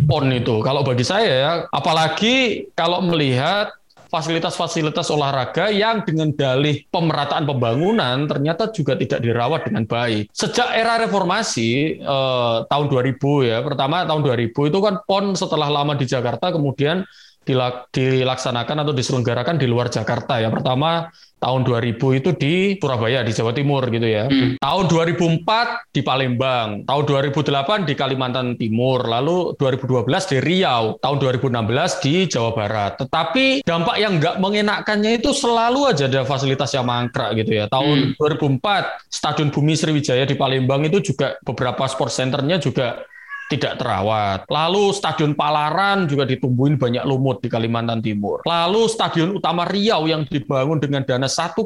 PON 0.06 0.28
itu. 0.34 0.60
Kalau 0.60 0.82
bagi 0.84 1.06
saya 1.06 1.32
ya, 1.32 1.52
apalagi 1.70 2.68
kalau 2.76 3.00
melihat 3.02 3.72
fasilitas-fasilitas 4.12 5.08
olahraga 5.08 5.72
yang 5.72 6.04
dengan 6.04 6.28
dalih 6.36 6.84
pemerataan 6.92 7.48
pembangunan 7.48 8.28
ternyata 8.28 8.68
juga 8.68 8.92
tidak 9.00 9.24
dirawat 9.24 9.64
dengan 9.64 9.88
baik. 9.88 10.28
Sejak 10.36 10.68
era 10.76 11.00
reformasi 11.00 11.96
eh, 11.96 12.56
tahun 12.68 12.86
2000 12.92 13.48
ya, 13.48 13.58
pertama 13.64 14.04
tahun 14.04 14.20
2000 14.20 14.52
itu 14.68 14.78
kan 14.84 14.94
PON 15.08 15.32
setelah 15.32 15.72
lama 15.72 15.96
di 15.96 16.04
Jakarta 16.04 16.52
kemudian 16.52 17.08
dilaksanakan 17.44 18.86
atau 18.86 18.94
diselenggarakan 18.94 19.58
di 19.58 19.66
luar 19.66 19.90
Jakarta. 19.90 20.38
Yang 20.38 20.62
pertama 20.62 21.10
tahun 21.42 21.66
2000 21.66 21.98
itu 22.22 22.30
di 22.38 22.54
Surabaya 22.78 23.26
di 23.26 23.34
Jawa 23.34 23.50
Timur 23.50 23.82
gitu 23.90 24.06
ya. 24.06 24.30
Hmm. 24.30 24.54
Tahun 24.62 24.84
2004 24.86 25.90
di 25.90 26.00
Palembang, 26.06 26.86
tahun 26.86 27.04
2008 27.34 27.82
di 27.82 27.94
Kalimantan 27.98 28.54
Timur, 28.54 29.02
lalu 29.02 29.58
2012 29.58 30.06
di 30.30 30.38
Riau, 30.38 31.02
tahun 31.02 31.16
2016 31.18 32.04
di 32.06 32.14
Jawa 32.30 32.54
Barat. 32.54 33.02
Tetapi 33.02 33.66
dampak 33.66 33.96
yang 33.98 34.22
nggak 34.22 34.38
mengenakannya 34.38 35.18
itu 35.18 35.34
selalu 35.34 35.90
aja 35.90 36.06
ada 36.06 36.22
fasilitas 36.22 36.70
yang 36.78 36.86
mangkrak 36.86 37.34
gitu 37.34 37.58
ya. 37.58 37.66
Tahun 37.66 38.14
hmm. 38.14 38.62
2004 38.62 39.10
Stadion 39.10 39.50
Bumi 39.50 39.74
Sriwijaya 39.74 40.22
di 40.22 40.38
Palembang 40.38 40.86
itu 40.86 41.02
juga 41.02 41.34
beberapa 41.42 41.90
sport 41.90 42.14
centernya 42.14 42.62
juga 42.62 43.02
tidak 43.50 43.80
terawat. 43.80 44.44
Lalu 44.46 44.92
Stadion 44.94 45.32
Palaran 45.32 46.06
juga 46.06 46.28
ditumbuhin 46.28 46.76
banyak 46.76 47.02
lumut 47.02 47.40
di 47.42 47.48
Kalimantan 47.50 48.04
Timur. 48.04 48.44
Lalu 48.44 48.88
Stadion 48.88 49.34
Utama 49.34 49.66
Riau 49.66 50.06
yang 50.06 50.28
dibangun 50.28 50.78
dengan 50.78 51.02
dana 51.02 51.26
1,3 51.26 51.62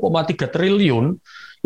triliun 0.50 1.06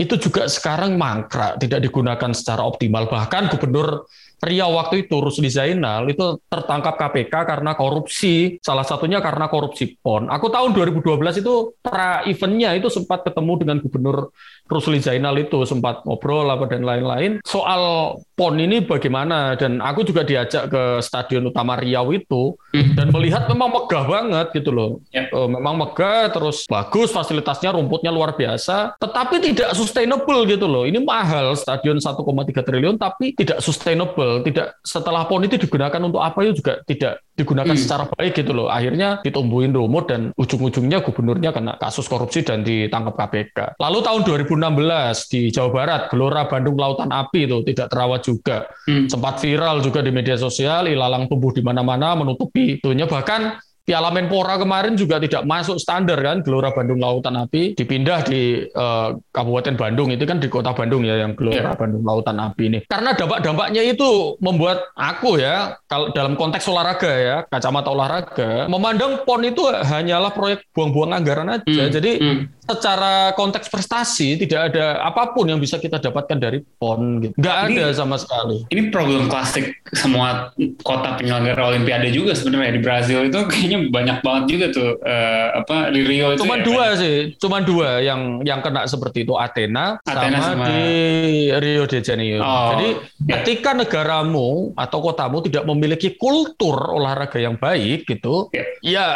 itu 0.01 0.17
juga 0.17 0.49
sekarang 0.49 0.97
mangkrak, 0.97 1.61
tidak 1.61 1.85
digunakan 1.85 2.31
secara 2.33 2.65
optimal. 2.65 3.05
Bahkan 3.05 3.53
Gubernur 3.53 4.09
Riau 4.41 4.73
waktu 4.73 5.05
itu 5.05 5.21
Rusli 5.21 5.53
Zainal 5.53 6.09
itu 6.09 6.41
tertangkap 6.49 6.97
KPK 6.97 7.35
karena 7.45 7.77
korupsi, 7.77 8.57
salah 8.65 8.89
satunya 8.89 9.21
karena 9.21 9.53
korupsi 9.53 10.01
PON. 10.01 10.33
Aku 10.33 10.49
tahun 10.49 10.73
2012 10.73 11.45
itu 11.45 11.77
pra 11.85 12.25
eventnya 12.25 12.73
itu 12.73 12.89
sempat 12.89 13.21
ketemu 13.21 13.53
dengan 13.61 13.77
Gubernur 13.85 14.33
Rusli 14.65 14.97
Zainal 15.05 15.37
itu 15.37 15.61
sempat 15.69 16.09
ngobrol 16.09 16.49
apa 16.49 16.65
dan 16.73 16.89
lain-lain 16.89 17.45
soal 17.45 18.17
PON 18.41 18.57
ini 18.57 18.81
bagaimana 18.81 19.53
dan 19.53 19.85
aku 19.85 20.01
juga 20.01 20.25
diajak 20.25 20.73
ke 20.73 21.05
Stadion 21.05 21.53
Utama 21.53 21.77
Riau 21.77 22.09
itu 22.17 22.57
hmm. 22.73 22.97
dan 22.97 23.13
melihat 23.13 23.45
memang 23.53 23.69
megah 23.69 24.09
banget 24.09 24.47
gitu 24.57 24.73
loh. 24.73 25.05
Ya. 25.13 25.29
Uh, 25.29 25.45
memang 25.45 25.77
megah 25.77 26.33
terus 26.33 26.65
bagus 26.65 27.13
fasilitasnya 27.13 27.77
rumputnya 27.77 28.09
luar 28.09 28.33
biasa 28.33 28.97
tetapi 28.97 29.45
tidak 29.45 29.77
sustainable 29.77 30.49
gitu 30.49 30.65
loh. 30.65 30.89
Ini 30.89 31.05
mahal 31.05 31.53
stadion 31.53 32.01
1,3 32.01 32.25
triliun 32.65 32.97
tapi 32.97 33.37
tidak 33.37 33.61
sustainable 33.61 34.41
tidak 34.41 34.81
setelah 34.89 35.29
PON 35.29 35.45
itu 35.45 35.61
digunakan 35.61 36.01
untuk 36.01 36.25
apa 36.25 36.41
itu 36.41 36.65
juga 36.65 36.81
tidak 36.89 37.21
digunakan 37.41 37.73
hmm. 37.73 37.83
secara 37.83 38.05
baik 38.07 38.45
gitu 38.45 38.53
loh. 38.53 38.69
Akhirnya 38.69 39.25
ditumbuhin 39.25 39.73
rumut 39.73 40.13
dan 40.13 40.37
ujung-ujungnya 40.37 41.01
gubernurnya 41.01 41.51
kena 41.57 41.81
kasus 41.81 42.05
korupsi 42.07 42.45
dan 42.45 42.61
ditangkap 42.61 43.17
KPK. 43.17 43.59
Lalu 43.81 43.99
tahun 44.05 44.21
2016 44.29 45.33
di 45.33 45.41
Jawa 45.49 45.71
Barat, 45.73 46.03
Gelora 46.13 46.45
Bandung 46.45 46.77
Lautan 46.77 47.09
Api 47.09 47.49
itu 47.49 47.65
tidak 47.65 47.89
terawat 47.89 48.21
juga. 48.21 48.69
Hmm. 48.85 49.09
Sempat 49.09 49.41
viral 49.41 49.81
juga 49.81 50.05
di 50.05 50.13
media 50.13 50.37
sosial, 50.37 50.87
ilalang 50.93 51.27
tumbuh 51.27 51.51
di 51.51 51.65
mana-mana 51.65 52.13
menutupi 52.13 52.77
itunya 52.77 53.09
bahkan 53.09 53.57
Piala 53.91 54.15
Menpora 54.15 54.55
kemarin 54.55 54.95
juga 54.95 55.19
tidak 55.19 55.43
masuk 55.43 55.83
standar 55.83 56.23
kan 56.23 56.47
Gelora 56.47 56.71
Bandung 56.71 57.03
Lautan 57.03 57.35
Api 57.35 57.75
dipindah 57.75 58.23
di 58.23 58.63
uh, 58.71 59.19
Kabupaten 59.35 59.75
Bandung 59.75 60.15
itu 60.15 60.23
kan 60.23 60.39
di 60.39 60.47
Kota 60.47 60.71
Bandung 60.71 61.03
ya 61.03 61.19
yang 61.19 61.35
Gelora 61.35 61.59
yeah. 61.59 61.75
Bandung 61.75 62.07
Lautan 62.07 62.39
Api 62.39 62.71
ini 62.71 62.79
karena 62.87 63.19
dampak-dampaknya 63.19 63.83
itu 63.83 64.39
membuat 64.39 64.95
aku 64.95 65.43
ya 65.43 65.75
kalau 65.91 66.15
dalam 66.15 66.39
konteks 66.39 66.71
olahraga 66.71 67.11
ya 67.19 67.37
kacamata 67.51 67.91
olahraga 67.91 68.71
memandang 68.71 69.27
PON 69.27 69.43
itu 69.43 69.67
hanyalah 69.67 70.31
proyek 70.31 70.71
buang-buang 70.71 71.11
anggaran 71.11 71.51
aja 71.51 71.67
hmm. 71.67 71.91
jadi 71.91 72.13
hmm 72.23 72.61
secara 72.71 73.35
konteks 73.35 73.67
prestasi 73.67 74.39
tidak 74.39 74.71
ada 74.73 75.03
apa 75.03 75.35
pun 75.35 75.51
yang 75.51 75.59
bisa 75.59 75.77
kita 75.83 75.99
dapatkan 75.99 76.39
dari 76.39 76.63
PON 76.63 77.27
gitu. 77.27 77.35
Nggak 77.35 77.57
ada 77.71 77.85
sama 77.91 78.17
sekali. 78.17 78.63
Ini 78.71 78.95
problem 78.95 79.27
klasik 79.27 79.75
semua 79.91 80.55
kota 80.87 81.19
penyelenggara 81.19 81.75
olimpiade 81.75 82.15
juga 82.15 82.33
sebenarnya 82.39 82.79
di 82.79 82.83
Brazil 82.83 83.27
itu 83.27 83.39
kayaknya 83.51 83.79
banyak 83.89 84.21
banget 84.21 84.45
juga 84.53 84.67
tuh 84.69 84.91
uh, 85.01 85.47
apa 85.65 85.89
di 85.89 86.05
Rio 86.05 86.37
itu. 86.37 86.45
Cuman 86.45 86.61
ya, 86.61 86.67
dua 86.69 86.85
sih, 87.01 87.17
cuman 87.41 87.63
dua 87.65 87.89
yang 88.05 88.45
yang 88.45 88.61
kena 88.61 88.85
seperti 88.85 89.25
itu 89.25 89.33
Athena, 89.41 89.97
Athena 90.05 90.39
sama, 90.45 90.53
sama 90.53 90.67
di 90.69 90.83
Rio 91.57 91.89
de 91.89 91.99
Janeiro. 92.05 92.45
Oh, 92.45 92.77
Jadi 92.77 92.89
ya. 93.25 93.41
ketika 93.41 93.73
negaramu 93.73 94.77
atau 94.77 94.99
kotamu 95.01 95.41
tidak 95.41 95.65
memiliki 95.65 96.21
kultur 96.21 96.77
olahraga 96.93 97.41
yang 97.41 97.57
baik 97.57 98.05
gitu, 98.05 98.53
ya, 98.53 98.65
ya 98.85 99.07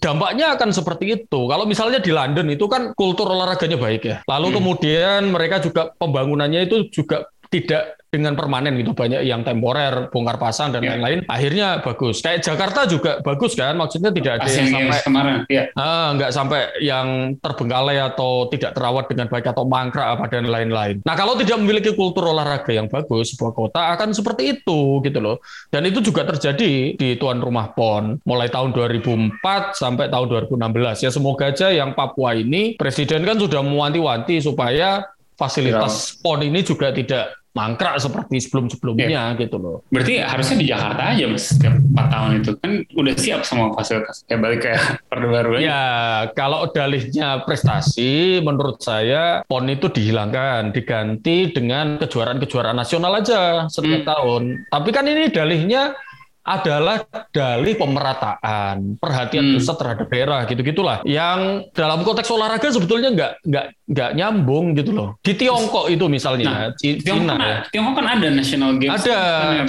dampaknya 0.00 0.56
akan 0.56 0.72
seperti 0.72 1.20
itu. 1.20 1.40
Kalau 1.48 1.64
misalnya 1.68 2.00
di 2.00 2.12
London 2.14 2.48
itu 2.48 2.64
kan 2.70 2.96
kultur 2.96 3.28
olahraganya 3.28 3.76
baik 3.76 4.02
ya. 4.04 4.16
Lalu 4.24 4.48
hmm. 4.48 4.56
kemudian 4.56 5.20
mereka 5.28 5.60
juga 5.60 5.92
pembangunannya 5.96 6.64
itu 6.64 6.88
juga 6.88 7.28
tidak 7.52 8.00
dengan 8.12 8.36
permanen 8.36 8.76
gitu 8.76 8.92
banyak 8.92 9.24
yang 9.24 9.40
temporer 9.40 10.12
bongkar 10.12 10.36
pasang 10.36 10.68
dan 10.68 10.84
ya. 10.84 10.92
lain-lain 10.92 11.24
ya. 11.24 11.28
akhirnya 11.32 11.66
bagus 11.80 12.20
kayak 12.20 12.44
Jakarta 12.44 12.84
juga 12.84 13.24
bagus 13.24 13.56
kan 13.56 13.72
maksudnya 13.72 14.12
tidak 14.12 14.36
ada 14.36 14.48
yang 14.52 14.68
sampai 14.68 15.00
kemarin 15.00 15.36
ya. 15.48 15.64
ah, 15.80 16.12
nggak 16.12 16.30
sampai 16.36 16.60
yang 16.84 17.36
terbengkalai 17.40 18.04
atau 18.04 18.52
tidak 18.52 18.76
terawat 18.76 19.08
dengan 19.08 19.32
baik 19.32 19.48
atau 19.48 19.64
mangkrak 19.64 20.04
apa 20.12 20.28
dan 20.28 20.44
lain-lain 20.44 21.00
nah 21.08 21.16
kalau 21.16 21.40
tidak 21.40 21.56
memiliki 21.64 21.96
kultur 21.96 22.36
olahraga 22.36 22.68
yang 22.68 22.84
bagus 22.84 23.32
sebuah 23.32 23.56
kota 23.56 23.80
akan 23.96 24.12
seperti 24.12 24.60
itu 24.60 25.00
gitu 25.00 25.16
loh 25.16 25.40
dan 25.72 25.88
itu 25.88 26.04
juga 26.04 26.28
terjadi 26.28 26.92
di 26.92 27.08
tuan 27.16 27.40
rumah 27.40 27.72
PON 27.72 28.20
mulai 28.28 28.52
tahun 28.52 28.76
2004 28.76 29.40
sampai 29.72 30.12
tahun 30.12 30.52
2016 30.52 31.04
ya 31.04 31.08
semoga 31.08 31.48
aja 31.48 31.72
yang 31.72 31.96
Papua 31.96 32.36
ini 32.36 32.76
presiden 32.76 33.24
kan 33.24 33.40
sudah 33.40 33.64
mewanti-wanti 33.64 34.36
supaya 34.44 35.00
fasilitas 35.32 36.20
ya. 36.20 36.28
PON 36.28 36.40
ini 36.44 36.60
juga 36.60 36.92
tidak 36.92 37.41
mangkrak 37.52 38.00
seperti 38.00 38.40
sebelum-sebelumnya 38.48 39.36
ya. 39.36 39.36
gitu 39.36 39.56
loh. 39.60 39.84
Berarti 39.92 40.24
harusnya 40.24 40.56
di 40.56 40.66
Jakarta 40.72 41.02
aja 41.12 41.24
mas 41.28 41.44
setiap 41.52 41.74
4 41.76 42.14
tahun 42.14 42.30
itu 42.40 42.50
kan 42.56 42.72
udah 42.96 43.14
siap 43.20 43.40
semua 43.44 43.68
fasilitas 43.76 44.24
kayak 44.24 44.40
balik 44.40 44.60
kayak 44.64 44.80
Orde 45.12 45.28
Baru. 45.28 45.50
Ya 45.60 45.82
kalau 46.32 46.68
dalihnya 46.72 47.44
prestasi 47.44 48.40
menurut 48.40 48.80
saya 48.80 49.44
PON 49.44 49.68
itu 49.68 49.92
dihilangkan 49.92 50.72
diganti 50.72 51.52
dengan 51.52 52.00
kejuaraan-kejuaraan 52.00 52.76
nasional 52.76 53.20
aja 53.20 53.68
setiap 53.68 54.02
hmm. 54.04 54.08
tahun. 54.08 54.42
Tapi 54.72 54.88
kan 54.90 55.04
ini 55.04 55.28
dalihnya 55.28 55.92
adalah 56.42 57.06
dalih 57.30 57.78
pemerataan, 57.78 58.98
perhatian 58.98 59.44
hmm. 59.46 59.54
pusat 59.58 59.76
terhadap 59.78 60.06
daerah 60.10 60.40
gitu-gitulah. 60.50 60.98
Yang 61.06 61.70
dalam 61.70 62.02
konteks 62.02 62.28
olahraga 62.34 62.68
sebetulnya 62.74 63.14
nggak 63.14 63.32
nggak 63.46 63.66
nggak 63.86 64.10
nyambung 64.18 64.74
gitu 64.74 64.90
loh. 64.90 65.08
Di 65.22 65.38
Tiongkok 65.38 65.86
itu 65.86 66.10
misalnya, 66.10 66.50
nah, 66.50 66.68
Tiongkok, 66.74 67.38
kan, 67.38 67.38
ya. 67.38 67.58
Tiongkok 67.70 67.94
kan 68.02 68.06
ada 68.18 68.28
national 68.28 68.72
games. 68.82 69.06
Ada, 69.06 69.20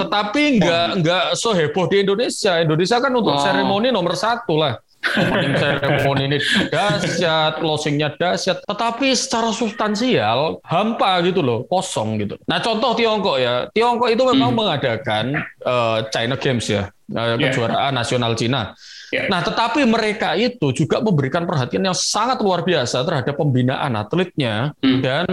tetapi 0.02 0.44
nggak 0.58 0.88
nggak 1.06 1.26
seheboh 1.38 1.86
di 1.86 1.98
Indonesia. 2.02 2.58
Indonesia 2.58 2.98
kan 2.98 3.12
untuk 3.14 3.38
oh. 3.38 3.42
seremoni 3.42 3.94
nomor 3.94 4.18
satu 4.18 4.58
lah 4.58 4.74
opening 5.04 5.56
ceremony 5.62 6.22
ini 6.32 6.38
dahsyat, 6.72 7.60
closingnya 7.60 8.16
dahsyat, 8.16 8.64
tetapi 8.64 9.12
secara 9.14 9.52
substansial 9.52 10.64
hampa 10.64 11.20
gitu 11.28 11.44
loh, 11.44 11.68
kosong 11.68 12.24
gitu. 12.24 12.36
Nah 12.48 12.64
contoh 12.64 12.96
Tiongkok 12.96 13.38
ya, 13.38 13.68
Tiongkok 13.72 14.10
itu 14.10 14.24
memang 14.24 14.52
hmm. 14.52 14.60
mengadakan 14.60 15.26
uh, 15.64 16.08
China 16.10 16.36
Games 16.40 16.66
ya, 16.68 16.90
uh, 16.90 17.36
kejuaraan 17.38 17.94
nasional 17.94 18.34
Cina. 18.34 18.74
Yeah. 19.14 19.30
Nah, 19.30 19.46
tetapi 19.46 19.86
mereka 19.86 20.34
itu 20.34 20.74
juga 20.74 20.98
memberikan 20.98 21.46
perhatian 21.46 21.86
yang 21.86 21.94
sangat 21.94 22.42
luar 22.42 22.66
biasa 22.66 23.06
terhadap 23.06 23.38
pembinaan 23.38 23.94
atletnya 23.94 24.74
hmm. 24.82 25.02
dan 25.06 25.26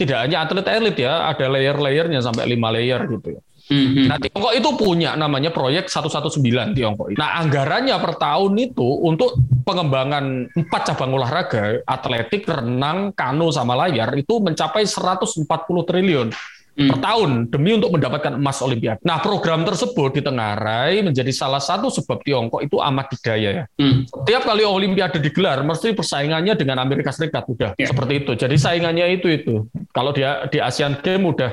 tidak 0.00 0.24
hanya 0.24 0.48
atlet 0.48 0.64
elit 0.72 0.96
ya, 0.96 1.28
ada 1.28 1.44
layer-layernya 1.52 2.24
sampai 2.24 2.48
lima 2.48 2.72
layer 2.72 3.04
gitu 3.04 3.36
ya. 3.36 3.40
Mm-hmm. 3.66 4.06
Nah, 4.06 4.16
Tiongkok 4.22 4.54
itu 4.54 4.70
punya 4.78 5.10
namanya 5.18 5.50
proyek 5.50 5.90
119 5.90 6.38
Tiongkok. 6.78 7.10
Nah, 7.18 7.42
anggarannya 7.42 7.98
per 7.98 8.14
tahun 8.14 8.54
itu 8.62 8.86
untuk 9.02 9.34
pengembangan 9.66 10.54
empat 10.54 10.82
cabang 10.94 11.18
olahraga, 11.18 11.82
atletik, 11.82 12.46
renang, 12.46 13.10
kano 13.10 13.50
sama 13.50 13.74
layar 13.74 14.14
itu 14.14 14.38
mencapai 14.38 14.86
140 14.86 15.42
triliun 15.82 16.30
hmm. 16.76 16.90
per 16.92 16.98
tahun 17.00 17.30
demi 17.50 17.74
untuk 17.74 17.90
mendapatkan 17.96 18.38
emas 18.38 18.60
olimpiade. 18.60 19.02
Nah, 19.02 19.18
program 19.18 19.64
tersebut 19.64 20.20
ditengarai 20.20 21.00
menjadi 21.02 21.32
salah 21.32 21.58
satu 21.58 21.88
sebab 21.88 22.22
Tiongkok 22.22 22.62
itu 22.62 22.78
amat 22.78 23.18
didaya 23.18 23.50
ya. 23.50 23.64
Hmm. 23.80 24.04
Setiap 24.06 24.46
kali 24.46 24.62
olimpiade 24.62 25.18
digelar 25.18 25.64
mesti 25.64 25.96
persaingannya 25.96 26.54
dengan 26.54 26.78
Amerika 26.78 27.10
Serikat 27.10 27.48
udah 27.48 27.74
yeah. 27.80 27.88
seperti 27.88 28.22
itu. 28.22 28.32
Jadi 28.36 28.56
saingannya 28.60 29.16
itu 29.16 29.26
itu. 29.26 29.66
Kalau 29.90 30.12
dia 30.12 30.44
di 30.46 30.60
Asian 30.60 31.00
Games 31.00 31.26
udah 31.34 31.50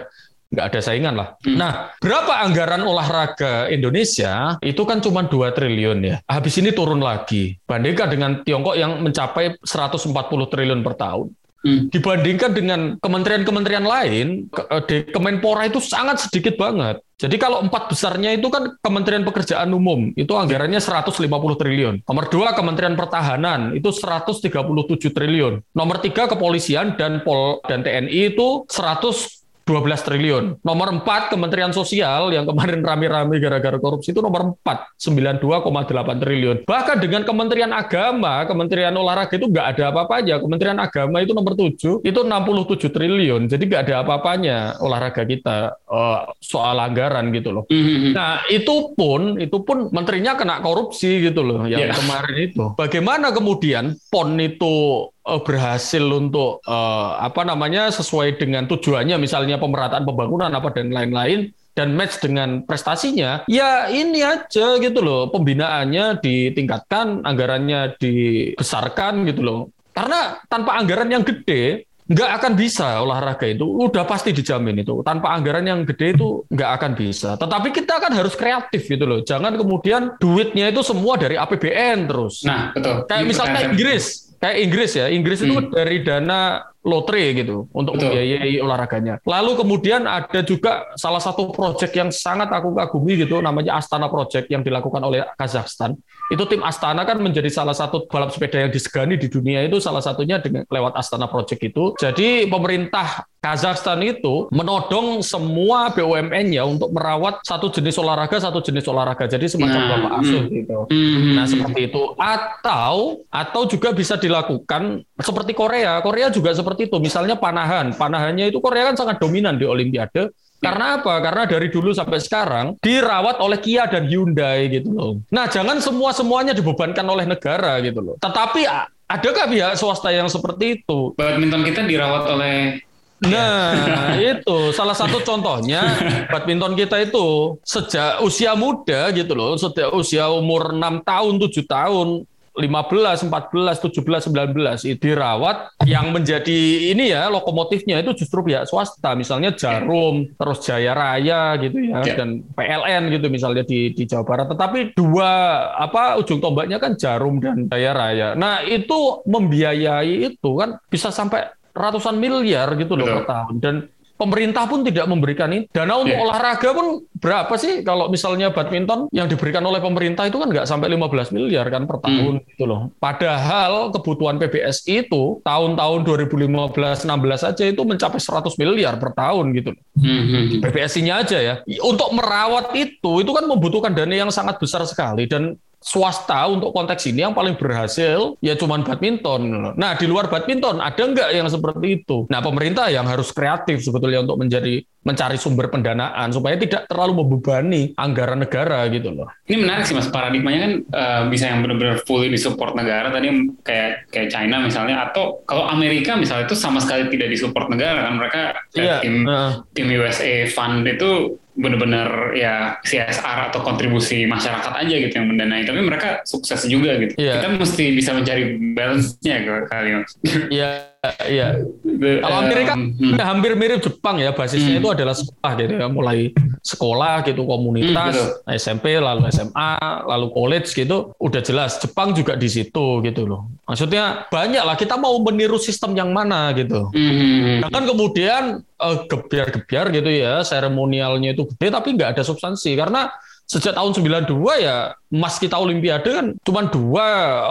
nggak 0.53 0.67
ada 0.69 0.79
saingan 0.79 1.17
lah. 1.17 1.27
Hmm. 1.41 1.57
Nah, 1.57 1.71
berapa 1.97 2.45
anggaran 2.45 2.85
olahraga 2.85 3.67
Indonesia? 3.73 4.61
Itu 4.61 4.85
kan 4.85 5.01
cuma 5.01 5.25
2 5.25 5.49
triliun 5.49 5.99
ya. 6.05 6.15
Habis 6.29 6.61
ini 6.61 6.69
turun 6.69 7.01
lagi. 7.01 7.57
Bandingkan 7.65 8.07
dengan 8.13 8.31
Tiongkok 8.45 8.77
yang 8.77 9.01
mencapai 9.01 9.57
140 9.65 10.13
triliun 10.53 10.85
per 10.85 10.93
tahun. 10.93 11.33
Hmm. 11.63 11.87
Dibandingkan 11.87 12.51
dengan 12.51 12.99
kementerian-kementerian 12.99 13.87
lain, 13.87 14.51
eh, 14.51 14.83
di 14.83 14.97
Kemenpora 15.07 15.63
itu 15.63 15.79
sangat 15.79 16.27
sedikit 16.27 16.59
banget. 16.59 16.99
Jadi 17.15 17.39
kalau 17.39 17.63
empat 17.63 17.87
besarnya 17.87 18.35
itu 18.35 18.51
kan 18.51 18.75
Kementerian 18.83 19.23
Pekerjaan 19.23 19.71
Umum, 19.71 20.11
itu 20.19 20.35
anggarannya 20.35 20.83
150 20.83 21.55
triliun. 21.55 22.03
Nomor 22.03 22.27
dua 22.27 22.51
Kementerian 22.51 22.99
Pertahanan, 22.99 23.71
itu 23.79 23.95
137 23.95 25.15
triliun. 25.15 25.63
Nomor 25.71 26.03
tiga 26.03 26.27
Kepolisian 26.27 26.99
dan 26.99 27.23
Pol 27.23 27.63
dan 27.63 27.79
TNI 27.79 28.35
itu 28.35 28.67
100 28.67 29.42
12 29.63 30.07
triliun. 30.07 30.43
Nomor 30.61 30.87
4 31.03 31.31
Kementerian 31.31 31.71
Sosial 31.71 32.35
yang 32.35 32.43
kemarin 32.43 32.83
rame-rame 32.83 33.39
gara-gara 33.39 33.79
korupsi 33.79 34.11
itu 34.11 34.19
nomor 34.19 34.59
4 34.63 34.99
92,8 34.99 36.23
triliun. 36.23 36.57
Bahkan 36.67 36.97
dengan 36.99 37.23
Kementerian 37.23 37.71
Agama, 37.71 38.43
Kementerian 38.43 38.93
Olahraga 38.95 39.35
itu 39.39 39.47
nggak 39.47 39.67
ada 39.75 39.83
apa-apanya. 39.95 40.43
Kementerian 40.43 40.79
Agama 40.79 41.23
itu 41.23 41.31
nomor 41.31 41.55
7 41.55 42.03
itu 42.03 42.19
67 42.23 42.91
triliun. 42.91 43.47
Jadi 43.47 43.63
nggak 43.67 43.83
ada 43.89 43.95
apa-apanya 44.03 44.57
olahraga 44.83 45.23
kita 45.23 45.79
uh, 45.87 46.27
soal 46.43 46.75
anggaran 46.83 47.31
gitu 47.31 47.55
loh. 47.55 47.63
Mm-hmm. 47.71 48.11
Nah 48.11 48.43
itu 48.51 48.91
pun 48.93 49.39
itu 49.39 49.57
pun 49.63 49.87
menterinya 49.95 50.35
kena 50.35 50.59
korupsi 50.59 51.23
gitu 51.23 51.41
loh 51.41 51.63
yang 51.63 51.87
yeah. 51.87 51.95
kemarin 51.95 52.35
itu. 52.51 52.63
Bagaimana 52.81 53.31
kemudian 53.31 53.95
PON 54.11 54.35
itu 54.43 55.07
uh, 55.27 55.41
berhasil 55.41 56.03
untuk 56.03 56.59
uh, 56.67 57.19
apa 57.19 57.47
namanya 57.47 57.89
sesuai 57.89 58.37
dengan 58.39 58.67
tujuannya 58.67 59.15
misalnya 59.19 59.59
pemerataan 59.59 60.03
pembangunan 60.03 60.51
apa 60.51 60.69
dan 60.75 60.91
lain-lain 60.91 61.51
dan 61.73 61.97
match 61.97 62.21
dengan 62.21 62.61
prestasinya 62.69 63.49
ya 63.49 63.89
ini 63.89 64.21
aja 64.21 64.77
gitu 64.77 64.99
loh 65.01 65.33
pembinaannya 65.33 66.21
ditingkatkan 66.21 67.25
anggarannya 67.25 67.97
dibesarkan 67.97 69.25
gitu 69.25 69.41
loh. 69.41 69.61
Karena 69.93 70.41
tanpa 70.49 70.77
anggaran 70.81 71.09
yang 71.09 71.21
gede 71.21 71.85
nggak 72.03 72.29
akan 72.41 72.53
bisa 72.59 72.99
olahraga 72.99 73.47
itu. 73.47 73.63
Udah 73.63 74.03
pasti 74.03 74.35
dijamin 74.35 74.83
itu. 74.83 75.01
Tanpa 75.05 75.31
anggaran 75.33 75.63
yang 75.63 75.85
gede 75.87 76.17
itu 76.17 76.43
nggak 76.51 76.71
akan 76.81 76.91
bisa. 76.97 77.39
Tetapi 77.39 77.69
kita 77.71 78.01
kan 78.01 78.11
harus 78.11 78.33
kreatif 78.35 78.89
gitu 78.89 79.05
loh. 79.05 79.21
Jangan 79.23 79.55
kemudian 79.55 80.17
duitnya 80.19 80.69
itu 80.69 80.81
semua 80.83 81.15
dari 81.15 81.39
APBN 81.39 82.09
terus. 82.09 82.43
Nah 82.43 82.75
betul. 82.75 83.05
Kayak 83.07 83.25
misalnya 83.29 83.59
Inggris 83.69 84.22
kayak 84.43 84.57
Inggris 84.59 84.91
ya. 84.99 85.07
Inggris 85.07 85.39
itu 85.39 85.55
hmm. 85.55 85.71
dari 85.71 86.03
dana 86.03 86.67
lotre 86.83 87.31
gitu 87.31 87.71
untuk 87.71 87.95
Betul. 87.95 88.11
membiayai 88.11 88.59
olahraganya. 88.59 89.23
Lalu 89.23 89.55
kemudian 89.55 90.03
ada 90.03 90.43
juga 90.43 90.91
salah 90.99 91.23
satu 91.23 91.55
proyek 91.55 91.95
yang 91.95 92.11
sangat 92.11 92.51
aku 92.51 92.75
kagumi 92.75 93.23
gitu 93.23 93.39
namanya 93.39 93.79
Astana 93.79 94.11
Project 94.11 94.51
yang 94.51 94.67
dilakukan 94.67 94.99
oleh 94.99 95.23
Kazakhstan. 95.39 95.95
Itu 96.27 96.43
tim 96.51 96.59
Astana 96.59 97.07
kan 97.07 97.23
menjadi 97.23 97.47
salah 97.47 97.71
satu 97.71 98.03
balap 98.11 98.35
sepeda 98.35 98.67
yang 98.67 98.71
disegani 98.75 99.15
di 99.15 99.31
dunia 99.31 99.63
itu 99.63 99.79
salah 99.79 100.03
satunya 100.03 100.43
dengan 100.43 100.67
lewat 100.67 100.99
Astana 100.99 101.31
Project 101.31 101.63
itu. 101.63 101.95
Jadi 101.95 102.51
pemerintah 102.51 103.23
Kazakhstan 103.43 103.99
itu 104.07 104.47
menodong 104.55 105.19
semua 105.19 105.91
BUMN-nya 105.91 106.63
untuk 106.63 106.95
merawat 106.95 107.43
satu 107.43 107.67
jenis 107.67 107.99
olahraga 107.99 108.39
satu 108.39 108.63
jenis 108.63 108.87
olahraga. 108.87 109.27
Jadi 109.27 109.51
semacam 109.51 109.81
nah, 109.83 109.89
bapak 109.91 110.11
asuh 110.23 110.43
hmm. 110.47 110.53
gitu. 110.63 110.77
Hmm. 110.87 111.35
Nah, 111.35 111.43
seperti 111.43 111.79
itu. 111.91 112.01
Atau 112.15 113.27
atau 113.27 113.61
juga 113.67 113.91
bisa 113.91 114.15
dilakukan 114.15 115.03
seperti 115.19 115.51
Korea. 115.51 115.99
Korea 115.99 116.31
juga 116.31 116.55
seperti 116.55 116.87
itu. 116.87 117.03
Misalnya 117.03 117.35
panahan. 117.35 117.91
Panahannya 117.91 118.47
itu 118.47 118.63
Korea 118.63 118.87
kan 118.87 118.95
sangat 118.95 119.19
dominan 119.19 119.59
di 119.59 119.67
olimpiade. 119.67 120.31
Karena 120.63 121.03
apa? 121.03 121.19
Karena 121.19 121.43
dari 121.43 121.67
dulu 121.67 121.91
sampai 121.91 122.23
sekarang 122.23 122.79
dirawat 122.79 123.43
oleh 123.43 123.59
Kia 123.59 123.91
dan 123.91 124.07
Hyundai 124.07 124.71
gitu 124.71 124.95
loh. 124.95 125.19
Nah, 125.27 125.51
jangan 125.51 125.83
semua 125.83 126.15
semuanya 126.15 126.55
dibebankan 126.55 127.03
oleh 127.03 127.27
negara 127.27 127.83
gitu 127.83 127.99
loh. 127.99 128.15
Tetapi 128.23 128.63
adakah 129.11 129.51
pihak 129.51 129.75
swasta 129.75 130.15
yang 130.15 130.31
seperti 130.31 130.79
itu? 130.79 131.11
Badminton 131.19 131.67
kita 131.67 131.83
dirawat 131.83 132.23
oleh 132.31 132.79
Nah, 133.23 134.19
itu 134.19 134.75
salah 134.75 134.95
satu 134.95 135.23
contohnya 135.23 135.83
badminton 136.31 136.75
kita 136.75 136.99
itu 137.03 137.57
sejak 137.63 138.19
usia 138.19 138.51
muda 138.57 139.11
gitu 139.15 139.33
loh, 139.33 139.55
sejak 139.55 139.91
usia 139.95 140.27
umur 140.27 140.75
6 140.75 141.07
tahun, 141.07 141.33
7 141.39 141.63
tahun, 141.63 142.07
15, 142.53 143.33
14, 143.33 143.81
17, 143.81 144.29
19 144.29 144.85
itu 144.85 145.01
dirawat. 145.01 145.73
Yang 145.89 146.07
menjadi 146.13 146.59
ini 146.93 147.09
ya 147.09 147.25
lokomotifnya 147.33 147.97
itu 148.05 148.13
justru 148.13 148.45
pihak 148.45 148.69
swasta. 148.69 149.17
Misalnya 149.17 149.57
Jarum 149.57 150.29
terus 150.37 150.61
Jaya 150.61 150.93
Raya 150.93 151.57
gitu 151.57 151.81
ya 151.81 152.05
yeah. 152.05 152.13
dan 152.13 152.45
PLN 152.53 153.09
gitu 153.09 153.27
misalnya 153.33 153.65
di 153.65 153.89
di 153.97 154.05
Jawa 154.05 154.21
Barat. 154.21 154.53
Tetapi 154.53 154.93
dua 154.93 155.29
apa 155.73 156.21
ujung 156.21 156.37
tombaknya 156.37 156.77
kan 156.77 156.93
Jarum 156.93 157.41
dan 157.41 157.65
Jaya 157.73 157.91
Raya. 157.97 158.29
Nah 158.37 158.61
itu 158.61 159.25
membiayai 159.25 160.29
itu 160.29 160.49
kan 160.53 160.77
bisa 160.93 161.09
sampai 161.09 161.49
ratusan 161.73 162.15
miliar 162.21 162.77
gitu 162.77 162.93
loh 162.93 163.05
Betul. 163.09 163.17
per 163.19 163.25
tahun 163.25 163.55
dan 163.59 163.75
pemerintah 164.23 164.63
pun 164.69 164.85
tidak 164.85 165.05
memberikan 165.09 165.49
ini. 165.51 165.67
Dana 165.73 165.99
untuk 165.99 166.15
yeah. 166.15 166.23
olahraga 166.23 166.69
pun 166.71 167.03
berapa 167.17 167.53
sih 167.59 167.81
kalau 167.81 168.07
misalnya 168.07 168.53
badminton 168.53 169.09
yang 169.11 169.27
diberikan 169.27 169.63
oleh 169.65 169.83
pemerintah 169.83 170.27
itu 170.29 170.37
kan 170.37 170.47
nggak 170.47 170.67
sampai 170.69 170.91
15 170.91 171.35
miliar 171.35 171.67
kan 171.67 171.83
per 171.89 171.99
tahun 171.99 172.39
hmm. 172.39 172.45
gitu 172.55 172.63
loh. 172.63 172.93
Padahal 173.01 173.91
kebutuhan 173.91 174.37
PBS 174.39 174.85
itu 174.87 175.43
tahun-tahun 175.43 175.99
2015-16 176.07 177.49
aja 177.49 177.63
itu 177.67 177.81
mencapai 177.83 178.19
100 178.21 178.61
miliar 178.61 178.93
per 179.01 179.11
tahun 179.11 179.45
gitu 179.57 179.69
loh. 179.75 179.81
Hmm. 179.99 180.61
PBSI-nya 180.61 181.13
aja 181.25 181.37
ya. 181.41 181.55
Untuk 181.83 182.13
merawat 182.15 182.71
itu 182.77 183.19
itu 183.19 183.31
kan 183.33 183.45
membutuhkan 183.49 183.91
dana 183.91 184.13
yang 184.13 184.31
sangat 184.31 184.61
besar 184.61 184.85
sekali 184.87 185.27
dan 185.27 185.57
swasta 185.83 186.47
untuk 186.47 186.71
konteks 186.71 187.11
ini 187.11 187.27
yang 187.27 187.35
paling 187.35 187.59
berhasil 187.59 188.39
ya 188.39 188.55
cuman 188.55 188.87
badminton. 188.87 189.75
Nah 189.75 189.91
di 189.99 190.07
luar 190.07 190.31
badminton 190.31 190.79
ada 190.79 191.03
nggak 191.03 191.29
yang 191.35 191.47
seperti 191.51 192.01
itu? 192.01 192.23
Nah 192.31 192.39
pemerintah 192.39 192.87
yang 192.87 193.03
harus 193.03 193.35
kreatif 193.35 193.83
sebetulnya 193.83 194.23
untuk 194.23 194.39
menjadi 194.39 194.79
mencari 195.03 195.35
sumber 195.35 195.67
pendanaan 195.67 196.31
supaya 196.31 196.55
tidak 196.55 196.87
terlalu 196.87 197.23
membebani 197.23 197.91
anggaran 197.99 198.39
negara 198.39 198.87
gitu 198.87 199.11
loh. 199.11 199.27
Ini 199.45 199.59
menarik 199.59 199.83
sih 199.83 199.95
mas 199.95 200.07
paradigmanya 200.07 200.59
kan 200.63 200.73
uh, 200.95 201.21
bisa 201.27 201.51
yang 201.51 201.59
benar-benar 201.59 202.01
fully 202.07 202.31
disupport 202.31 202.73
negara 202.73 203.11
tadi 203.11 203.27
kayak 203.67 204.07
kayak 204.09 204.29
China 204.31 204.63
misalnya 204.63 205.11
atau 205.11 205.43
kalau 205.43 205.67
Amerika 205.67 206.15
misalnya 206.15 206.47
itu 206.47 206.55
sama 206.55 206.79
sekali 206.79 207.11
tidak 207.11 207.35
disupport 207.35 207.67
negara 207.67 208.07
kan 208.07 208.13
mereka 208.15 208.41
yeah. 208.73 209.03
tim 209.03 209.27
uh. 209.27 209.59
tim 209.75 209.91
USA 209.91 210.47
Fund 210.47 210.87
itu 210.87 211.35
benar-benar 211.53 212.33
ya 212.33 212.81
CSR 212.81 213.53
atau 213.53 213.61
kontribusi 213.61 214.25
masyarakat 214.25 214.73
aja 214.73 214.95
gitu 214.97 215.13
yang 215.13 215.29
mendanai 215.29 215.61
tapi 215.69 215.85
mereka 215.85 216.25
sukses 216.25 216.65
juga 216.65 216.97
gitu 216.97 217.13
yeah. 217.21 217.37
kita 217.37 217.61
mesti 217.61 217.93
bisa 217.93 218.09
mencari 218.17 218.57
balance-nya 218.73 219.67
kali 219.69 220.01
mas 220.01 220.11
iya 220.49 220.92
iya. 221.27 221.59
Kalau 221.83 222.37
Amerika 222.39 222.73
um, 222.79 222.95
hmm. 222.95 223.19
hampir 223.19 223.51
mirip 223.59 223.83
Jepang 223.83 224.23
ya 224.23 224.31
basisnya 224.31 224.79
hmm. 224.79 224.81
itu 224.83 224.89
adalah 224.91 225.15
sekolah 225.15 225.51
gitu 225.59 225.73
ya 225.75 225.87
mulai 225.91 226.19
sekolah 226.63 227.13
gitu 227.27 227.43
komunitas 227.43 228.15
hmm, 228.15 228.55
SMP 228.55 228.95
lalu 228.95 229.27
SMA 229.27 229.71
lalu 230.07 230.27
college 230.31 230.71
gitu. 230.71 231.11
Udah 231.19 231.43
jelas 231.43 231.75
Jepang 231.83 232.15
juga 232.15 232.39
di 232.39 232.47
situ 232.47 233.03
gitu 233.03 233.27
loh. 233.27 233.51
Maksudnya 233.67 234.31
banyak 234.31 234.63
lah 234.63 234.79
kita 234.79 234.95
mau 234.95 235.19
meniru 235.19 235.59
sistem 235.59 235.91
yang 235.91 236.15
mana 236.15 236.55
gitu. 236.55 236.87
Hmm. 236.95 237.13
hmm 237.13 237.59
kan 237.73 237.83
kemudian 237.89 238.43
uh, 238.77 238.97
gebiar-gebiar 239.09 239.89
gitu 239.91 240.09
ya, 240.11 240.45
seremonialnya 240.45 241.33
itu 241.33 241.49
gede 241.51 241.67
tapi 241.73 241.99
nggak 241.99 242.15
ada 242.15 242.23
substansi. 242.23 242.79
Karena 242.79 243.11
sejak 243.47 243.75
tahun 243.75 243.91
92 243.93 244.33
ya 244.63 244.95
emas 245.13 245.35
kita 245.37 245.59
olimpiade 245.59 246.09
kan 246.09 246.25
cuma 246.41 246.65
dua 246.67 247.07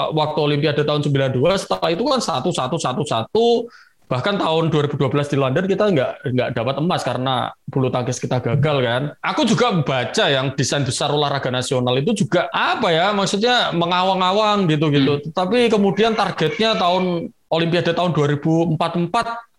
eh, 0.06 0.08
waktu 0.16 0.38
olimpiade 0.40 0.82
tahun 0.82 1.04
92 1.04 1.38
setelah 1.62 1.88
itu 1.92 2.02
kan 2.02 2.20
satu 2.20 2.50
satu 2.50 2.76
satu 2.80 3.02
satu 3.04 3.46
bahkan 4.12 4.36
tahun 4.36 4.68
2012 4.68 5.08
di 5.32 5.36
London 5.40 5.64
kita 5.64 5.88
nggak 5.88 6.12
nggak 6.36 6.48
dapat 6.52 6.74
emas 6.84 7.00
karena 7.00 7.48
bulu 7.64 7.88
tangkis 7.88 8.20
kita 8.20 8.44
gagal 8.44 8.84
kan. 8.84 9.02
Aku 9.24 9.48
juga 9.48 9.72
baca 9.72 10.28
yang 10.28 10.52
desain 10.52 10.84
besar 10.84 11.08
olahraga 11.08 11.48
nasional 11.48 11.96
itu 11.96 12.12
juga 12.12 12.44
apa 12.52 12.92
ya 12.92 13.16
maksudnya 13.16 13.72
mengawang-awang 13.72 14.68
gitu 14.68 14.92
gitu. 14.92 15.16
Hmm. 15.16 15.32
Tapi 15.32 15.72
kemudian 15.72 16.12
targetnya 16.12 16.76
tahun 16.76 17.32
Olimpiade 17.52 17.92
tahun 17.92 18.16
2044 18.16 18.80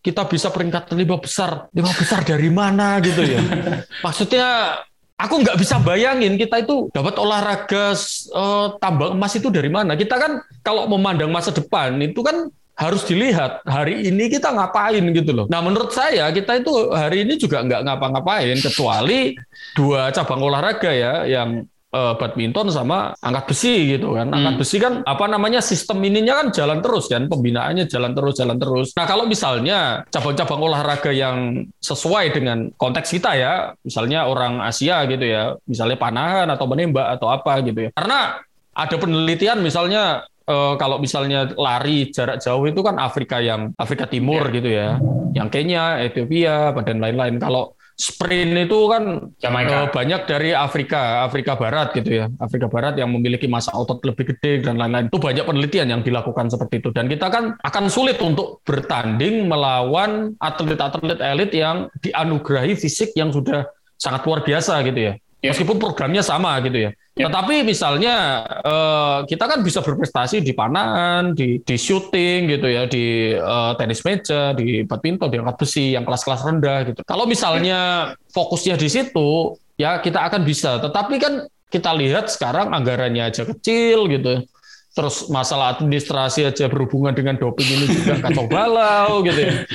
kita 0.01 0.25
bisa 0.25 0.49
peringkat 0.49 0.89
lima 0.97 1.17
besar. 1.21 1.69
Lima 1.73 1.93
besar 1.93 2.25
dari 2.25 2.49
mana 2.49 2.97
gitu 3.01 3.21
ya? 3.21 3.37
Maksudnya 4.05 4.81
aku 5.23 5.39
nggak 5.39 5.55
bisa 5.55 5.79
bayangin 5.79 6.35
kita 6.35 6.67
itu 6.67 6.91
dapat 6.91 7.15
olahraga 7.15 7.95
uh, 8.35 8.75
tambang 8.83 9.15
emas 9.15 9.33
itu 9.39 9.47
dari 9.47 9.71
mana. 9.71 9.95
Kita 9.95 10.19
kan 10.19 10.43
kalau 10.59 10.85
memandang 10.91 11.31
masa 11.31 11.55
depan 11.55 11.95
itu 12.03 12.19
kan 12.19 12.51
harus 12.73 13.05
dilihat 13.05 13.61
hari 13.69 14.09
ini 14.09 14.33
kita 14.33 14.49
ngapain 14.49 15.05
gitu 15.13 15.31
loh. 15.31 15.45
Nah 15.47 15.61
menurut 15.61 15.93
saya 15.93 16.27
kita 16.33 16.59
itu 16.59 16.73
hari 16.91 17.23
ini 17.23 17.37
juga 17.37 17.61
nggak 17.61 17.85
ngapa-ngapain 17.85 18.57
kecuali 18.59 19.37
dua 19.77 20.09
cabang 20.09 20.41
olahraga 20.41 20.89
ya 20.89 21.23
yang 21.29 21.63
uh, 21.93 22.13
badminton 22.17 22.73
sama 22.73 23.13
angkat 23.21 23.53
besi 23.53 23.95
gitu 23.95 24.17
kan. 24.17 24.33
Angkat 24.33 24.53
hmm. 24.57 24.61
besi 24.61 24.77
kan 24.81 24.93
apa 25.05 25.25
namanya 25.29 25.61
sistem 25.61 26.01
ininya 26.01 26.43
kan 26.43 26.47
jalan 26.49 26.79
terus 26.81 27.05
kan, 27.07 27.29
pembinaannya 27.29 27.85
jalan 27.85 28.11
terus 28.17 28.33
jalan 28.35 28.57
terus. 28.57 28.91
Nah, 28.97 29.05
kalau 29.05 29.29
misalnya 29.29 30.03
cabang-cabang 30.09 30.59
olahraga 30.59 31.13
yang 31.13 31.69
sesuai 31.79 32.33
dengan 32.33 32.73
konteks 32.75 33.13
kita 33.13 33.31
ya, 33.37 33.53
misalnya 33.85 34.25
orang 34.25 34.59
Asia 34.65 35.05
gitu 35.05 35.23
ya, 35.23 35.55
misalnya 35.69 35.95
panahan 36.01 36.49
atau 36.49 36.65
menembak 36.65 37.21
atau 37.21 37.29
apa 37.29 37.61
gitu 37.61 37.87
ya. 37.87 37.91
Karena 37.93 38.41
ada 38.73 38.95
penelitian 38.97 39.61
misalnya 39.61 40.25
uh, 40.49 40.73
kalau 40.81 40.97
misalnya 40.97 41.53
lari 41.53 42.09
jarak 42.09 42.41
jauh 42.41 42.65
itu 42.65 42.81
kan 42.81 42.97
Afrika 42.97 43.37
yang 43.37 43.69
Afrika 43.77 44.09
Timur 44.09 44.49
yeah. 44.49 44.55
gitu 44.57 44.69
ya, 44.73 44.89
yang 45.37 45.47
Kenya, 45.53 46.01
Ethiopia, 46.01 46.73
dan 46.81 46.97
lain-lain. 46.97 47.37
Kalau 47.37 47.77
sprint 47.93 48.67
itu 48.69 48.79
kan 48.89 49.29
Jamaika. 49.37 49.73
uh, 49.73 49.87
banyak 49.93 50.21
dari 50.25 50.51
Afrika, 50.51 51.25
Afrika 51.25 51.53
Barat 51.53 51.93
gitu 51.93 52.23
ya. 52.23 52.25
Afrika 52.41 52.65
Barat 52.65 52.97
yang 52.97 53.13
memiliki 53.13 53.45
masa 53.45 53.73
otot 53.73 54.01
lebih 54.01 54.35
gede 54.35 54.65
dan 54.65 54.81
lain-lain. 54.81 55.13
Itu 55.13 55.21
banyak 55.21 55.45
penelitian 55.45 55.87
yang 55.93 56.01
dilakukan 56.01 56.49
seperti 56.49 56.81
itu. 56.81 56.89
Dan 56.89 57.05
kita 57.07 57.29
kan 57.29 57.53
akan 57.61 57.85
sulit 57.87 58.17
untuk 58.19 58.65
bertanding 58.65 59.45
melawan 59.45 60.33
atlet-atlet 60.41 61.21
elit 61.21 61.51
yang 61.53 61.87
dianugerahi 62.01 62.73
fisik 62.73 63.13
yang 63.13 63.29
sudah 63.29 63.69
sangat 63.95 64.25
luar 64.25 64.41
biasa 64.41 64.81
gitu 64.89 64.99
ya. 64.99 65.13
Ya. 65.43 65.51
Meskipun 65.51 65.77
programnya 65.77 66.23
sama 66.23 66.55
gitu 66.63 66.89
ya. 66.89 66.91
Ya. 67.17 67.29
Tetapi 67.29 67.61
misalnya 67.65 68.45
uh, 68.61 69.19
kita 69.25 69.45
kan 69.45 69.59
bisa 69.61 69.81
berprestasi 69.81 70.41
di 70.41 70.53
panahan, 70.53 71.37
di 71.37 71.61
di 71.61 71.75
shooting 71.77 72.49
gitu 72.49 72.67
ya, 72.69 72.89
di 72.89 73.37
uh, 73.37 73.77
tenis 73.77 74.01
meja, 74.01 74.53
di 74.57 74.85
badminton, 74.85 75.29
di 75.29 75.37
angkat 75.41 75.57
besi 75.61 75.85
yang 75.93 76.05
kelas-kelas 76.05 76.41
rendah 76.45 76.79
gitu. 76.89 77.01
Kalau 77.05 77.29
misalnya 77.29 78.13
fokusnya 78.33 78.75
di 78.77 78.89
situ, 78.89 79.57
ya 79.77 80.01
kita 80.01 80.25
akan 80.25 80.41
bisa. 80.45 80.81
Tetapi 80.81 81.15
kan 81.21 81.33
kita 81.73 81.89
lihat 81.97 82.29
sekarang 82.29 82.69
anggarannya 82.69 83.33
aja 83.33 83.45
kecil 83.49 84.05
gitu. 84.09 84.45
Terus 84.93 85.25
masalah 85.33 85.73
administrasi 85.73 86.45
aja 86.45 86.69
berhubungan 86.69 87.17
dengan 87.17 87.33
doping 87.33 87.65
ini 87.65 87.85
juga 87.89 88.21
kacau 88.21 88.45
balau 88.45 89.25
gitu 89.25 89.41
ya. 89.49 89.65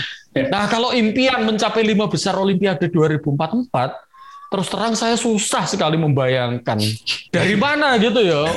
Nah 0.47 0.71
kalau 0.71 0.95
impian 0.95 1.43
mencapai 1.43 1.83
lima 1.83 2.07
besar 2.07 2.39
Olimpiade 2.39 2.87
2044 2.87 4.08
terus 4.49 4.67
terang 4.73 4.97
saya 4.97 5.15
susah 5.15 5.69
sekali 5.69 6.01
membayangkan 6.01 6.81
dari 7.29 7.55
mana 7.55 8.01
gitu 8.01 8.21
ya. 8.25 8.49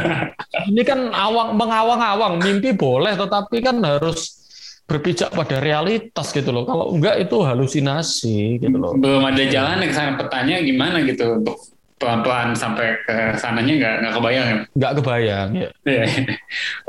Ini 0.70 0.82
kan 0.82 1.14
awang 1.14 1.54
mengawang-awang 1.54 2.42
mimpi 2.42 2.74
boleh, 2.74 3.14
tetapi 3.14 3.62
kan 3.62 3.78
harus 3.80 4.38
berpijak 4.88 5.30
pada 5.30 5.62
realitas 5.62 6.34
gitu 6.34 6.50
loh. 6.50 6.64
Kalau 6.66 6.84
enggak 6.96 7.22
itu 7.22 7.36
halusinasi 7.44 8.58
gitu 8.58 8.76
loh. 8.76 8.98
Belum 8.98 9.22
ada 9.22 9.42
jalan 9.46 9.84
yang 9.84 9.92
sana 9.94 10.18
petanya 10.18 10.58
gimana 10.64 11.04
gitu 11.06 11.38
untuk 11.38 11.56
pelan-pelan 11.98 12.54
sampai 12.54 12.94
ke 13.02 13.34
sananya 13.36 13.74
nggak 13.74 13.94
nggak 14.00 14.14
kebayang 14.14 14.46
ya? 14.46 14.58
Nggak 14.78 14.92
kebayang 15.02 15.48
ya. 15.50 15.68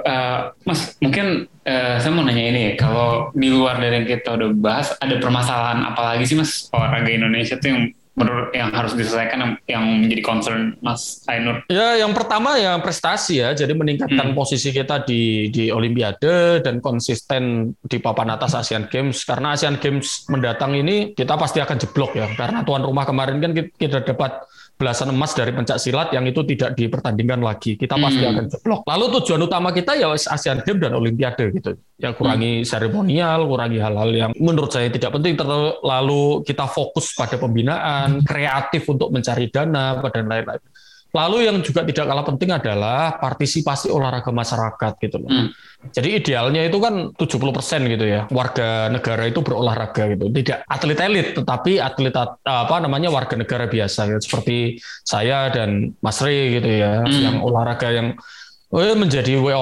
uh, 0.06 0.39
mas 0.64 0.95
mungkin 1.02 1.50
uh, 1.66 1.95
saya 1.97 2.12
mau 2.14 2.24
nanya 2.24 2.45
ini 2.54 2.64
kalau 2.78 3.34
di 3.34 3.50
luar 3.50 3.82
dari 3.82 4.06
yang 4.06 4.08
kita 4.08 4.38
udah 4.38 4.50
bahas 4.54 4.93
ada 5.02 5.18
permasalahan 5.18 5.82
apa 5.82 6.02
lagi 6.14 6.30
sih 6.30 6.38
mas 6.38 6.70
olahraga 6.70 7.10
Indonesia 7.10 7.58
tuh 7.58 7.70
yang 7.74 7.84
menurut 8.20 8.52
yang 8.52 8.76
harus 8.76 8.92
diselesaikan 9.00 9.40
yang, 9.40 9.54
yang 9.72 9.84
menjadi 10.04 10.22
concern 10.22 10.76
Mas 10.84 11.24
Ainur? 11.32 11.64
Ya, 11.72 11.96
yang 11.96 12.12
pertama 12.12 12.60
ya 12.60 12.76
prestasi 12.84 13.40
ya, 13.40 13.56
jadi 13.56 13.72
meningkatkan 13.72 14.36
hmm. 14.36 14.38
posisi 14.38 14.76
kita 14.76 15.08
di 15.08 15.48
di 15.48 15.72
Olimpiade 15.72 16.60
dan 16.60 16.84
konsisten 16.84 17.72
di 17.80 17.98
papan 18.04 18.36
atas 18.36 18.60
Asian 18.60 18.92
Games 18.92 19.24
karena 19.24 19.56
Asian 19.56 19.80
Games 19.80 20.28
mendatang 20.28 20.76
ini 20.76 21.16
kita 21.16 21.40
pasti 21.40 21.64
akan 21.64 21.80
jeblok 21.80 22.20
ya 22.20 22.28
karena 22.36 22.68
tuan 22.68 22.84
rumah 22.84 23.08
kemarin 23.08 23.40
kan 23.40 23.52
kita 23.56 24.04
dapat 24.04 24.44
belasan 24.80 25.12
emas 25.12 25.36
dari 25.36 25.52
pencak 25.52 25.76
silat 25.76 26.08
yang 26.16 26.24
itu 26.24 26.40
tidak 26.48 26.72
dipertandingkan 26.72 27.44
lagi. 27.44 27.76
Kita 27.76 28.00
pasti 28.00 28.24
hmm. 28.24 28.32
akan 28.32 28.46
jeblok. 28.48 28.82
Lalu 28.88 29.06
tujuan 29.20 29.42
utama 29.44 29.76
kita 29.76 30.00
ya 30.00 30.08
Asian 30.16 30.64
Games 30.64 30.80
dan 30.80 30.96
Olimpiade 30.96 31.52
gitu. 31.52 31.76
Ya 32.00 32.16
kurangi 32.16 32.64
hmm. 32.64 32.66
seremonial, 32.66 33.44
kurangi 33.44 33.76
hal-hal 33.84 34.10
yang 34.16 34.32
menurut 34.40 34.72
saya 34.72 34.88
tidak 34.88 35.20
penting. 35.20 35.36
Lalu 35.84 36.48
kita 36.48 36.64
fokus 36.72 37.12
pada 37.12 37.36
pembinaan, 37.36 38.24
kreatif 38.24 38.88
untuk 38.88 39.12
mencari 39.12 39.52
dana, 39.52 40.00
dan 40.00 40.26
lain-lain. 40.32 40.64
Lalu 41.10 41.49
yang 41.49 41.57
juga 41.66 41.82
tidak 41.82 42.05
kalah 42.05 42.26
penting 42.26 42.49
adalah 42.53 43.18
partisipasi 43.18 43.89
olahraga 43.89 44.30
masyarakat 44.30 44.93
gitu 45.01 45.18
loh. 45.18 45.30
Hmm. 45.30 45.49
Jadi 45.89 46.22
idealnya 46.22 46.62
itu 46.70 46.78
kan 46.78 47.10
70% 47.18 47.93
gitu 47.97 48.05
ya. 48.05 48.30
Warga 48.30 48.93
negara 48.93 49.26
itu 49.26 49.41
berolahraga 49.41 50.05
gitu. 50.14 50.30
Tidak 50.30 50.70
atlet 50.70 50.99
elit 51.01 51.28
tetapi 51.34 51.82
atlet 51.82 52.14
apa 52.45 52.76
namanya 52.78 53.10
warga 53.10 53.34
negara 53.34 53.66
biasa 53.66 54.05
ya 54.05 54.18
seperti 54.22 54.78
saya 55.01 55.49
dan 55.49 55.97
Mas 56.05 56.22
Rey 56.22 56.62
gitu 56.62 56.70
ya 56.70 57.01
hmm. 57.01 57.22
yang 57.26 57.36
olahraga 57.41 57.89
yang 57.89 58.14
menjadi 58.72 59.42
way 59.42 59.56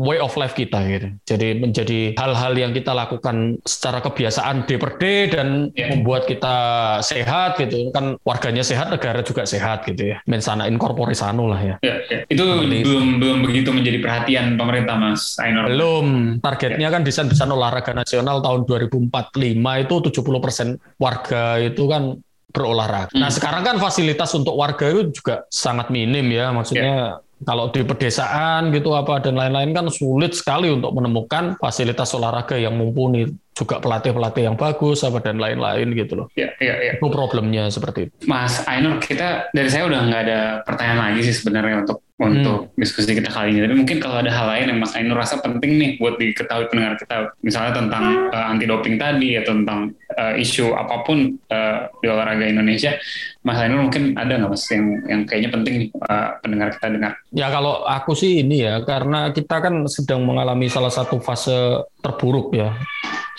way 0.00 0.16
of 0.16 0.32
life 0.40 0.56
kita 0.56 0.80
gitu. 0.88 1.08
Jadi 1.28 1.60
menjadi 1.60 2.00
hal-hal 2.16 2.56
yang 2.56 2.72
kita 2.72 2.96
lakukan 2.96 3.60
secara 3.68 4.00
kebiasaan 4.00 4.64
day 4.64 4.80
per 4.80 4.96
day 4.96 5.28
dan 5.28 5.68
yeah. 5.76 5.92
membuat 5.92 6.24
kita 6.24 6.56
sehat 7.04 7.60
gitu. 7.60 7.92
Kan 7.92 8.16
warganya 8.24 8.64
sehat, 8.64 8.88
negara 8.88 9.20
juga 9.20 9.44
sehat 9.44 9.84
gitu 9.84 10.16
ya. 10.16 10.24
Mensana 10.24 10.64
incorpore 10.70 11.12
sano 11.12 11.50
lah 11.52 11.60
ya. 11.60 11.76
Yeah, 11.84 11.98
yeah. 12.08 12.22
Itu 12.32 12.42
Seperti 12.48 12.80
belum 12.86 13.06
itu. 13.06 13.18
belum 13.20 13.38
begitu 13.44 13.68
menjadi 13.76 13.98
perhatian 14.00 14.56
pemerintah 14.56 14.96
Mas 14.96 15.36
Ainur. 15.36 15.68
Belum. 15.68 16.06
Targetnya 16.40 16.88
yeah. 16.88 16.94
kan 16.96 17.02
desain-desain 17.04 17.52
olahraga 17.52 17.92
nasional 17.92 18.40
tahun 18.40 18.64
2045 18.64 19.84
itu 19.84 19.94
70% 20.00 20.96
warga 20.96 21.44
itu 21.60 21.82
kan 21.84 22.02
berolahraga. 22.50 23.12
Hmm. 23.14 23.20
Nah 23.20 23.30
sekarang 23.30 23.62
kan 23.62 23.76
fasilitas 23.78 24.32
untuk 24.32 24.56
warga 24.56 24.88
itu 24.88 25.12
juga 25.12 25.44
sangat 25.52 25.92
minim 25.92 26.24
ya. 26.32 26.50
Maksudnya 26.56 27.20
yeah 27.20 27.28
kalau 27.40 27.72
di 27.72 27.80
pedesaan 27.80 28.68
gitu 28.68 28.92
apa 28.92 29.24
dan 29.24 29.36
lain-lain 29.36 29.72
kan 29.72 29.88
sulit 29.88 30.36
sekali 30.36 30.68
untuk 30.68 30.92
menemukan 30.92 31.56
fasilitas 31.56 32.12
olahraga 32.12 32.60
yang 32.60 32.76
mumpuni 32.76 33.28
juga 33.60 33.76
pelatih-pelatih 33.82 34.48
yang 34.48 34.56
bagus 34.56 35.04
apa 35.04 35.20
dan 35.20 35.36
lain-lain 35.36 35.92
gitu 35.92 36.24
loh. 36.24 36.26
Iya, 36.32 36.56
iya, 36.62 36.74
iya. 36.80 36.92
Itu 36.96 37.12
problemnya 37.12 37.68
seperti 37.68 38.08
itu. 38.08 38.12
Mas 38.24 38.64
Ainur, 38.64 38.96
kita 39.02 39.52
dari 39.52 39.68
saya 39.68 39.84
udah 39.84 40.00
nggak 40.00 40.22
ada 40.24 40.40
pertanyaan 40.64 41.12
lagi 41.12 41.20
sih 41.28 41.34
sebenarnya 41.36 41.84
untuk 41.84 42.00
untuk 42.20 42.68
hmm. 42.68 42.76
diskusi 42.76 43.16
kita 43.16 43.32
kali 43.32 43.56
ini. 43.56 43.64
Tapi 43.64 43.74
mungkin 43.80 43.98
kalau 44.00 44.20
ada 44.20 44.28
hal 44.28 44.46
lain 44.48 44.76
yang 44.76 44.78
Mas 44.80 44.92
Ainur 44.92 45.16
rasa 45.16 45.40
penting 45.40 45.80
nih 45.80 45.90
buat 45.96 46.20
diketahui 46.20 46.68
pendengar 46.68 47.00
kita, 47.00 47.32
misalnya 47.40 47.72
tentang 47.80 48.04
uh, 48.32 48.52
anti 48.52 48.64
doping 48.68 48.96
tadi 49.00 49.40
atau 49.40 49.52
tentang 49.56 49.80
uh, 50.16 50.34
isu 50.36 50.76
apa 50.76 51.00
pun 51.04 51.36
uh, 51.48 51.78
di 52.00 52.06
olahraga 52.08 52.44
Indonesia, 52.44 52.96
Mas 53.40 53.56
Ainur 53.56 53.88
mungkin 53.88 54.12
ada 54.20 54.36
nggak 54.36 54.52
Mas 54.52 54.64
yang 54.68 54.86
yang 55.08 55.20
kayaknya 55.24 55.50
penting 55.56 55.74
nih 55.80 55.88
uh, 56.04 56.36
pendengar 56.44 56.68
kita 56.76 56.86
dengar? 56.92 57.12
Ya 57.32 57.48
kalau 57.48 57.88
aku 57.88 58.12
sih 58.12 58.44
ini 58.44 58.68
ya, 58.68 58.84
karena 58.84 59.32
kita 59.32 59.64
kan 59.64 59.74
sedang 59.88 60.28
mengalami 60.28 60.68
salah 60.68 60.92
satu 60.92 61.18
fase 61.24 61.84
terburuk 62.04 62.52
ya 62.52 62.76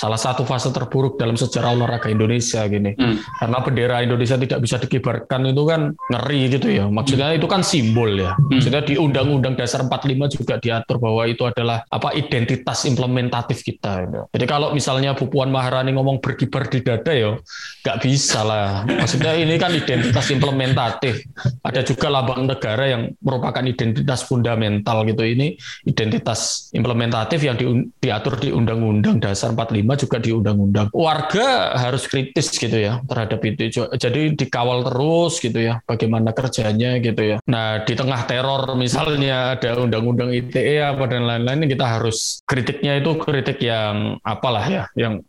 salah 0.02 0.18
satu 0.18 0.42
fase 0.50 0.74
terburuk 0.74 1.22
dalam 1.22 1.38
sejarah 1.38 1.78
olahraga 1.78 2.10
Indonesia 2.10 2.66
gini. 2.66 2.98
Hmm. 2.98 3.22
Karena 3.38 3.58
bendera 3.62 4.02
Indonesia 4.02 4.34
tidak 4.34 4.60
bisa 4.66 4.82
dikibarkan 4.82 5.54
itu 5.54 5.64
kan 5.70 5.94
ngeri 5.94 6.42
gitu 6.58 6.68
ya. 6.74 6.90
Maksudnya 6.90 7.30
hmm. 7.30 7.38
itu 7.38 7.46
kan 7.46 7.62
simbol 7.62 8.10
ya. 8.18 8.34
Hmm. 8.34 8.58
Maksudnya 8.58 8.82
di 8.82 8.98
Undang-Undang 8.98 9.62
Dasar 9.62 9.86
45 9.86 10.42
juga 10.42 10.58
diatur 10.58 10.98
bahwa 10.98 11.30
itu 11.30 11.46
adalah 11.46 11.86
apa 11.86 12.18
identitas 12.18 12.90
implementatif 12.90 13.62
kita. 13.62 14.10
Gitu. 14.10 14.20
Jadi 14.34 14.46
kalau 14.50 14.74
misalnya 14.74 15.14
Bu 15.14 15.30
Puan 15.30 15.54
Maharani 15.54 15.94
ngomong 15.94 16.18
berkibar 16.18 16.66
di 16.66 16.82
dada 16.82 17.14
ya 17.14 17.38
nggak 17.86 17.98
bisa 18.02 18.42
lah. 18.42 18.82
Maksudnya 18.90 19.38
ini 19.38 19.62
kan 19.62 19.70
identitas 19.92 20.32
implementatif. 20.32 21.28
Ada 21.62 21.84
juga 21.84 22.08
lambang 22.08 22.48
negara 22.48 22.88
yang 22.88 23.12
merupakan 23.20 23.60
identitas 23.60 24.24
fundamental 24.24 25.04
gitu. 25.04 25.28
Ini 25.28 25.60
identitas 25.84 26.72
implementatif 26.72 27.44
yang 27.44 27.60
di, 27.60 27.68
diatur 28.00 28.40
di 28.40 28.56
Undang-Undang 28.56 29.20
Dasar 29.20 29.52
45 29.52 30.08
juga 30.08 30.18
di 30.24 30.32
undang-undang. 30.32 30.88
Warga 30.96 31.76
harus 31.76 32.08
kritis 32.08 32.56
gitu 32.56 32.80
ya 32.80 33.04
terhadap 33.04 33.44
itu. 33.44 33.84
Jadi 34.00 34.34
dikawal 34.40 34.88
terus 34.88 35.44
gitu 35.44 35.60
ya 35.60 35.84
bagaimana 35.84 36.32
kerjanya 36.32 36.98
gitu 37.04 37.36
ya. 37.36 37.38
Nah 37.52 37.84
di 37.84 37.94
tengah 37.94 38.24
teror 38.24 38.80
misalnya 38.80 39.60
ada 39.60 39.76
undang-undang 39.76 40.32
ITE 40.32 40.80
apa 40.80 41.04
dan 41.12 41.28
lain-lain 41.28 41.68
kita 41.68 41.86
harus 42.00 42.40
kritiknya 42.48 43.04
itu 43.04 43.20
kritik 43.20 43.60
yang 43.60 44.16
apalah 44.24 44.64
ya 44.64 44.84
yang 44.96 45.20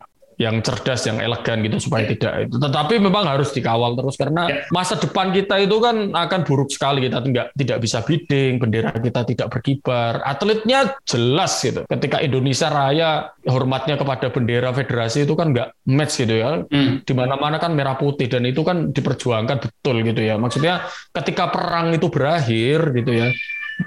yang 0.42 0.58
cerdas, 0.58 1.06
yang 1.06 1.22
elegan 1.22 1.62
gitu 1.62 1.78
supaya 1.78 2.04
tidak 2.10 2.50
itu. 2.50 2.58
Tetapi 2.58 2.98
memang 2.98 3.30
harus 3.30 3.54
dikawal 3.54 3.94
terus 3.94 4.18
karena 4.18 4.50
ya. 4.50 4.66
masa 4.74 4.98
depan 4.98 5.30
kita 5.30 5.62
itu 5.62 5.78
kan 5.78 6.10
akan 6.10 6.40
buruk 6.42 6.74
sekali 6.74 7.06
kita 7.06 7.22
tidak 7.22 7.46
tidak 7.54 7.78
bisa 7.78 7.98
bidding, 8.02 8.58
bendera 8.58 8.90
kita 8.90 9.22
tidak 9.22 9.48
berkibar, 9.54 10.18
atletnya 10.26 10.98
jelas 11.06 11.62
gitu. 11.62 11.86
Ketika 11.86 12.18
Indonesia 12.18 12.66
Raya 12.66 13.30
hormatnya 13.46 13.94
kepada 13.94 14.34
bendera 14.34 14.74
federasi 14.74 15.22
itu 15.22 15.38
kan 15.38 15.54
nggak 15.54 15.86
match 15.86 16.26
gitu 16.26 16.34
ya. 16.42 16.66
Hmm. 16.66 17.06
Di 17.06 17.12
mana-mana 17.14 17.62
kan 17.62 17.70
merah 17.72 17.94
putih 17.94 18.26
dan 18.26 18.42
itu 18.42 18.66
kan 18.66 18.90
diperjuangkan 18.90 19.62
betul 19.62 20.02
gitu 20.02 20.20
ya. 20.20 20.34
Maksudnya 20.34 20.90
ketika 21.14 21.54
perang 21.54 21.94
itu 21.94 22.10
berakhir 22.10 22.90
gitu 22.98 23.12
ya, 23.14 23.30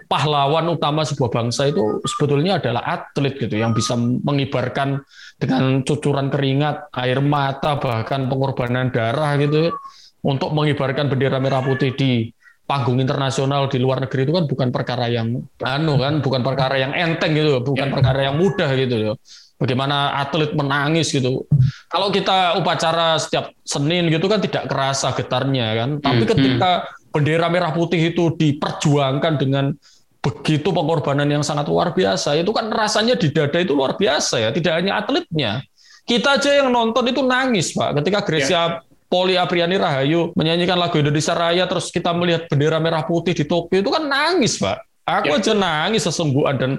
pahlawan 0.06 0.68
utama 0.72 1.02
sebuah 1.04 1.32
bangsa 1.32 1.72
itu 1.72 2.02
sebetulnya 2.06 2.60
adalah 2.60 2.84
atlet 2.84 3.36
gitu 3.40 3.56
yang 3.60 3.72
bisa 3.72 3.96
mengibarkan 3.98 5.02
dengan 5.36 5.84
cucuran 5.84 6.32
keringat, 6.32 6.92
air 6.96 7.20
mata 7.20 7.76
bahkan 7.76 8.28
pengorbanan 8.32 8.92
darah 8.92 9.36
gitu 9.40 9.76
untuk 10.26 10.56
mengibarkan 10.56 11.12
bendera 11.12 11.38
merah 11.38 11.62
putih 11.62 11.94
di 11.94 12.32
panggung 12.66 12.98
internasional 12.98 13.70
di 13.70 13.78
luar 13.78 14.02
negeri 14.02 14.26
itu 14.26 14.34
kan 14.34 14.46
bukan 14.50 14.70
perkara 14.74 15.06
yang 15.06 15.38
anu 15.62 15.94
kan 16.02 16.18
bukan 16.18 16.42
perkara 16.42 16.82
yang 16.82 16.98
enteng 16.98 17.38
gitu 17.38 17.62
bukan 17.62 17.90
ya. 17.90 17.94
perkara 17.94 18.20
yang 18.32 18.36
mudah 18.42 18.70
gitu 18.74 18.96
ya. 18.98 19.14
Bagaimana 19.56 20.20
atlet 20.20 20.52
menangis 20.52 21.16
gitu. 21.16 21.48
Kalau 21.88 22.12
kita 22.12 22.60
upacara 22.60 23.16
setiap 23.16 23.56
Senin 23.64 24.12
gitu 24.12 24.28
kan 24.28 24.44
tidak 24.44 24.68
kerasa 24.68 25.16
getarnya 25.16 25.68
kan 25.80 25.90
tapi 26.04 26.28
hmm, 26.28 26.32
ketika 26.36 26.72
hmm 26.84 27.05
bendera 27.16 27.48
merah 27.48 27.72
putih 27.72 28.12
itu 28.12 28.36
diperjuangkan 28.36 29.34
dengan 29.40 29.72
begitu 30.20 30.76
pengorbanan 30.76 31.30
yang 31.32 31.46
sangat 31.48 31.72
luar 31.72 31.96
biasa, 31.96 32.36
itu 32.36 32.52
kan 32.52 32.68
rasanya 32.68 33.16
di 33.16 33.32
dada 33.32 33.56
itu 33.56 33.72
luar 33.72 33.96
biasa 33.96 34.44
ya, 34.44 34.50
tidak 34.52 34.84
hanya 34.84 35.00
atletnya. 35.00 35.64
Kita 36.04 36.36
aja 36.36 36.60
yang 36.60 36.76
nonton 36.76 37.08
itu 37.08 37.24
nangis, 37.24 37.72
Pak, 37.72 38.04
ketika 38.04 38.20
Grecia 38.28 38.52
ya. 38.52 38.64
Poli 39.08 39.40
Apriani 39.40 39.80
Rahayu 39.80 40.36
menyanyikan 40.36 40.76
lagu 40.76 41.00
Indonesia 41.00 41.32
Raya 41.32 41.70
terus 41.70 41.94
kita 41.94 42.12
melihat 42.12 42.52
bendera 42.52 42.82
merah 42.84 43.06
putih 43.06 43.32
di 43.32 43.48
Tokyo 43.48 43.80
itu 43.80 43.90
kan 43.94 44.04
nangis, 44.06 44.60
Pak. 44.60 44.82
Aku 45.06 45.38
ya. 45.38 45.40
aja 45.40 45.54
nangis 45.54 46.04
sesungguhan 46.10 46.58
dan 46.58 46.72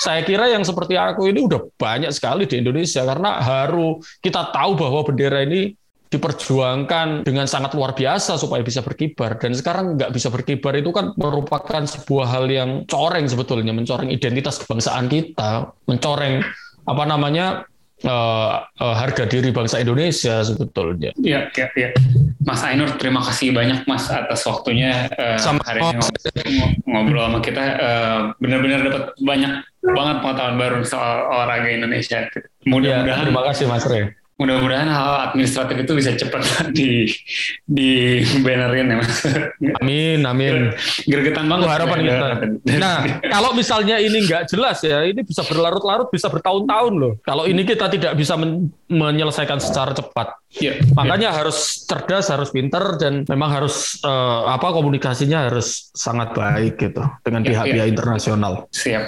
saya 0.00 0.24
kira 0.24 0.48
yang 0.48 0.64
seperti 0.64 0.96
aku 0.96 1.28
ini 1.28 1.44
udah 1.44 1.60
banyak 1.76 2.12
sekali 2.12 2.44
di 2.48 2.60
Indonesia 2.60 3.04
karena 3.04 3.40
haru 3.40 4.00
kita 4.20 4.52
tahu 4.52 4.76
bahwa 4.76 5.00
bendera 5.04 5.44
ini 5.44 5.76
diperjuangkan 6.16 7.22
dengan 7.22 7.44
sangat 7.44 7.76
luar 7.76 7.92
biasa 7.92 8.40
supaya 8.40 8.64
bisa 8.64 8.80
berkibar 8.80 9.36
dan 9.36 9.52
sekarang 9.52 10.00
nggak 10.00 10.10
bisa 10.10 10.32
berkibar 10.32 10.72
itu 10.74 10.90
kan 10.90 11.12
merupakan 11.14 11.84
sebuah 11.84 12.26
hal 12.32 12.48
yang 12.48 12.70
coreng 12.88 13.28
sebetulnya 13.28 13.76
mencoreng 13.76 14.08
identitas 14.08 14.58
kebangsaan 14.64 15.12
kita 15.12 15.70
mencoreng 15.84 16.42
apa 16.86 17.04
namanya 17.04 17.68
uh, 18.04 18.62
uh, 18.66 18.94
harga 18.94 19.24
diri 19.26 19.50
bangsa 19.50 19.82
Indonesia 19.82 20.44
sebetulnya. 20.44 21.10
Iya, 21.18 21.50
iya, 21.54 21.66
iya. 21.74 21.88
Mas 22.46 22.62
Ainur, 22.62 22.94
terima 22.94 23.24
kasih 23.24 23.50
banyak 23.50 23.88
Mas 23.90 24.06
atas 24.06 24.46
waktunya 24.46 25.10
uh, 25.18 25.34
sama 25.40 25.64
hari 25.66 25.82
ini 25.82 25.98
ngobrol, 25.98 26.68
ngobrol 26.86 27.24
sama 27.26 27.40
kita. 27.42 27.64
Uh, 27.80 28.18
benar-benar 28.38 28.86
dapat 28.86 29.04
banyak 29.18 29.52
banget 29.82 30.16
pengetahuan 30.22 30.56
baru 30.58 30.78
soal 30.86 31.16
olahraga 31.26 31.68
Indonesia. 31.72 32.30
Mudah-mudahan. 32.62 33.24
Ya, 33.24 33.26
terima 33.26 33.42
kasih 33.50 33.66
Mas 33.66 33.86
Rey 33.88 34.14
mudah-mudahan 34.36 34.84
hal 34.92 35.32
administratif 35.32 35.76
itu 35.80 35.92
bisa 35.96 36.12
cepat 36.12 36.44
di 36.76 37.08
di 37.64 38.20
bannerin 38.44 38.92
ya 38.92 38.96
mas. 39.00 39.16
Amin, 39.80 40.20
amin. 40.28 40.76
Gergetan 41.08 41.48
banget. 41.48 41.66
harapan 41.72 41.98
kita. 42.04 42.28
Nah, 42.76 43.24
kalau 43.24 43.56
misalnya 43.56 43.96
ini 43.96 44.28
nggak 44.28 44.52
jelas 44.52 44.84
ya, 44.84 45.00
ini 45.08 45.24
bisa 45.24 45.40
berlarut-larut, 45.48 46.12
bisa 46.12 46.28
bertahun-tahun 46.28 46.94
loh. 46.94 47.16
Kalau 47.24 47.48
ini 47.48 47.64
kita 47.64 47.88
tidak 47.88 48.12
bisa 48.12 48.36
men 48.36 48.68
menyelesaikan 48.86 49.56
secara 49.56 49.96
cepat. 49.96 50.36
Ya, 50.60 50.76
Makanya 50.92 51.32
ya. 51.32 51.36
harus 51.42 51.88
cerdas, 51.88 52.28
harus 52.28 52.52
pinter, 52.52 53.00
dan 53.00 53.24
memang 53.26 53.50
harus 53.50 53.98
uh, 54.04 54.52
apa 54.52 54.70
komunikasinya 54.76 55.48
harus 55.48 55.90
sangat 55.96 56.36
baik 56.36 56.76
gitu 56.78 57.02
dengan 57.24 57.42
iya, 57.42 57.48
pihak-pihak 57.50 57.82
ya, 57.82 57.88
ya. 57.88 57.92
internasional. 57.92 58.52
Siap 58.70 59.04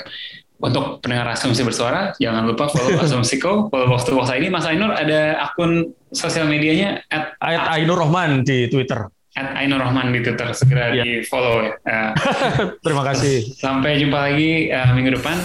untuk 0.59 0.99
pendengar 1.01 1.33
asumsi 1.35 1.63
bersuara 1.63 2.13
jangan 2.19 2.47
lupa 2.47 2.67
follow 2.71 2.99
asumsiko 3.05 3.71
follow 3.71 3.95
to 3.99 4.13
box 4.15 4.35
ini 4.35 4.51
Mas 4.51 4.67
Ainur 4.67 4.91
ada 4.95 5.39
akun 5.43 5.95
sosial 6.11 6.51
medianya 6.51 7.03
at, 7.11 7.39
at 7.39 7.79
Ainur 7.79 7.99
Rohman 7.99 8.43
di 8.43 8.67
Twitter 8.67 9.07
at 9.39 9.55
Ainur 9.55 9.79
Rohman 9.79 10.11
di 10.11 10.19
Twitter 10.21 10.51
segera 10.51 10.91
yeah. 10.91 11.07
di 11.07 11.23
follow 11.23 11.63
ya. 11.63 11.73
Uh, 11.87 12.11
Terima 12.85 13.07
kasih. 13.07 13.55
Sampai 13.55 14.03
jumpa 14.03 14.19
lagi 14.19 14.67
uh, 14.75 14.91
minggu 14.99 15.15
depan. 15.15 15.39